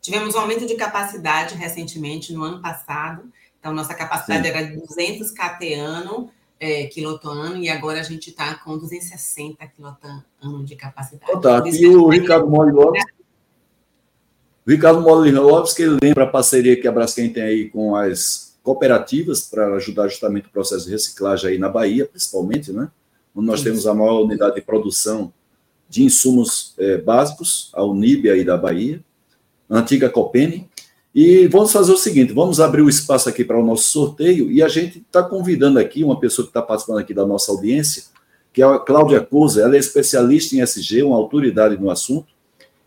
Tivemos 0.00 0.34
um 0.34 0.38
aumento 0.40 0.66
de 0.66 0.74
capacidade 0.74 1.54
recentemente, 1.54 2.32
no 2.32 2.42
ano 2.42 2.60
passado. 2.60 3.30
Então, 3.60 3.72
nossa 3.72 3.94
capacidade 3.94 4.42
sim. 4.42 4.48
era 4.48 4.62
de 4.64 4.76
200 4.76 5.30
kT 5.30 5.74
ano, 5.74 6.30
é, 6.58 6.86
quiloton 6.86 7.56
e 7.56 7.68
agora 7.68 8.00
a 8.00 8.02
gente 8.02 8.30
está 8.30 8.54
com 8.54 8.78
260 8.78 9.66
quiloton 9.68 10.22
ano 10.42 10.64
de 10.64 10.74
capacidade. 10.76 11.30
Oh, 11.32 11.38
tá. 11.38 11.62
E 11.66 11.86
o 11.86 12.08
Ricardo 12.08 12.48
Molilovski, 12.48 13.12
o 14.66 14.70
Ricardo 14.70 15.00
Molilovski, 15.00 15.82
ele 15.82 15.98
lembra 16.02 16.24
a 16.24 16.26
parceria 16.26 16.80
que 16.80 16.88
a 16.88 16.92
Braskem 16.92 17.32
tem 17.32 17.42
aí 17.42 17.70
com 17.70 17.94
as 17.94 18.58
cooperativas 18.64 19.42
para 19.42 19.76
ajudar 19.76 20.08
justamente 20.08 20.48
o 20.48 20.50
processo 20.50 20.86
de 20.86 20.90
reciclagem 20.90 21.50
aí 21.50 21.58
na 21.58 21.68
Bahia, 21.68 22.04
principalmente, 22.04 22.72
né? 22.72 22.90
Onde 23.32 23.46
nós 23.46 23.60
Isso. 23.60 23.68
temos 23.68 23.86
a 23.86 23.94
maior 23.94 24.22
unidade 24.22 24.56
de 24.56 24.62
produção 24.62 25.32
de 25.88 26.02
insumos 26.02 26.74
é, 26.78 26.98
básicos, 26.98 27.70
a 27.74 27.84
Unib 27.84 28.28
aí 28.28 28.44
da 28.44 28.56
Bahia, 28.56 29.00
a 29.70 29.78
antiga 29.78 30.10
Copene. 30.10 30.68
E 31.18 31.48
vamos 31.48 31.72
fazer 31.72 31.92
o 31.92 31.96
seguinte: 31.96 32.34
vamos 32.34 32.60
abrir 32.60 32.82
o 32.82 32.90
espaço 32.90 33.26
aqui 33.26 33.42
para 33.42 33.58
o 33.58 33.64
nosso 33.64 33.84
sorteio 33.84 34.50
e 34.50 34.62
a 34.62 34.68
gente 34.68 34.98
está 34.98 35.22
convidando 35.22 35.78
aqui 35.78 36.04
uma 36.04 36.20
pessoa 36.20 36.44
que 36.44 36.50
está 36.50 36.60
participando 36.60 36.98
aqui 36.98 37.14
da 37.14 37.24
nossa 37.24 37.50
audiência, 37.50 38.02
que 38.52 38.60
é 38.60 38.66
a 38.66 38.78
Cláudia 38.78 39.22
Cousa, 39.22 39.62
ela 39.62 39.76
é 39.76 39.78
especialista 39.78 40.54
em 40.54 40.60
SG, 40.60 41.02
uma 41.02 41.16
autoridade 41.16 41.80
no 41.80 41.88
assunto. 41.88 42.26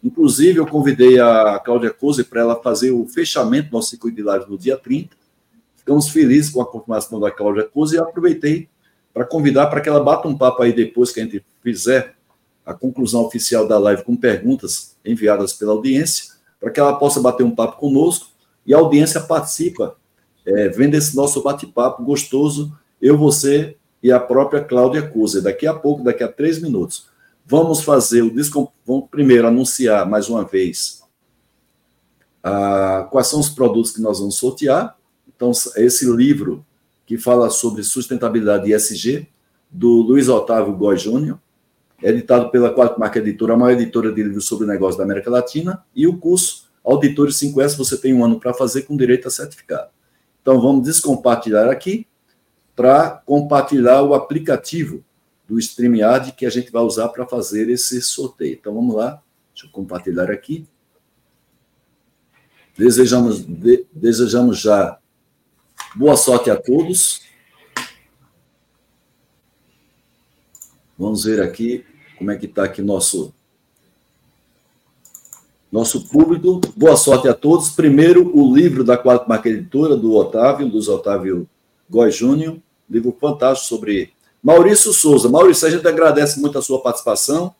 Inclusive, 0.04 0.60
eu 0.60 0.68
convidei 0.68 1.20
a 1.20 1.60
Cláudia 1.66 1.90
Cousa 1.90 2.24
para 2.24 2.42
ela 2.42 2.56
fazer 2.56 2.92
o 2.92 3.04
fechamento 3.08 3.72
do 3.72 3.74
nosso 3.74 3.90
circuito 3.90 4.18
de 4.18 4.22
live 4.22 4.46
no 4.48 4.60
dia 4.60 4.78
30. 4.78 5.10
Ficamos 5.78 6.10
felizes 6.10 6.52
com 6.52 6.62
a 6.62 6.68
confirmação 6.68 7.20
da 7.20 7.32
Cláudia 7.32 7.64
Cousa 7.64 7.96
e 7.96 7.98
aproveitei 7.98 8.70
para 9.12 9.26
convidar 9.26 9.66
para 9.68 9.82
que 9.82 9.90
ela 9.90 10.04
bata 10.04 10.28
um 10.28 10.38
papo 10.38 10.62
aí 10.62 10.72
depois 10.72 11.12
que 11.12 11.20
a 11.20 11.24
gente 11.24 11.44
fizer 11.64 12.14
a 12.64 12.76
conclusão 12.76 13.22
oficial 13.26 13.68
da 13.68 13.80
live 13.80 14.04
com 14.04 14.16
perguntas 14.16 14.96
enviadas 15.04 15.52
pela 15.52 15.72
audiência, 15.72 16.38
para 16.60 16.70
que 16.70 16.80
ela 16.80 16.98
possa 16.98 17.22
bater 17.22 17.44
um 17.44 17.56
papo 17.56 17.78
conosco 17.78 18.28
e 18.66 18.74
a 18.74 18.78
audiência 18.78 19.22
participa, 19.22 19.96
é, 20.46 20.70
vendo 20.70 20.96
esse 20.96 21.16
nosso 21.16 21.42
bate-papo 21.42 22.04
gostoso, 22.04 22.78
eu, 23.02 23.18
você 23.18 23.78
e 24.02 24.12
a 24.12 24.20
própria 24.20 24.64
Cláudia 24.64 25.02
Cusa. 25.02 25.42
Daqui 25.42 25.66
a 25.66 25.74
pouco, 25.74 26.04
daqui 26.04 26.24
a 26.24 26.28
três 26.28 26.62
minutos, 26.62 27.08
vamos 27.46 27.82
fazer 27.82 28.22
o 28.22 28.34
vamos 28.86 29.10
primeiro 29.10 29.48
anunciar 29.48 30.08
mais 30.08 30.30
uma 30.30 30.44
vez 30.44 31.02
a, 32.44 33.08
quais 33.12 33.28
são 33.28 33.40
os 33.40 33.50
produtos 33.50 33.92
que 33.92 34.02
nós 34.02 34.20
vamos 34.20 34.36
sortear. 34.36 34.98
Então, 35.28 35.52
esse 35.78 36.10
livro 36.10 36.66
que 37.06 37.18
fala 37.18 37.50
sobre 37.50 37.84
sustentabilidade 37.84 38.72
ESG, 38.72 39.28
do 39.72 40.02
Luiz 40.02 40.28
Otávio 40.30 40.74
Góes 40.74 41.02
Júnior, 41.02 41.40
editado 42.02 42.50
pela 42.50 42.74
Quatro 42.74 43.00
Marca 43.00 43.20
Editora, 43.20 43.54
a 43.54 43.58
maior 43.58 43.80
editora 43.80 44.12
de 44.12 44.24
livros 44.24 44.46
sobre 44.46 44.68
negócios 44.68 44.98
da 44.98 45.04
América 45.04 45.30
Latina, 45.30 45.84
e 45.96 46.08
o 46.08 46.18
curso 46.18 46.70
Auditores 46.84 47.36
5S, 47.36 47.78
você 47.78 47.98
tem 47.98 48.14
um 48.14 48.24
ano 48.24 48.40
para 48.40 48.54
fazer 48.54 48.84
com 48.84 48.96
direito 48.96 49.28
a 49.28 49.32
certificado. 49.32 49.90
Então, 50.42 50.60
vamos 50.60 50.84
descompartilhar 50.84 51.70
aqui 51.70 52.08
para 52.76 53.10
compartilhar 53.26 54.02
o 54.02 54.14
aplicativo 54.14 55.04
do 55.48 55.60
StreamYard 55.60 56.32
que 56.32 56.46
a 56.46 56.50
gente 56.50 56.72
vai 56.72 56.82
usar 56.82 57.10
para 57.10 57.28
fazer 57.28 57.70
esse 57.70 58.02
sorteio. 58.02 58.58
Então, 58.60 58.74
vamos 58.74 58.96
lá. 58.96 59.22
Deixa 59.54 59.68
eu 59.68 59.72
compartilhar 59.72 60.32
aqui. 60.32 60.66
Desejamos, 62.78 63.44
de, 63.46 63.86
desejamos 63.92 64.60
já 64.60 64.98
boa 65.96 66.16
sorte 66.16 66.50
a 66.50 66.56
todos. 66.56 67.22
Vamos 71.00 71.24
ver 71.24 71.42
aqui 71.42 71.84
como 72.18 72.30
é 72.30 72.36
que 72.36 72.46
está 72.46 72.66
aqui 72.66 72.82
nosso 72.82 73.34
nosso 75.72 76.06
público. 76.10 76.60
Boa 76.76 76.98
sorte 76.98 77.30
a 77.30 77.34
todos. 77.34 77.70
Primeiro, 77.70 78.38
o 78.38 78.54
livro 78.54 78.84
da 78.84 78.98
Quarta 78.98 79.26
Marca 79.26 79.48
Editora, 79.48 79.96
do 79.96 80.14
Otávio, 80.14 80.68
dos 80.68 80.90
Otávio 80.90 81.48
Góes 81.90 82.18
Júnior, 82.18 82.58
livro 82.90 83.16
fantástico 83.18 83.70
sobre 83.70 84.12
Maurício 84.44 84.92
Souza. 84.92 85.30
Maurício, 85.30 85.70
a 85.70 85.72
gente 85.72 85.88
agradece 85.88 86.38
muito 86.42 86.58
a 86.58 86.62
sua 86.62 86.82
participação, 86.82 87.56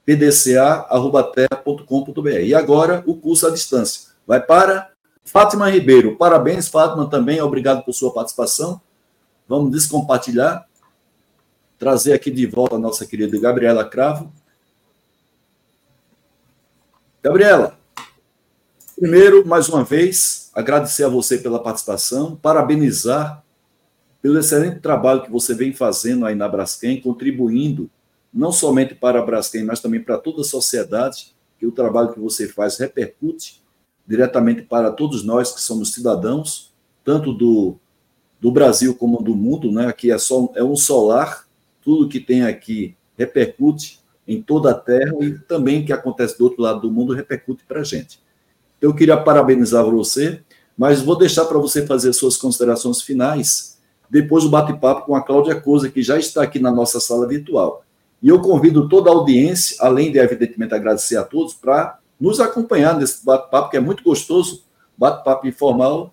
pdca@terra.com.br. 0.09 2.41
E 2.43 2.55
agora 2.55 3.05
o 3.07 3.15
curso 3.15 3.47
à 3.47 3.51
distância. 3.51 4.09
Vai 4.27 4.41
para 4.41 4.91
Fátima 5.23 5.69
Ribeiro. 5.69 6.17
Parabéns, 6.17 6.69
Fátima, 6.69 7.11
também. 7.11 7.43
Obrigado 7.43 7.85
por 7.85 7.93
sua 7.93 8.11
participação. 8.11 8.81
Vamos 9.47 9.71
descompartilhar. 9.71 10.67
Trazer 11.79 12.15
aqui 12.15 12.31
de 12.31 12.47
volta 12.47 12.77
a 12.77 12.79
nossa 12.79 13.05
querida 13.05 13.39
Gabriela 13.39 13.85
Cravo. 13.85 14.33
Gabriela, 17.23 17.79
primeiro, 18.99 19.47
mais 19.47 19.69
uma 19.69 19.85
vez, 19.85 20.51
agradecer 20.55 21.05
a 21.05 21.09
você 21.09 21.37
pela 21.37 21.63
participação, 21.63 22.35
parabenizar 22.35 23.45
pelo 24.23 24.39
excelente 24.39 24.81
trabalho 24.81 25.23
que 25.23 25.31
você 25.31 25.55
vem 25.55 25.75
fazendo 25.75 26.25
aí 26.25 26.35
na 26.35 26.49
Braskem, 26.49 26.99
contribuindo 26.99 27.91
não 28.33 28.53
somente 28.53 28.95
para 28.95 29.21
a 29.21 29.23
Braskem, 29.25 29.65
mas 29.65 29.81
também 29.81 30.01
para 30.01 30.19
toda 30.19 30.43
a 30.43 30.45
sociedade, 30.45 31.35
que 31.59 31.67
o 31.67 31.73
trabalho 31.73 32.13
que 32.13 32.21
você 32.21 32.49
faz 32.49 32.79
repercute 32.79 33.63
diretamente 34.07 34.63
para 34.63 34.91
todos 34.91 35.25
nós 35.25 35.53
que 35.53 35.61
somos 35.61 35.93
cidadãos, 35.93 36.73
tanto 37.05 37.33
do, 37.33 37.77
do 38.41 38.51
Brasil 38.51 38.95
como 38.95 39.23
do 39.23 39.35
mundo, 39.35 39.71
né? 39.73 39.87
Aqui 39.87 40.11
é 40.11 40.19
só 40.19 40.51
é 40.55 40.63
um 40.63 40.77
solar, 40.77 41.47
tudo 41.83 42.09
que 42.09 42.21
tem 42.21 42.43
aqui 42.45 42.97
repercute 43.17 44.01
em 44.27 44.41
toda 44.41 44.71
a 44.71 44.75
Terra 44.75 45.13
e 45.21 45.39
também 45.39 45.83
o 45.83 45.87
que 45.87 45.93
acontece 45.93 46.39
do 46.39 46.45
outro 46.45 46.63
lado 46.63 46.81
do 46.81 46.91
mundo 46.91 47.13
repercute 47.13 47.65
para 47.67 47.81
a 47.81 47.85
gente. 47.85 48.21
Eu 48.81 48.95
queria 48.95 49.17
parabenizar 49.17 49.85
você 49.85 50.43
mas 50.79 51.03
vou 51.03 51.19
deixar 51.19 51.45
para 51.47 51.59
você 51.59 51.85
fazer 51.85 52.13
suas 52.13 52.37
considerações 52.37 53.03
finais 53.03 53.77
depois 54.09 54.45
do 54.45 54.51
bate-papo 54.51 55.07
com 55.07 55.17
a 55.17 55.21
Cláudia 55.21 55.61
Cousa, 55.61 55.91
que 55.91 56.01
já 56.05 56.17
está 56.17 56.45
aqui 56.45 56.61
na 56.61 56.71
nossa 56.71 57.01
sala 57.01 57.27
virtual. 57.27 57.85
E 58.23 58.29
eu 58.29 58.41
convido 58.41 58.89
toda 58.89 59.11
a 59.11 59.13
audiência, 59.13 59.77
além 59.81 60.11
de, 60.11 60.19
evidentemente, 60.19 60.75
agradecer 60.75 61.17
a 61.17 61.25
todos, 61.25 61.55
para 61.55 61.99
nos 62.21 62.41
acompanhar 62.41 62.99
nesse 62.99 63.25
bate-papo, 63.25 63.71
que 63.71 63.77
é 63.77 63.81
muito 63.81 64.03
gostoso, 64.03 64.65
bate-papo 64.97 65.47
informal, 65.47 66.13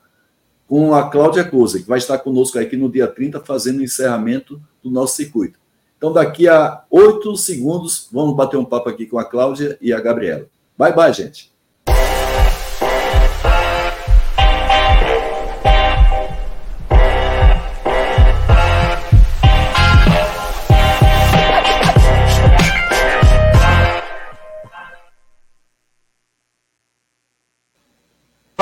com 0.68 0.94
a 0.94 1.10
Cláudia 1.10 1.44
Cousa, 1.44 1.80
que 1.80 1.88
vai 1.88 1.98
estar 1.98 2.18
conosco 2.20 2.60
aqui 2.60 2.76
no 2.76 2.90
dia 2.90 3.08
30, 3.08 3.40
fazendo 3.42 3.80
o 3.80 3.84
encerramento 3.84 4.62
do 4.84 4.90
nosso 4.90 5.16
circuito. 5.16 5.60
Então, 5.98 6.12
daqui 6.12 6.48
a 6.48 6.84
oito 6.90 7.36
segundos, 7.36 8.10
vamos 8.12 8.36
bater 8.36 8.58
um 8.58 8.66
papo 8.66 8.90
aqui 8.90 9.06
com 9.06 9.18
a 9.18 9.26
Cláudia 9.26 9.78
e 9.82 9.94
a 9.94 10.00
Gabriela. 10.00 10.48
Bye, 10.78 10.94
bye, 10.94 11.14
gente. 11.14 11.55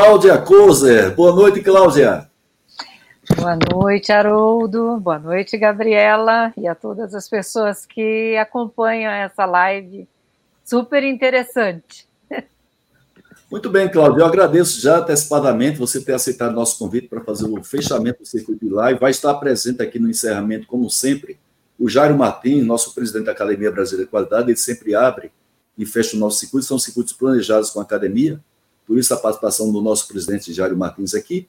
Cláudia 0.04 0.38
Kozer. 0.38 1.16
Boa 1.16 1.34
noite, 1.34 1.62
Cláudia. 1.62 2.30
Boa 3.38 3.58
noite, 3.72 4.12
Haroldo. 4.12 4.97
Boa 4.99 5.18
noite, 5.18 5.58
Gabriela, 5.58 6.51
e 6.58 6.68
a 6.68 6.76
todas 6.76 7.16
as 7.16 7.30
pessoas 7.30 7.86
que 7.86 8.36
acompanham 8.36 9.10
essa 9.10 9.45
live 9.45 10.06
super 10.66 11.06
interessante. 11.06 12.06
Muito 13.49 13.70
bem, 13.70 13.89
Cláudia. 13.89 14.20
Eu 14.20 14.26
agradeço 14.26 14.82
já 14.82 14.97
antecipadamente 14.97 15.80
você 15.80 16.01
ter 16.01 16.16
aceitado 16.16 16.54
nosso 16.54 16.78
convite 16.78 17.08
para 17.08 17.22
fazer 17.22 17.45
o 17.45 17.64
fechamento 17.64 18.24
do 18.24 18.28
circuito 18.28 18.66
de 18.66 18.74
live. 18.74 18.99
Vai 18.99 19.12
estar 19.12 19.34
presente 19.36 19.82
aqui 19.82 19.99
no 19.99 20.10
encerramento, 20.10 20.68
como 20.68 20.89
sempre, 20.89 21.39
o 21.80 21.88
Jairo 21.88 22.18
Martins, 22.18 22.66
nosso 22.66 22.93
presidente 22.93 23.28
da 23.28 23.32
Academia 23.32 23.72
Brasileira 23.72 24.04
de 24.04 24.12
Qualidade. 24.12 24.51
Ele 24.51 24.58
sempre 24.58 24.93
abre 24.95 25.32
e 25.78 25.86
fecha 25.86 26.18
o 26.18 26.20
nosso 26.20 26.39
circuito. 26.39 26.68
São 26.68 26.78
circuitos 26.78 27.14
planejados 27.14 27.70
com 27.70 27.80
a 27.80 27.84
academia 27.84 28.41
por 28.86 28.98
isso 28.98 29.14
a 29.14 29.18
participação 29.18 29.72
do 29.72 29.82
nosso 29.82 30.08
presidente 30.08 30.54
Jário 30.54 30.78
Martins 30.78 31.14
aqui. 31.14 31.48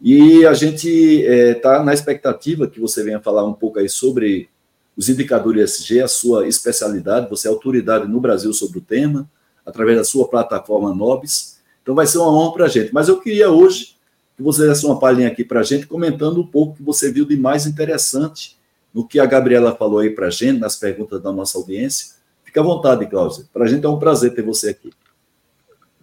E 0.00 0.44
a 0.44 0.52
gente 0.52 0.88
está 0.88 1.76
é, 1.76 1.82
na 1.82 1.94
expectativa 1.94 2.66
que 2.66 2.80
você 2.80 3.02
venha 3.02 3.20
falar 3.20 3.44
um 3.44 3.52
pouco 3.52 3.78
aí 3.78 3.88
sobre 3.88 4.48
os 4.96 5.08
indicadores 5.08 5.78
ESG, 5.78 6.00
a 6.00 6.08
sua 6.08 6.48
especialidade, 6.48 7.28
você 7.28 7.48
é 7.48 7.50
autoridade 7.50 8.08
no 8.08 8.20
Brasil 8.20 8.52
sobre 8.52 8.78
o 8.78 8.80
tema, 8.80 9.28
através 9.64 9.98
da 9.98 10.04
sua 10.04 10.28
plataforma 10.28 10.94
Nobis. 10.94 11.58
Então 11.82 11.94
vai 11.94 12.06
ser 12.06 12.18
uma 12.18 12.32
honra 12.32 12.52
para 12.52 12.64
a 12.64 12.68
gente. 12.68 12.92
Mas 12.94 13.08
eu 13.08 13.20
queria 13.20 13.50
hoje 13.50 13.96
que 14.36 14.42
você 14.42 14.66
desse 14.66 14.84
uma 14.84 14.98
palhinha 14.98 15.28
aqui 15.28 15.44
para 15.44 15.60
a 15.60 15.62
gente, 15.62 15.86
comentando 15.86 16.40
um 16.40 16.46
pouco 16.46 16.72
o 16.72 16.76
que 16.76 16.82
você 16.82 17.10
viu 17.10 17.24
de 17.24 17.36
mais 17.36 17.66
interessante 17.66 18.56
no 18.92 19.06
que 19.06 19.18
a 19.18 19.26
Gabriela 19.26 19.74
falou 19.74 19.98
aí 19.98 20.10
para 20.10 20.28
a 20.28 20.30
gente, 20.30 20.58
nas 20.58 20.76
perguntas 20.76 21.22
da 21.22 21.32
nossa 21.32 21.58
audiência. 21.58 22.16
Fique 22.44 22.58
à 22.58 22.62
vontade, 22.62 23.06
Cláudia. 23.06 23.44
Para 23.52 23.64
a 23.64 23.68
gente 23.68 23.84
é 23.84 23.88
um 23.88 23.98
prazer 23.98 24.34
ter 24.34 24.42
você 24.42 24.70
aqui. 24.70 24.90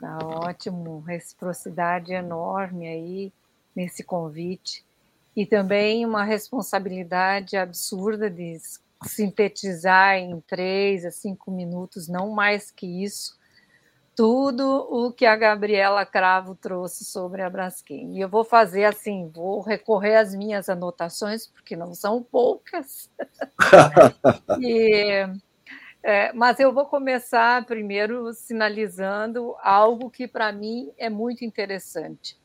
Tá 0.04 0.18
ótimo, 0.22 0.99
reciprocidade 0.99 2.12
enorme 2.12 2.89
aí 2.89 3.34
nesse 3.74 4.04
convite. 4.04 4.84
E 5.34 5.45
também 5.45 6.06
uma 6.06 6.26
responsabilidade 6.26 7.56
absurda 7.56 8.30
de 8.30 8.60
sintetizar 9.06 10.16
em 10.16 10.41
três 10.41 11.06
a 11.06 11.12
cinco 11.12 11.49
minutos, 11.49 12.10
não 12.10 12.32
mais 12.32 12.70
que 12.70 12.86
isso, 12.86 13.39
tudo 14.14 14.86
o 14.91 15.10
que 15.10 15.26
a 15.26 15.38
Gabriela 15.38 16.06
Cravo 16.06 16.54
trouxe 16.54 17.06
sobre 17.06 17.41
a 17.41 17.49
Braskem. 17.49 18.18
E 18.18 18.20
eu 18.20 18.28
vou 18.28 18.43
fazer 18.43 18.84
assim, 18.84 19.32
vou 19.34 19.62
recorrer 19.62 20.18
às 20.18 20.36
minhas 20.36 20.68
anotações, 20.68 21.47
porque 21.47 21.78
não 21.78 21.95
são 21.95 22.22
poucas. 22.22 23.10
e 24.60 25.30
é, 26.04 26.34
mas 26.34 26.60
eu 26.60 26.74
vou 26.74 26.86
começar 26.86 27.66
primeiro 27.66 28.34
sinalizando 28.34 29.56
algo 29.62 30.10
que 30.10 30.28
para 30.28 30.51
mim 30.51 30.91
é 30.97 31.10
muito 31.10 31.45
interessante. 31.45 32.38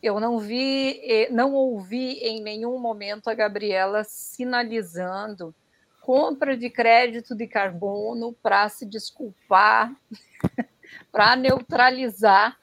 Eu 0.00 0.20
não 0.20 0.38
vi, 0.38 1.28
não 1.30 1.52
ouvi 1.52 2.12
em 2.20 2.40
nenhum 2.40 2.78
momento 2.78 3.28
a 3.28 3.34
Gabriela 3.34 4.04
sinalizando 4.04 5.52
compra 6.00 6.56
de 6.56 6.70
crédito 6.70 7.34
de 7.34 7.46
carbono 7.46 8.32
para 8.32 8.68
se 8.68 8.86
desculpar, 8.86 9.94
para 11.12 11.36
neutralizar 11.36 12.56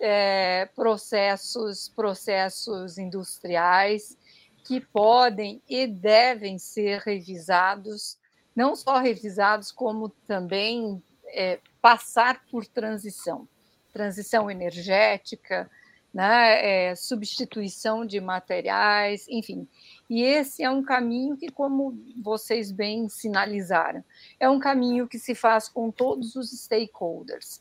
é, 0.00 0.66
processos, 0.76 1.88
processos 1.88 2.98
industriais 2.98 4.16
que 4.64 4.80
podem 4.80 5.60
e 5.68 5.86
devem 5.86 6.56
ser 6.56 7.00
revisados 7.00 8.16
não 8.58 8.74
só 8.74 8.98
revisados, 8.98 9.70
como 9.70 10.08
também 10.26 11.00
é, 11.28 11.60
passar 11.80 12.44
por 12.50 12.66
transição 12.66 13.46
transição 13.92 14.50
energética, 14.50 15.70
né, 16.12 16.88
é, 16.90 16.94
substituição 16.94 18.04
de 18.04 18.20
materiais, 18.20 19.26
enfim. 19.28 19.66
E 20.10 20.22
esse 20.22 20.62
é 20.62 20.70
um 20.70 20.82
caminho 20.82 21.36
que, 21.36 21.50
como 21.50 21.96
vocês 22.22 22.70
bem 22.70 23.08
sinalizaram, 23.08 24.04
é 24.38 24.48
um 24.48 24.58
caminho 24.58 25.08
que 25.08 25.18
se 25.18 25.34
faz 25.34 25.68
com 25.68 25.90
todos 25.90 26.36
os 26.36 26.50
stakeholders. 26.50 27.60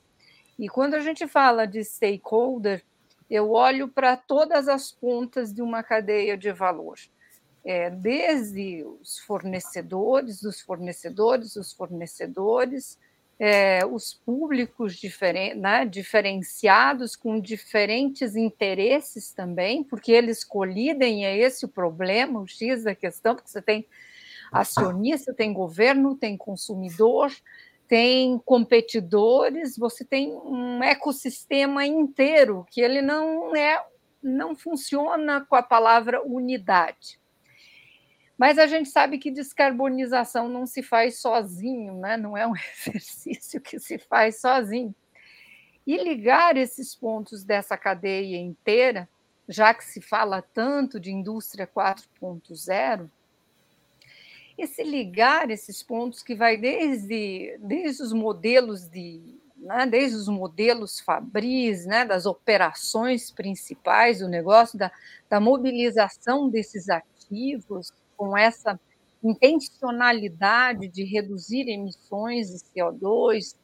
E 0.59 0.67
quando 0.67 0.95
a 0.95 0.99
gente 0.99 1.27
fala 1.27 1.65
de 1.65 1.83
stakeholder, 1.83 2.83
eu 3.29 3.51
olho 3.51 3.87
para 3.87 4.17
todas 4.17 4.67
as 4.67 4.91
pontas 4.91 5.53
de 5.53 5.61
uma 5.61 5.81
cadeia 5.81 6.37
de 6.37 6.51
valor 6.51 6.97
é, 7.67 7.89
desde 7.89 8.81
os 9.01 9.19
fornecedores, 9.19 10.41
dos 10.41 10.61
fornecedores, 10.61 11.57
os 11.57 11.73
fornecedores, 11.73 12.97
é, 13.37 13.85
os 13.85 14.13
públicos 14.13 14.95
diferen, 14.95 15.53
né, 15.53 15.85
diferenciados 15.85 17.13
com 17.13 17.41
diferentes 17.41 18.37
interesses 18.37 19.33
também, 19.33 19.83
porque 19.83 20.13
eles 20.13 20.45
colidem, 20.45 21.25
é 21.25 21.37
esse 21.37 21.65
o 21.65 21.67
problema, 21.67 22.39
o 22.39 22.47
X 22.47 22.85
da 22.85 22.95
questão, 22.95 23.35
porque 23.35 23.49
você 23.49 23.61
tem 23.61 23.85
acionista, 24.49 25.33
tem 25.33 25.51
governo, 25.51 26.15
tem 26.15 26.37
consumidor, 26.37 27.33
tem 27.85 28.39
competidores, 28.45 29.77
você 29.77 30.05
tem 30.05 30.31
um 30.31 30.81
ecossistema 30.81 31.85
inteiro 31.85 32.65
que 32.71 32.79
ele 32.79 33.01
não 33.01 33.53
é 33.53 33.85
não 34.23 34.55
funciona 34.55 35.41
com 35.41 35.55
a 35.55 35.61
palavra 35.61 36.23
unidade. 36.25 37.19
Mas 38.37 38.59
a 38.59 38.67
gente 38.67 38.89
sabe 38.89 39.17
que 39.17 39.31
descarbonização 39.31 40.47
não 40.47 40.67
se 40.67 40.83
faz 40.83 41.19
sozinho, 41.19 41.95
né? 41.95 42.15
não 42.15 42.37
é 42.37 42.45
um 42.45 42.53
exercício 42.87 43.59
que 43.59 43.79
se 43.79 43.97
faz 43.97 44.39
sozinho. 44.39 44.93
E 45.85 45.97
ligar 45.97 46.57
esses 46.57 46.93
pontos 46.93 47.43
dessa 47.43 47.77
cadeia 47.77 48.37
inteira, 48.37 49.09
já 49.47 49.73
que 49.73 49.83
se 49.83 50.01
fala 50.01 50.41
tanto 50.41 50.99
de 50.99 51.11
indústria 51.11 51.65
4.0, 51.65 53.09
esse 54.57 54.83
ligar 54.83 55.49
esses 55.49 55.81
pontos 55.81 56.21
que 56.21 56.35
vai 56.35 56.57
desde, 56.57 57.57
desde 57.59 58.03
os 58.03 58.11
modelos 58.11 58.87
de 58.87 59.37
né, 59.55 59.85
desde 59.87 60.15
os 60.15 60.27
modelos 60.27 60.99
fabris, 60.99 61.85
né, 61.85 62.05
das 62.05 62.25
operações 62.25 63.31
principais 63.31 64.19
do 64.19 64.27
negócio, 64.27 64.77
da, 64.77 64.91
da 65.27 65.39
mobilização 65.39 66.47
desses 66.47 66.87
ativos, 66.89 67.91
com 68.17 68.35
essa 68.35 68.79
intencionalidade 69.23 70.87
de 70.87 71.03
reduzir 71.03 71.69
emissões 71.69 72.49
de 72.49 72.59
CO2, 72.59 73.55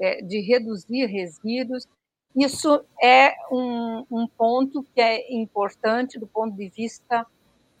é, 0.00 0.22
de 0.22 0.40
reduzir 0.40 1.06
resíduos. 1.06 1.86
Isso 2.34 2.84
é 3.02 3.34
um, 3.50 4.04
um, 4.10 4.26
ponto 4.26 4.82
que 4.94 5.00
é 5.00 5.32
importante 5.34 6.18
do 6.18 6.26
ponto 6.26 6.56
de 6.56 6.68
vista 6.68 7.26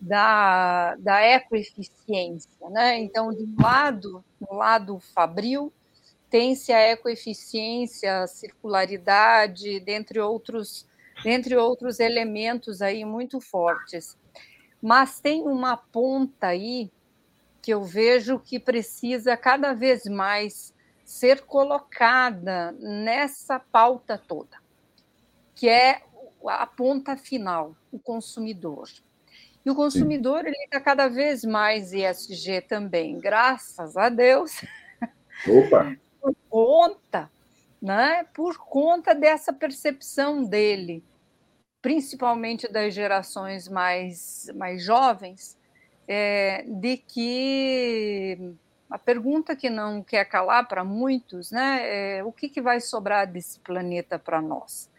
da, 0.00 0.96
da 0.96 1.20
ecoeficiência. 1.20 2.50
Né? 2.70 2.98
Então, 2.98 3.32
de 3.32 3.42
um 3.42 3.54
lado, 3.60 4.24
no 4.40 4.56
lado 4.56 4.98
fabril, 5.14 5.72
tem-se 6.30 6.72
a 6.72 6.80
ecoeficiência, 6.80 8.22
a 8.22 8.26
circularidade, 8.26 9.80
dentre 9.80 10.20
outros, 10.20 10.86
dentre 11.22 11.56
outros 11.56 12.00
elementos 12.00 12.82
aí 12.82 13.04
muito 13.04 13.40
fortes. 13.40 14.16
Mas 14.80 15.20
tem 15.20 15.42
uma 15.42 15.76
ponta 15.76 16.48
aí 16.48 16.90
que 17.60 17.72
eu 17.72 17.82
vejo 17.82 18.38
que 18.38 18.58
precisa 18.58 19.36
cada 19.36 19.72
vez 19.74 20.04
mais 20.04 20.74
ser 21.04 21.42
colocada 21.42 22.72
nessa 22.72 23.58
pauta 23.58 24.16
toda, 24.16 24.56
que 25.54 25.68
é 25.68 26.02
a 26.46 26.66
ponta 26.66 27.16
final, 27.16 27.74
o 27.90 27.98
consumidor. 27.98 28.88
E 29.64 29.70
o 29.70 29.74
consumidor 29.74 30.46
ele 30.46 30.56
está 30.64 30.80
cada 30.80 31.08
vez 31.08 31.44
mais 31.44 31.92
ESG 31.92 32.62
também, 32.62 33.18
graças 33.18 33.96
a 33.96 34.08
Deus. 34.08 34.62
Opa. 35.46 35.96
Por 36.20 36.34
conta, 36.48 37.30
né? 37.80 38.24
Por 38.32 38.58
conta 38.58 39.14
dessa 39.14 39.52
percepção 39.52 40.44
dele 40.44 41.02
principalmente 41.80 42.70
das 42.70 42.92
gerações 42.94 43.68
mais, 43.68 44.50
mais 44.54 44.82
jovens, 44.82 45.56
é, 46.06 46.64
de 46.66 46.96
que 46.96 48.54
a 48.90 48.98
pergunta 48.98 49.54
que 49.54 49.68
não 49.68 50.02
quer 50.02 50.24
calar 50.24 50.66
para 50.66 50.82
muitos, 50.82 51.50
né, 51.50 52.18
é 52.18 52.24
o 52.24 52.32
que, 52.32 52.48
que 52.48 52.60
vai 52.60 52.80
sobrar 52.80 53.30
desse 53.30 53.60
planeta 53.60 54.18
para 54.18 54.40
nós? 54.40 54.90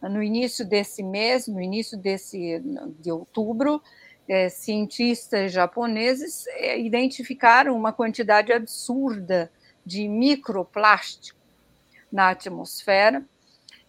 No 0.00 0.22
início 0.22 0.64
desse 0.64 1.02
mês, 1.02 1.46
no 1.46 1.60
início 1.60 1.96
desse 1.96 2.60
de 3.00 3.10
outubro, 3.10 3.80
é, 4.28 4.48
cientistas 4.48 5.52
japoneses 5.52 6.46
é, 6.48 6.78
identificaram 6.78 7.76
uma 7.76 7.92
quantidade 7.92 8.52
absurda 8.52 9.50
de 9.84 10.08
microplástico 10.08 11.38
na 12.10 12.30
atmosfera, 12.30 13.24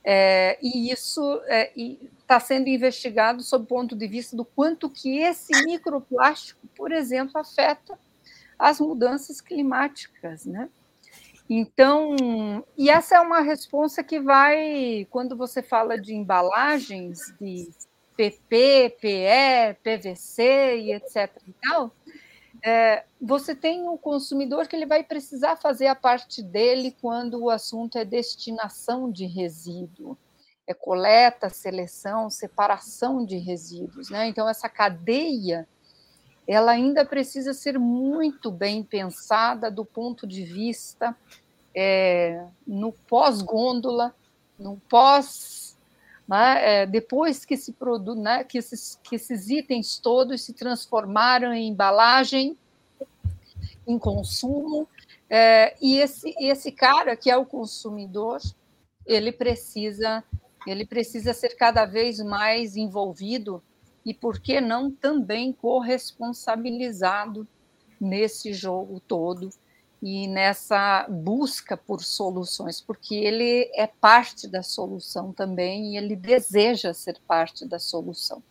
é, 0.06 0.58
e 0.62 0.92
isso 0.92 1.42
é, 1.46 1.72
está 2.20 2.40
sendo 2.40 2.68
investigado 2.68 3.42
sob 3.42 3.64
o 3.64 3.68
ponto 3.68 3.96
de 3.96 4.08
vista 4.08 4.36
do 4.36 4.44
quanto 4.44 4.90
que 4.90 5.20
esse 5.20 5.52
microplástico, 5.66 6.68
por 6.76 6.92
exemplo, 6.92 7.40
afeta 7.40 7.98
as 8.58 8.80
mudanças 8.80 9.40
climáticas, 9.40 10.46
né? 10.46 10.70
Então, 11.50 12.16
e 12.78 12.90
essa 12.90 13.18
é 13.18 13.20
uma 13.20 13.42
resposta 13.42 14.04
que 14.04 14.20
vai, 14.20 15.06
quando 15.10 15.36
você 15.36 15.62
fala 15.62 16.00
de 16.00 16.14
embalagens 16.14 17.34
de 17.40 17.70
PP, 18.16 18.98
PE, 19.02 19.78
PVC 19.84 20.78
e 20.78 20.94
etc 20.94 21.30
e 21.48 21.54
tal, 21.62 21.92
é, 22.64 23.04
você 23.22 23.54
tem 23.54 23.90
o 23.90 23.98
consumidor 23.98 24.68
que 24.68 24.76
ele 24.76 24.86
vai 24.86 25.04
precisar 25.04 25.58
fazer 25.58 25.88
a 25.88 25.96
parte 25.96 26.42
dele 26.42 26.96
quando 27.02 27.44
o 27.44 27.50
assunto 27.50 27.98
é 27.98 28.06
destinação 28.06 29.12
de 29.12 29.26
resíduo, 29.26 30.18
é 30.66 30.74
coleta, 30.74 31.50
seleção, 31.50 32.30
separação 32.30 33.26
de 33.26 33.38
resíduos, 33.38 34.10
né? 34.10 34.28
Então 34.28 34.48
essa 34.48 34.70
cadeia 34.70 35.68
ela 36.48 36.72
ainda 36.72 37.06
precisa 37.06 37.54
ser 37.54 37.78
muito 37.78 38.50
bem 38.50 38.82
pensada 38.82 39.70
do 39.70 39.84
ponto 39.84 40.26
de 40.26 40.44
vista 40.44 41.16
é, 41.76 42.46
no 42.66 42.92
pós-gôndola, 42.92 44.16
no 44.58 44.78
pós, 44.90 45.63
né, 46.28 46.82
é, 46.82 46.86
depois 46.86 47.46
que 47.46 47.58
se 47.58 47.74
produz, 47.74 48.18
né, 48.18 48.44
que, 48.44 48.58
esses, 48.58 49.00
que 49.04 49.16
esses 49.16 49.50
itens 49.50 50.00
todos 50.00 50.42
se 50.42 50.54
transformaram 50.54 51.54
em 51.54 51.68
embalagem, 51.68 52.58
em 53.86 54.00
consumo, 54.00 54.88
é, 55.30 55.76
e 55.82 55.98
esse, 55.98 56.34
esse 56.40 56.72
cara 56.72 57.16
que 57.16 57.30
é 57.30 57.36
o 57.36 57.46
consumidor, 57.46 58.40
ele 59.06 59.32
precisa 59.32 60.24
ele 60.66 60.86
precisa 60.86 61.34
ser 61.34 61.56
cada 61.58 61.86
vez 61.86 62.20
mais 62.20 62.78
envolvido 62.78 63.62
e, 64.06 64.14
por 64.14 64.40
que 64.40 64.62
não, 64.62 64.92
também 64.92 65.52
corresponsabilizado 65.52 67.48
nesse 68.00 68.54
jogo 68.54 69.00
todo 69.00 69.50
e 70.06 70.28
nessa 70.28 71.08
busca 71.08 71.78
por 71.78 72.04
soluções, 72.04 72.82
porque 72.82 73.16
ele 73.16 73.72
é 73.74 73.88
parte 73.88 74.50
da 74.50 74.62
solução 74.62 75.32
também 75.32 75.94
e 75.94 75.98
ele 75.98 76.14
deseja 76.14 76.94
ser 76.94 77.18
parte 77.26 77.66
da 77.66 77.80
solução. 77.80 78.44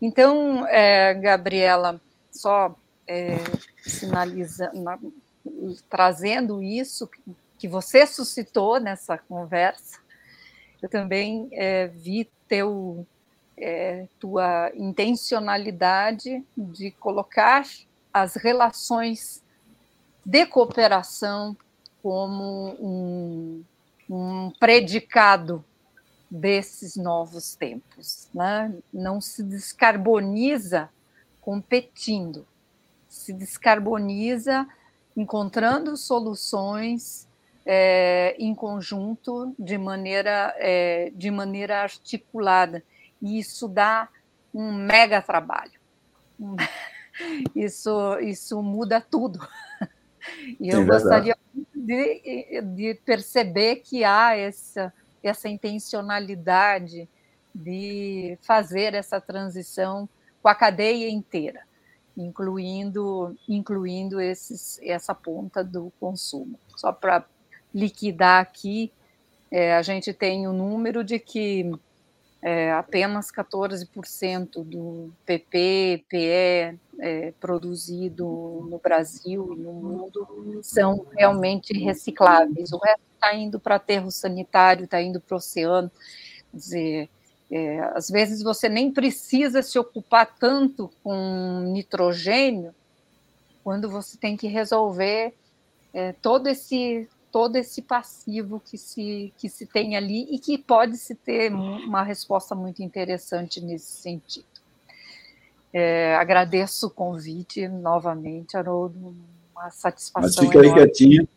Então, 0.00 0.64
é, 0.68 1.12
Gabriela, 1.14 2.00
só 2.30 2.72
é, 3.04 3.34
sinalizando, 3.82 5.12
trazendo 5.88 6.62
isso 6.62 7.10
que 7.58 7.66
você 7.66 8.06
suscitou 8.06 8.78
nessa 8.78 9.18
conversa, 9.18 9.98
eu 10.80 10.88
também 10.88 11.48
é, 11.50 11.88
vi 11.88 12.30
teu, 12.46 13.04
é, 13.56 14.06
tua 14.20 14.70
intencionalidade 14.76 16.46
de 16.56 16.92
colocar 16.92 17.66
as 18.14 18.36
relações 18.36 19.42
de 20.24 20.46
cooperação 20.46 21.56
como 22.02 22.76
um, 22.80 23.64
um 24.08 24.50
predicado 24.58 25.64
desses 26.30 26.96
novos 26.96 27.54
tempos. 27.54 28.28
Né? 28.32 28.72
Não 28.92 29.20
se 29.20 29.42
descarboniza 29.42 30.88
competindo, 31.40 32.46
se 33.08 33.32
descarboniza 33.32 34.66
encontrando 35.16 35.96
soluções 35.96 37.26
é, 37.66 38.36
em 38.38 38.54
conjunto, 38.54 39.54
de 39.58 39.76
maneira, 39.76 40.54
é, 40.58 41.10
de 41.14 41.30
maneira 41.30 41.82
articulada. 41.82 42.82
E 43.20 43.38
isso 43.38 43.68
dá 43.68 44.08
um 44.54 44.72
mega 44.72 45.20
trabalho. 45.20 45.78
Isso, 47.54 48.18
isso 48.20 48.62
muda 48.62 48.98
tudo. 48.98 49.46
E 50.60 50.68
eu 50.68 50.80
Sim, 50.80 50.86
gostaria 50.86 51.36
de, 51.74 52.62
de 52.62 52.94
perceber 53.04 53.76
que 53.76 54.04
há 54.04 54.36
essa, 54.36 54.92
essa 55.22 55.48
intencionalidade 55.48 57.08
de 57.54 58.38
fazer 58.42 58.94
essa 58.94 59.20
transição 59.20 60.08
com 60.42 60.48
a 60.48 60.54
cadeia 60.54 61.10
inteira, 61.10 61.62
incluindo, 62.16 63.36
incluindo 63.48 64.20
esses, 64.20 64.78
essa 64.82 65.14
ponta 65.14 65.62
do 65.64 65.92
consumo. 65.98 66.58
Só 66.76 66.92
para 66.92 67.24
liquidar 67.74 68.40
aqui, 68.40 68.92
é, 69.50 69.74
a 69.74 69.82
gente 69.82 70.12
tem 70.12 70.46
o 70.46 70.50
um 70.50 70.56
número 70.56 71.02
de 71.02 71.18
que 71.18 71.70
é, 72.42 72.72
apenas 72.72 73.30
14% 73.30 74.64
do 74.64 75.12
PP, 75.26 76.04
PE 76.08 76.78
é, 76.98 77.32
produzido 77.38 78.66
no 78.68 78.78
Brasil 78.82 79.54
e 79.54 79.60
no 79.60 79.72
mundo 79.72 80.60
são 80.62 81.06
realmente 81.16 81.76
recicláveis. 81.76 82.72
O 82.72 82.78
resto 82.78 83.02
está 83.14 83.34
indo 83.34 83.60
para 83.60 83.76
aterro 83.76 84.10
sanitário, 84.10 84.84
está 84.84 85.02
indo 85.02 85.20
para 85.20 85.34
o 85.34 85.36
oceano. 85.36 85.90
Quer 86.50 86.56
dizer, 86.56 87.10
é, 87.50 87.80
às 87.94 88.08
vezes 88.08 88.42
você 88.42 88.68
nem 88.68 88.90
precisa 88.90 89.62
se 89.62 89.78
ocupar 89.78 90.34
tanto 90.38 90.90
com 91.02 91.60
nitrogênio 91.72 92.74
quando 93.62 93.90
você 93.90 94.16
tem 94.16 94.36
que 94.36 94.46
resolver 94.46 95.34
é, 95.92 96.12
todo 96.12 96.46
esse 96.46 97.06
todo 97.30 97.56
esse 97.56 97.82
passivo 97.82 98.60
que 98.64 98.76
se, 98.76 99.32
que 99.36 99.48
se 99.48 99.66
tem 99.66 99.96
ali 99.96 100.26
e 100.30 100.38
que 100.38 100.58
pode 100.58 100.96
se 100.96 101.14
ter 101.14 101.52
uma 101.52 102.02
resposta 102.02 102.54
muito 102.54 102.82
interessante 102.82 103.60
nesse 103.60 104.00
sentido. 104.02 104.46
É, 105.72 106.16
agradeço 106.16 106.88
o 106.88 106.90
convite 106.90 107.68
novamente, 107.68 108.56
Haroldo, 108.56 109.14
uma 109.54 109.70
satisfação. 109.70 110.22
Mas 110.22 110.36
fica 110.36 110.60
aí 110.60 110.72
quietinha, 110.72 111.28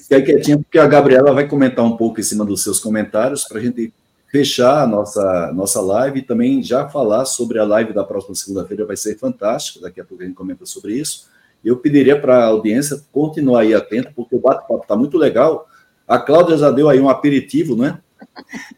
fica 0.00 0.22
quietinha, 0.22 0.58
porque 0.58 0.78
a 0.78 0.86
Gabriela 0.86 1.32
vai 1.34 1.46
comentar 1.46 1.84
um 1.84 1.96
pouco 1.96 2.18
em 2.18 2.22
cima 2.22 2.44
dos 2.44 2.62
seus 2.62 2.80
comentários 2.80 3.44
para 3.44 3.58
a 3.58 3.60
gente 3.60 3.92
fechar 4.28 4.82
a 4.82 4.86
nossa, 4.86 5.52
nossa 5.52 5.80
live 5.80 6.20
e 6.20 6.22
também 6.22 6.62
já 6.62 6.88
falar 6.88 7.24
sobre 7.24 7.58
a 7.58 7.64
live 7.64 7.92
da 7.92 8.04
próxima 8.04 8.34
segunda-feira, 8.34 8.86
vai 8.86 8.96
ser 8.96 9.18
fantástico, 9.18 9.80
daqui 9.80 10.00
a 10.00 10.04
pouco 10.04 10.22
a 10.22 10.26
gente 10.26 10.36
comenta 10.36 10.64
sobre 10.64 10.94
isso. 10.94 11.28
Eu 11.64 11.76
pediria 11.76 12.20
para 12.20 12.44
a 12.44 12.46
audiência 12.46 13.02
continuar 13.12 13.60
aí 13.60 13.74
atento, 13.74 14.12
porque 14.14 14.34
o 14.34 14.40
bate-papo 14.40 14.82
está 14.82 14.96
muito 14.96 15.18
legal. 15.18 15.68
A 16.06 16.18
Cláudia 16.18 16.56
já 16.56 16.70
deu 16.70 16.88
aí 16.88 17.00
um 17.00 17.08
aperitivo, 17.08 17.76
né? 17.76 18.00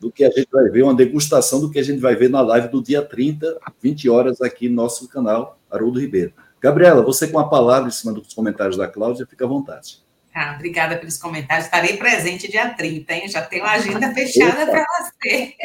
Do 0.01 0.11
que 0.11 0.25
a 0.25 0.31
gente 0.31 0.49
vai 0.51 0.69
ver, 0.69 0.83
uma 0.83 0.95
degustação 0.95 1.61
do 1.61 1.71
que 1.71 1.79
a 1.79 1.83
gente 1.83 2.01
vai 2.01 2.15
ver 2.17 2.29
na 2.29 2.41
live 2.41 2.69
do 2.69 2.83
dia 2.83 3.03
30, 3.03 3.59
20 3.81 4.09
horas, 4.09 4.41
aqui 4.41 4.69
no 4.69 4.75
nosso 4.77 5.09
canal, 5.09 5.59
Haroldo 5.71 6.01
Ribeiro. 6.01 6.33
Gabriela, 6.61 7.03
você 7.03 7.27
com 7.27 7.39
a 7.39 7.49
palavra 7.49 7.89
em 7.89 7.93
cima 7.93 8.13
dos 8.13 8.35
comentários 8.35 8.77
da 8.77 8.87
Cláudia, 8.87 9.27
fica 9.27 9.45
à 9.45 9.49
vontade. 9.49 10.03
Ah, 10.33 10.55
obrigada 10.55 10.97
pelos 10.97 11.19
comentários. 11.19 11.67
Estarei 11.67 11.97
presente 11.97 12.49
dia 12.49 12.73
30, 12.73 13.15
hein? 13.15 13.29
Já 13.29 13.43
tenho 13.43 13.65
uma 13.65 13.73
agenda 13.73 14.15
fechada 14.15 14.65
para 14.67 14.85
você. 14.85 15.57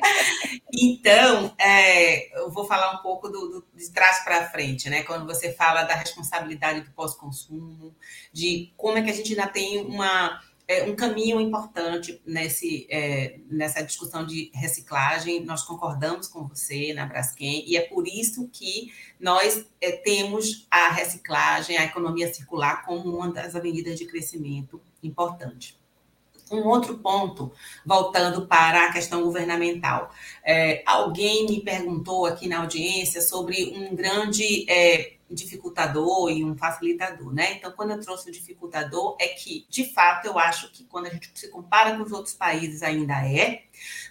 Então, 0.73 1.53
é, 1.59 2.37
eu 2.39 2.49
vou 2.49 2.65
falar 2.65 2.91
um 2.93 2.97
pouco 3.03 3.29
do, 3.29 3.47
do 3.47 3.65
de 3.75 3.91
trás 3.91 4.23
para 4.23 4.49
frente, 4.49 4.89
né? 4.89 5.03
Quando 5.03 5.25
você 5.25 5.53
fala 5.53 5.83
da 5.83 5.93
responsabilidade 5.93 6.81
do 6.81 6.91
pós-consumo, 6.91 7.95
de 8.33 8.73
como 8.75 8.97
é 8.97 9.01
que 9.03 9.11
a 9.11 9.13
gente 9.13 9.31
ainda 9.31 9.47
tem 9.47 9.79
uma 9.85 10.41
é, 10.67 10.83
um 10.83 10.95
caminho 10.95 11.39
importante 11.39 12.21
nesse, 12.25 12.87
é, 12.89 13.39
nessa 13.49 13.83
discussão 13.83 14.25
de 14.25 14.51
reciclagem. 14.53 15.43
Nós 15.45 15.63
concordamos 15.63 16.27
com 16.27 16.47
você 16.47 16.93
na 16.93 17.05
Braskem 17.05 17.63
e 17.67 17.77
é 17.77 17.81
por 17.81 18.07
isso 18.07 18.49
que 18.51 18.91
nós 19.19 19.65
é, 19.79 19.91
temos 19.91 20.67
a 20.69 20.89
reciclagem, 20.89 21.77
a 21.77 21.85
economia 21.85 22.33
circular 22.33 22.85
como 22.85 23.15
uma 23.15 23.31
das 23.31 23.55
avenidas 23.55 23.99
de 23.99 24.05
crescimento 24.05 24.81
importante. 25.03 25.77
Um 26.51 26.67
outro 26.67 26.99
ponto, 26.99 27.51
voltando 27.83 28.45
para 28.45 28.85
a 28.85 28.93
questão 28.93 29.23
governamental. 29.23 30.11
É, 30.43 30.83
alguém 30.85 31.47
me 31.47 31.61
perguntou 31.61 32.25
aqui 32.25 32.47
na 32.47 32.59
audiência 32.59 33.19
sobre 33.19 33.73
um 33.75 33.95
grande 33.95 34.69
é, 34.69 35.13
dificultador 35.35 36.31
e 36.31 36.43
um 36.43 36.57
facilitador, 36.57 37.33
né? 37.33 37.53
Então, 37.53 37.71
quando 37.71 37.91
eu 37.91 37.99
trouxe 37.99 38.29
o 38.29 38.31
dificultador, 38.31 39.15
é 39.19 39.27
que, 39.27 39.67
de 39.69 39.93
fato, 39.93 40.25
eu 40.25 40.39
acho 40.39 40.71
que 40.71 40.83
quando 40.85 41.07
a 41.07 41.09
gente 41.09 41.29
se 41.35 41.49
compara 41.49 41.95
com 41.95 42.03
os 42.03 42.11
outros 42.11 42.33
países 42.33 42.81
ainda 42.81 43.13
é, 43.27 43.63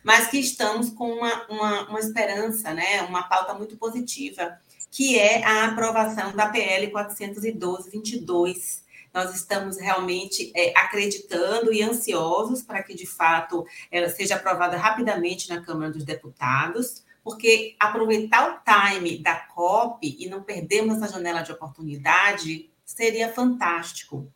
mas 0.03 0.29
que 0.29 0.39
estamos 0.39 0.91
com 0.91 1.11
uma, 1.11 1.47
uma, 1.49 1.89
uma 1.89 2.01
esperança, 2.01 2.73
né? 2.73 3.03
Uma 3.03 3.25
pauta 3.25 3.55
muito 3.55 3.77
positiva, 3.77 4.59
que 4.91 5.19
é 5.19 5.45
a 5.45 5.67
aprovação 5.67 6.37
da 6.37 6.49
PL 6.49 6.93
412-22. 6.93 8.85
Nós 9.13 9.35
estamos 9.35 9.79
realmente 9.79 10.53
é, 10.55 10.73
acreditando 10.77 11.73
e 11.73 11.83
ansiosos 11.83 12.63
para 12.63 12.83
que, 12.83 12.95
de 12.95 13.07
fato, 13.07 13.67
ela 13.91 14.09
seja 14.09 14.35
aprovada 14.35 14.77
rapidamente 14.77 15.49
na 15.49 15.63
Câmara 15.63 15.91
dos 15.91 16.05
Deputados 16.05 17.04
porque 17.25 17.75
aproveitar 17.81 18.51
o 18.51 18.99
time 18.99 19.19
da 19.19 19.35
COP 19.35 20.17
e 20.21 20.29
não 20.29 20.43
perdermos 20.43 20.99
essa 20.99 21.15
janela 21.15 21.41
de 21.41 21.51
oportunidade 21.51 22.71
seria 22.85 23.33
fantástico. 23.33 24.31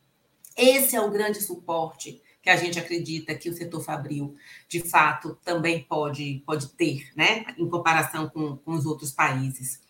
Esse 0.56 0.96
é 0.96 1.00
o 1.00 1.10
grande 1.10 1.40
suporte 1.40 2.20
que 2.42 2.48
a 2.48 2.56
gente 2.56 2.78
acredita 2.78 3.34
que 3.34 3.50
o 3.50 3.52
setor 3.52 3.82
fabril, 3.82 4.34
de 4.66 4.80
fato, 4.80 5.38
também 5.44 5.84
pode, 5.84 6.42
pode 6.46 6.68
ter, 6.68 7.10
né, 7.14 7.44
em 7.58 7.68
comparação 7.68 8.28
com, 8.28 8.56
com 8.56 8.72
os 8.72 8.86
outros 8.86 9.12
países. 9.12 9.80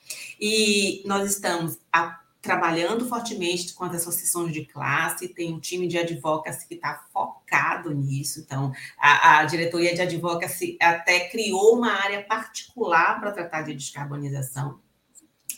E 0.40 1.02
nós 1.06 1.30
estamos 1.30 1.78
a 1.92 2.20
trabalhando 2.48 3.06
fortemente 3.06 3.74
com 3.74 3.84
as 3.84 3.96
associações 3.96 4.54
de 4.54 4.64
classe, 4.64 5.28
tem 5.28 5.52
um 5.52 5.60
time 5.60 5.86
de 5.86 5.98
advocacy 5.98 6.66
que 6.66 6.76
está 6.76 7.04
focado 7.12 7.94
nisso. 7.94 8.40
Então, 8.40 8.72
a, 8.98 9.40
a, 9.40 9.44
diretoria 9.44 9.94
de 9.94 10.00
advocacy 10.00 10.78
até 10.80 11.28
criou 11.28 11.76
uma 11.76 11.92
área 11.92 12.22
particular 12.24 13.20
para 13.20 13.32
tratar 13.32 13.62
de 13.62 13.74
descarbonização. 13.74 14.80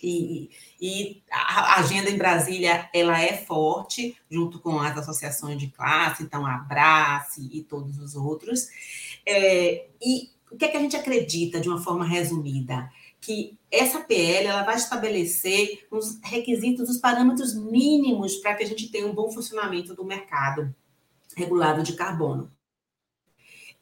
E, 0.03 0.51
e, 0.81 1.23
a 1.31 1.79
agenda 1.79 2.11
em 2.11 2.19
Brasília 2.19 2.91
ela 2.93 3.21
é 3.21 3.37
forte, 3.37 4.17
junto 4.29 4.59
com 4.59 4.81
as 4.81 4.99
associações 4.99 5.59
de 5.59 5.69
classe, 5.69 6.25
então 6.25 6.45
a 6.45 6.57
Abrace 6.57 7.49
e 7.53 7.63
todos 7.63 7.99
os 7.99 8.17
outros. 8.17 8.67
É, 9.25 9.87
e 10.03 10.31
o 10.51 10.57
que 10.57 10.65
é 10.65 10.69
que 10.69 10.77
a 10.77 10.81
gente 10.81 10.97
acredita 10.97 11.61
de 11.61 11.69
uma 11.69 11.81
forma 11.81 12.05
resumida? 12.05 12.91
Que 13.21 13.59
essa 13.71 14.01
PL 14.01 14.47
ela 14.47 14.63
vai 14.63 14.77
estabelecer 14.77 15.87
os 15.91 16.19
requisitos, 16.23 16.89
os 16.89 16.99
parâmetros 16.99 17.55
mínimos 17.55 18.37
para 18.37 18.55
que 18.55 18.65
a 18.65 18.67
gente 18.67 18.91
tenha 18.91 19.07
um 19.07 19.15
bom 19.15 19.31
funcionamento 19.31 19.95
do 19.95 20.05
mercado 20.05 20.75
regulado 21.37 21.83
de 21.83 21.93
carbono. 21.93 22.51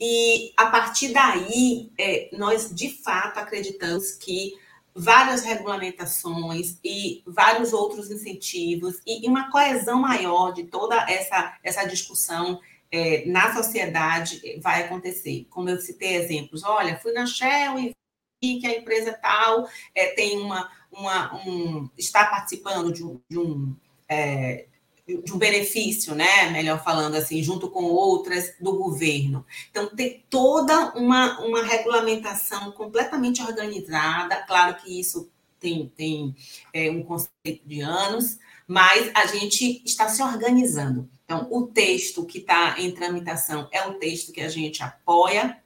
E 0.00 0.52
a 0.56 0.66
partir 0.66 1.12
daí, 1.12 1.90
é, 1.98 2.30
nós 2.32 2.72
de 2.74 2.88
fato 3.02 3.38
acreditamos 3.38 4.12
que 4.12 4.54
várias 4.94 5.42
regulamentações 5.42 6.78
e 6.84 7.22
vários 7.26 7.72
outros 7.72 8.10
incentivos 8.10 9.00
e, 9.06 9.24
e 9.24 9.28
uma 9.28 9.50
coesão 9.50 10.00
maior 10.00 10.52
de 10.52 10.64
toda 10.64 10.96
essa, 11.08 11.56
essa 11.62 11.84
discussão 11.84 12.60
é, 12.90 13.24
na 13.26 13.54
sociedade 13.54 14.60
vai 14.60 14.84
acontecer. 14.84 15.46
Como 15.50 15.68
eu 15.68 15.78
citei 15.78 16.16
exemplos, 16.16 16.62
olha, 16.64 16.98
fui 16.98 17.12
na 17.12 17.26
Shell 17.26 17.78
e 17.78 17.94
que 18.40 18.66
a 18.66 18.76
empresa 18.76 19.12
tal 19.12 19.68
é, 19.94 20.06
tem 20.08 20.38
uma, 20.38 20.70
uma 20.92 21.34
um, 21.46 21.90
está 21.96 22.24
participando 22.26 22.92
de 22.92 23.04
um, 23.04 23.20
de 23.28 23.38
um, 23.38 23.74
é, 24.08 24.66
de 25.06 25.32
um 25.32 25.38
benefício, 25.38 26.14
né? 26.14 26.50
Melhor 26.50 26.82
falando 26.82 27.14
assim, 27.14 27.42
junto 27.42 27.70
com 27.70 27.84
outras 27.84 28.54
do 28.60 28.76
governo. 28.76 29.44
Então, 29.70 29.88
tem 29.88 30.24
toda 30.28 30.92
uma, 30.94 31.40
uma 31.40 31.62
regulamentação 31.62 32.70
completamente 32.72 33.42
organizada. 33.42 34.36
Claro 34.46 34.76
que 34.76 35.00
isso 35.00 35.30
tem, 35.58 35.90
tem 35.96 36.36
é, 36.72 36.90
um 36.90 37.02
conceito 37.02 37.66
de 37.66 37.80
anos, 37.80 38.38
mas 38.66 39.10
a 39.14 39.26
gente 39.26 39.82
está 39.84 40.08
se 40.08 40.22
organizando. 40.22 41.08
Então, 41.24 41.48
o 41.50 41.66
texto 41.66 42.24
que 42.24 42.38
está 42.38 42.78
em 42.78 42.90
tramitação 42.90 43.68
é 43.72 43.82
um 43.82 43.98
texto 43.98 44.32
que 44.32 44.40
a 44.40 44.48
gente 44.48 44.82
apoia, 44.82 45.58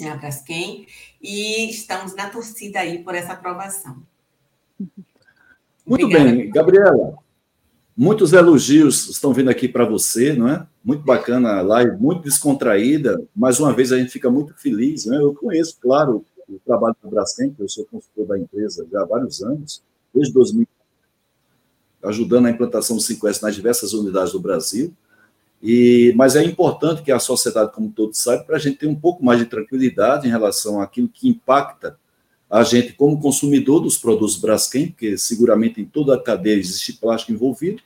né, 0.00 0.10
a 0.10 0.16
Braskem, 0.16 0.86
e 1.20 1.70
estamos 1.70 2.14
na 2.14 2.28
torcida 2.30 2.80
aí 2.80 3.02
por 3.02 3.14
essa 3.14 3.32
aprovação. 3.32 4.02
Muito 5.86 6.06
Obrigada. 6.06 6.30
bem, 6.30 6.50
Gabriela. 6.50 7.14
Muitos 7.96 8.32
elogios 8.32 9.08
estão 9.08 9.34
vindo 9.34 9.50
aqui 9.50 9.68
para 9.68 9.84
você, 9.84 10.32
não 10.32 10.48
é? 10.48 10.66
Muito 10.82 11.04
bacana 11.04 11.58
a 11.58 11.62
live, 11.62 11.96
muito 11.96 12.22
descontraída. 12.22 13.22
Mais 13.34 13.60
uma 13.60 13.72
vez 13.72 13.92
a 13.92 13.98
gente 13.98 14.10
fica 14.10 14.30
muito 14.30 14.54
feliz, 14.54 15.04
né? 15.04 15.18
Eu 15.18 15.34
conheço, 15.34 15.76
claro, 15.80 16.24
o 16.48 16.58
trabalho 16.64 16.96
do 17.02 17.10
Braskem, 17.10 17.54
eu 17.58 17.68
sou 17.68 17.84
consultor 17.84 18.26
da 18.26 18.38
empresa 18.38 18.86
já 18.90 19.02
há 19.02 19.04
vários 19.04 19.42
anos, 19.42 19.82
desde 20.14 20.32
2000, 20.32 20.66
ajudando 22.04 22.46
a 22.46 22.50
implantação 22.50 22.96
do 22.96 23.02
5S 23.02 23.42
nas 23.42 23.54
diversas 23.54 23.92
unidades 23.92 24.32
do 24.32 24.40
Brasil. 24.40 24.94
E, 25.62 26.12
mas 26.16 26.36
é 26.36 26.42
importante 26.42 27.02
que 27.02 27.12
a 27.12 27.18
sociedade, 27.18 27.72
como 27.72 27.90
todos 27.90 28.18
sabem, 28.18 28.44
para 28.46 28.56
a 28.56 28.58
gente 28.58 28.78
ter 28.78 28.86
um 28.86 28.94
pouco 28.94 29.24
mais 29.24 29.38
de 29.38 29.46
tranquilidade 29.46 30.26
em 30.26 30.30
relação 30.30 30.80
àquilo 30.80 31.08
que 31.08 31.28
impacta 31.28 31.98
a 32.48 32.64
gente 32.64 32.94
como 32.94 33.20
consumidor 33.20 33.80
dos 33.80 33.96
produtos 33.96 34.36
Braskem, 34.36 34.88
porque 34.88 35.16
seguramente 35.16 35.80
em 35.80 35.84
toda 35.84 36.14
a 36.14 36.20
cadeia 36.20 36.58
existe 36.58 36.94
plástico 36.94 37.32
envolvido, 37.32 37.80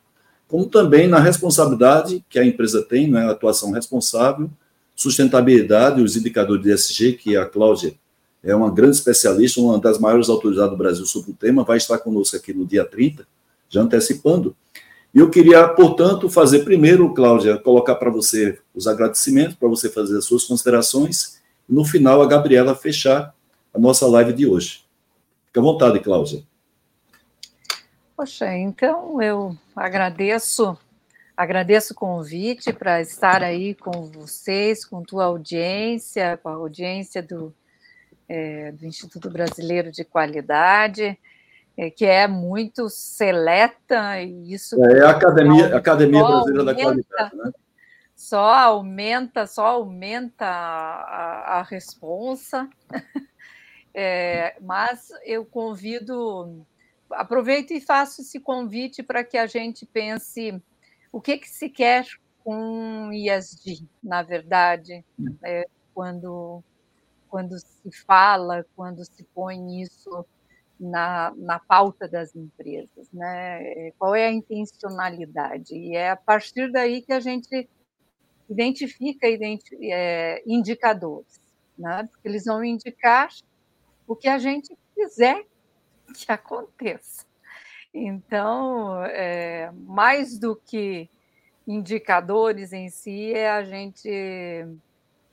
como 0.49 0.67
também 0.67 1.07
na 1.07 1.19
responsabilidade 1.19 2.25
que 2.31 2.39
a 2.39 2.47
empresa 2.47 2.83
tem, 2.83 3.11
né, 3.11 3.29
atuação 3.29 3.73
responsável, 3.73 4.49
sustentabilidade, 4.95 6.01
os 6.01 6.17
indicadores 6.17 6.63
de 6.63 6.73
ESG, 6.73 7.13
que 7.15 7.37
a 7.37 7.45
Cláudia 7.45 7.95
é 8.43 8.55
uma 8.55 8.71
grande 8.71 8.97
especialista, 8.97 9.61
uma 9.61 9.79
das 9.79 9.99
maiores 9.99 10.29
autoridades 10.29 10.71
do 10.71 10.77
Brasil 10.77 11.07
sobre 11.07 11.33
o 11.33 11.35
tema, 11.35 11.65
vai 11.65 11.79
estar 11.79 11.99
conosco 11.99 12.37
aqui 12.37 12.53
no 12.53 12.65
dia 12.65 12.85
30, 12.85 13.27
já 13.69 13.81
antecipando. 13.81 14.55
E 15.15 15.21
eu 15.21 15.31
queria, 15.31 15.69
portanto, 15.69 16.29
fazer 16.29 16.65
primeiro, 16.65 17.15
Cláudia, 17.15 17.57
colocar 17.57 17.95
para 17.95 18.11
você 18.11 18.59
os 18.75 18.89
agradecimentos, 18.89 19.55
para 19.55 19.69
você 19.69 19.89
fazer 19.89 20.19
as 20.19 20.25
suas 20.25 20.43
considerações, 20.43 21.41
e 21.69 21.73
no 21.73 21.85
final 21.85 22.21
a 22.21 22.27
Gabriela 22.27 22.75
fechar 22.75 23.33
a 23.73 23.79
nossa 23.79 24.09
live 24.09 24.33
de 24.33 24.45
hoje. 24.45 24.85
Fique 25.47 25.59
à 25.61 25.63
vontade, 25.63 26.01
Cláudia. 26.01 26.43
Poxa, 28.17 28.57
então 28.57 29.23
eu 29.23 29.57
agradeço, 29.77 30.77
agradeço 31.37 31.93
o 31.93 31.97
convite 31.97 32.73
para 32.73 33.01
estar 33.01 33.41
aí 33.43 33.73
com 33.73 34.07
vocês, 34.07 34.85
com 34.85 35.01
tua 35.03 35.27
audiência, 35.27 36.37
com 36.43 36.49
a 36.49 36.55
audiência 36.55 37.23
do, 37.23 37.55
é, 38.29 38.73
do 38.73 38.85
Instituto 38.85 39.31
Brasileiro 39.31 39.93
de 39.93 40.05
Qualidade. 40.05 41.17
É, 41.77 41.91
que 41.91 42.05
é 42.05 42.29
muito 42.29 42.89
seleta, 42.89 44.21
e 44.21 44.53
isso. 44.53 44.77
É 44.85 45.05
a 45.05 45.11
Academia, 45.11 45.77
Academia 45.77 46.23
Brasileira 46.23 46.65
da 46.65 46.75
Qualidade, 46.75 47.37
né? 47.37 47.51
só 48.15 48.55
aumenta, 48.55 49.47
só 49.47 49.67
aumenta 49.67 50.47
a, 50.47 51.57
a, 51.57 51.61
a 51.61 51.63
responsa. 51.63 52.69
É, 53.97 54.57
mas 54.61 55.09
eu 55.25 55.47
convido, 55.47 56.67
aproveito 57.13 57.71
e 57.71 57.81
faço 57.81 58.23
esse 58.23 58.41
convite 58.41 59.05
para 59.05 59.23
que 59.23 59.39
a 59.39 59.47
gente 59.47 59.87
pense 59.87 60.61
o 61.13 61.21
que, 61.21 61.39
que 61.39 61.49
se 61.49 61.69
quer 61.69 62.05
com 62.43 63.13
ISD, 63.13 63.87
na 64.03 64.21
verdade, 64.21 65.05
é, 65.45 65.69
quando, 65.95 66.61
quando 67.29 67.57
se 67.57 68.05
fala, 68.05 68.67
quando 68.75 69.05
se 69.05 69.23
põe 69.33 69.81
isso 69.81 70.27
na, 70.79 71.33
na 71.37 71.59
pauta 71.59 72.09
das 72.09 72.35
empresas, 72.35 73.11
né? 73.13 73.91
Qual 73.99 74.15
é 74.15 74.27
a 74.27 74.33
intencionalidade? 74.33 75.75
E 75.75 75.95
é 75.95 76.11
a 76.11 76.17
partir 76.17 76.71
daí 76.71 77.03
que 77.03 77.13
a 77.13 77.21
gente 77.21 77.69
identifica 78.49 79.29
identi 79.29 79.77
é, 79.91 80.43
indicadores, 80.47 81.41
né? 81.79 82.09
Porque 82.11 82.29
eles 82.29 82.45
vão 82.45 82.63
indicar 82.65 83.29
o 84.07 84.15
que 84.15 84.29
a 84.29 84.39
gente 84.39 84.77
quiser 84.95 85.45
que 86.15 86.31
aconteça. 86.31 87.25
Então, 87.93 89.05
é, 89.05 89.71
mais 89.73 90.39
do 90.39 90.57
que 90.57 91.09
indicadores 91.67 92.73
em 92.73 92.91
si, 92.91 93.33
é 93.33 93.51
a 93.51 93.63
gente 93.63 94.09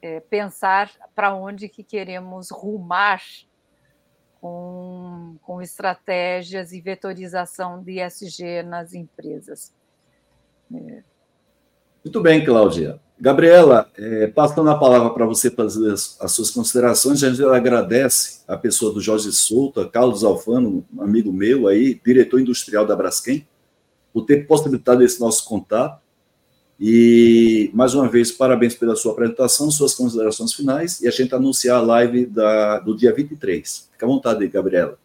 é, 0.01 0.19
pensar 0.21 0.91
para 1.13 1.33
onde 1.33 1.67
que 1.67 1.83
queremos 1.83 2.49
rumar 2.51 3.21
com, 4.41 5.37
com 5.43 5.61
estratégias 5.61 6.73
e 6.73 6.81
vetorização 6.81 7.81
de 7.81 8.01
ESG 8.01 8.63
nas 8.63 8.93
empresas. 8.93 9.71
É. 10.73 11.03
Muito 12.03 12.19
bem, 12.21 12.43
Cláudia. 12.43 12.99
Gabriela, 13.19 13.87
é, 13.95 14.25
passando 14.25 14.71
a 14.71 14.79
palavra 14.79 15.11
para 15.11 15.27
você 15.27 15.51
fazer 15.51 15.91
as, 15.91 16.19
as, 16.19 16.31
suas 16.31 16.49
considerações, 16.49 17.23
a 17.23 17.29
gente 17.29 17.43
agradece 17.45 18.41
a 18.47 18.57
pessoa 18.57 18.91
do 18.91 18.99
Jorge 18.99 19.31
Souto, 19.31 19.87
Carlos 19.87 20.23
Alfano, 20.23 20.83
um 20.91 21.03
amigo 21.03 21.31
meu 21.31 21.67
aí, 21.67 22.01
diretor 22.03 22.39
industrial 22.39 22.83
da 22.83 22.95
Braskem, 22.95 23.47
por 24.11 24.25
ter 24.25 24.47
possibilitado 24.47 25.03
esse 25.03 25.19
nosso 25.19 25.45
contato. 25.45 26.00
E, 26.83 27.69
mais 27.75 27.93
uma 27.93 28.09
vez, 28.09 28.31
parabéns 28.31 28.73
pela 28.73 28.95
sua 28.95 29.11
apresentação, 29.11 29.69
suas 29.69 29.93
considerações 29.93 30.51
finais, 30.51 30.99
e 30.99 31.07
a 31.07 31.11
gente 31.11 31.35
anunciar 31.35 31.77
a 31.77 31.81
live 31.81 32.25
da, 32.25 32.79
do 32.79 32.97
dia 32.97 33.13
23. 33.13 33.87
Fica 33.91 34.03
à 34.03 34.09
vontade, 34.09 34.47
Gabriela. 34.47 34.97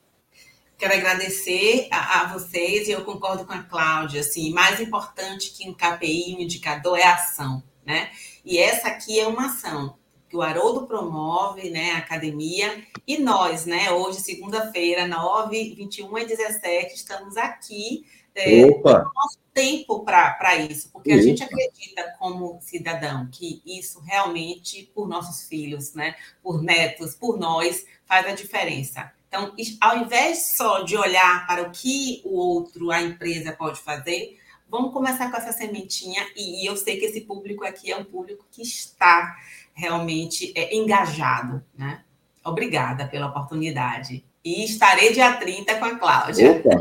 Quero 0.78 0.94
agradecer 0.94 1.86
a, 1.90 2.22
a, 2.22 2.32
vocês, 2.32 2.88
e 2.88 2.92
eu 2.92 3.04
concordo 3.04 3.44
com 3.44 3.52
a 3.52 3.62
Cláudia, 3.62 4.22
assim, 4.22 4.54
mais 4.54 4.80
importante 4.80 5.52
que 5.52 5.68
um 5.68 5.74
KPI, 5.74 6.36
um 6.38 6.40
indicador, 6.40 6.98
é 6.98 7.02
a 7.02 7.12
ação, 7.12 7.62
né? 7.84 8.08
E 8.42 8.56
essa 8.56 8.88
aqui 8.88 9.20
é 9.20 9.26
uma 9.26 9.46
ação 9.46 9.98
que 10.28 10.36
o 10.36 10.42
Haroldo 10.42 10.86
promove, 10.86 11.70
né, 11.70 11.92
a 11.92 11.98
academia, 11.98 12.82
e 13.06 13.18
nós, 13.18 13.66
né, 13.66 13.90
hoje, 13.90 14.20
segunda-feira, 14.20 15.06
9, 15.06 15.74
21 15.74 16.18
e 16.18 16.26
17, 16.26 16.94
estamos 16.94 17.36
aqui 17.36 18.04
é, 18.34 18.66
nosso 18.66 19.38
tempo 19.54 20.04
para 20.04 20.56
isso, 20.56 20.90
porque 20.92 21.10
a 21.10 21.22
gente 21.22 21.42
acredita 21.42 22.14
como 22.18 22.58
cidadão 22.60 23.28
que 23.32 23.62
isso 23.64 24.00
realmente, 24.00 24.90
por 24.94 25.08
nossos 25.08 25.48
filhos, 25.48 25.94
né, 25.94 26.14
por 26.42 26.62
netos, 26.62 27.14
por 27.14 27.38
nós, 27.38 27.86
faz 28.04 28.26
a 28.26 28.32
diferença. 28.32 29.10
Então, 29.28 29.54
ao 29.80 29.98
invés 29.98 30.54
só 30.56 30.82
de 30.82 30.96
olhar 30.96 31.46
para 31.46 31.62
o 31.62 31.70
que 31.70 32.20
o 32.24 32.36
outro, 32.36 32.90
a 32.90 33.02
empresa 33.02 33.52
pode 33.52 33.80
fazer, 33.80 34.38
vamos 34.68 34.92
começar 34.92 35.30
com 35.30 35.36
essa 35.36 35.52
sementinha. 35.52 36.26
E 36.36 36.68
eu 36.68 36.76
sei 36.76 36.98
que 36.98 37.06
esse 37.06 37.22
público 37.22 37.64
aqui 37.64 37.90
é 37.90 37.96
um 37.96 38.04
público 38.04 38.44
que 38.50 38.62
está 38.62 39.36
realmente 39.76 40.52
é, 40.56 40.74
engajado, 40.74 41.62
né? 41.76 42.00
Obrigada 42.44 43.06
pela 43.06 43.26
oportunidade. 43.26 44.24
E 44.44 44.64
estarei 44.64 45.12
dia 45.12 45.32
30 45.34 45.74
com 45.74 45.84
a 45.84 45.96
Cláudia. 45.96 46.52
Opa. 46.52 46.78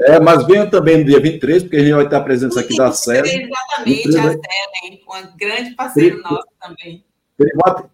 É, 0.00 0.20
mas 0.20 0.44
venha 0.46 0.68
também 0.68 0.98
no 0.98 1.04
dia 1.04 1.20
23, 1.20 1.62
porque 1.62 1.76
a 1.76 1.80
gente 1.80 1.94
vai 1.94 2.04
estar 2.04 2.20
presente 2.20 2.58
aqui 2.58 2.76
da 2.76 2.92
série. 2.92 3.28
Exatamente, 3.28 4.18
a 4.18 4.22
Selen, 4.22 5.00
um 5.08 5.36
grande 5.36 5.70
parceiro 5.74 6.20
Pri, 6.20 6.30
nosso 6.30 6.48
também. 6.60 7.04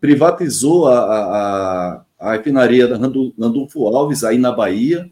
Privatizou 0.00 0.88
a, 0.88 0.98
a, 0.98 2.04
a 2.18 2.32
refinaria 2.32 2.88
da 2.88 2.96
Randolfo 2.96 3.86
Alves, 3.86 4.24
aí 4.24 4.38
na 4.38 4.50
Bahia. 4.50 5.10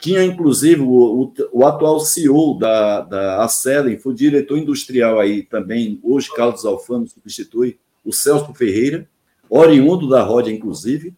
Tinha, 0.00 0.24
inclusive, 0.24 0.80
o, 0.80 1.22
o, 1.22 1.32
o 1.52 1.66
atual 1.66 2.00
CEO 2.00 2.58
da, 2.58 3.02
da 3.02 3.44
Acelen, 3.44 3.98
foi 3.98 4.14
diretor 4.14 4.58
industrial 4.58 5.18
aí 5.20 5.42
também, 5.42 6.00
hoje 6.02 6.32
Carlos 6.34 6.64
Alfano 6.64 7.06
substitui, 7.06 7.78
o 8.06 8.12
Celso 8.12 8.54
Ferreira, 8.54 9.08
oriundo 9.50 10.08
da 10.08 10.22
Roda, 10.22 10.50
inclusive. 10.50 11.12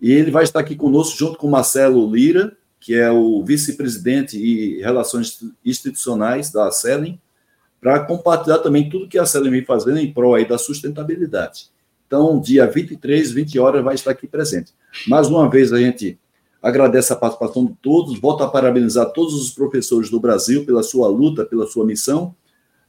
E 0.00 0.12
ele 0.12 0.30
vai 0.30 0.44
estar 0.44 0.60
aqui 0.60 0.76
conosco 0.76 1.18
junto 1.18 1.38
com 1.38 1.48
Marcelo 1.48 2.08
Lira, 2.14 2.56
que 2.78 2.94
é 2.94 3.10
o 3.10 3.42
vice-presidente 3.42 4.38
e 4.38 4.80
relações 4.80 5.40
institucionais 5.64 6.52
da 6.52 6.68
Acelen, 6.68 7.20
para 7.80 8.00
compartilhar 8.00 8.58
também 8.58 8.88
tudo 8.88 9.08
que 9.08 9.18
a 9.18 9.22
Acelen 9.22 9.50
vem 9.50 9.64
fazendo 9.64 9.98
em 9.98 10.12
prol 10.12 10.34
aí 10.34 10.46
da 10.46 10.58
sustentabilidade. 10.58 11.70
Então, 12.06 12.40
dia 12.40 12.66
23, 12.66 13.32
20 13.32 13.58
horas, 13.58 13.84
vai 13.84 13.94
estar 13.94 14.12
aqui 14.12 14.26
presente. 14.26 14.72
Mais 15.06 15.28
uma 15.28 15.48
vez, 15.48 15.72
a 15.72 15.78
gente 15.78 16.18
agradece 16.62 17.12
a 17.12 17.16
participação 17.16 17.66
de 17.66 17.74
todos, 17.82 18.18
volta 18.18 18.44
a 18.44 18.48
parabenizar 18.48 19.12
todos 19.12 19.34
os 19.34 19.50
professores 19.50 20.10
do 20.10 20.20
Brasil 20.20 20.64
pela 20.64 20.82
sua 20.82 21.08
luta, 21.08 21.44
pela 21.44 21.66
sua 21.66 21.84
missão, 21.84 22.34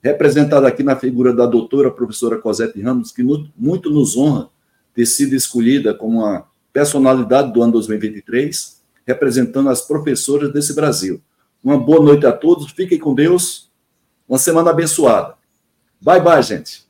representada 0.01 0.67
aqui 0.67 0.84
na 0.84 0.95
figura 0.95 1.34
da 1.34 1.45
doutora 1.45 1.91
professora 1.91 2.38
Cosette 2.38 2.81
Ramos, 2.81 3.11
que 3.11 3.23
muito 3.57 3.89
nos 3.89 4.15
honra 4.15 4.49
ter 4.93 5.05
sido 5.05 5.35
escolhida 5.35 5.93
como 5.93 6.26
a 6.26 6.47
personalidade 6.73 7.51
do 7.53 7.61
ano 7.61 7.73
2023, 7.73 8.81
representando 9.05 9.69
as 9.69 9.81
professoras 9.81 10.51
desse 10.53 10.73
Brasil. 10.73 11.21
Uma 11.63 11.77
boa 11.77 12.03
noite 12.03 12.26
a 12.26 12.31
todos, 12.31 12.71
fiquem 12.71 12.97
com 12.97 13.13
Deus, 13.13 13.69
uma 14.27 14.38
semana 14.38 14.69
abençoada. 14.69 15.35
Bye, 16.01 16.21
bye, 16.21 16.41
gente. 16.41 16.88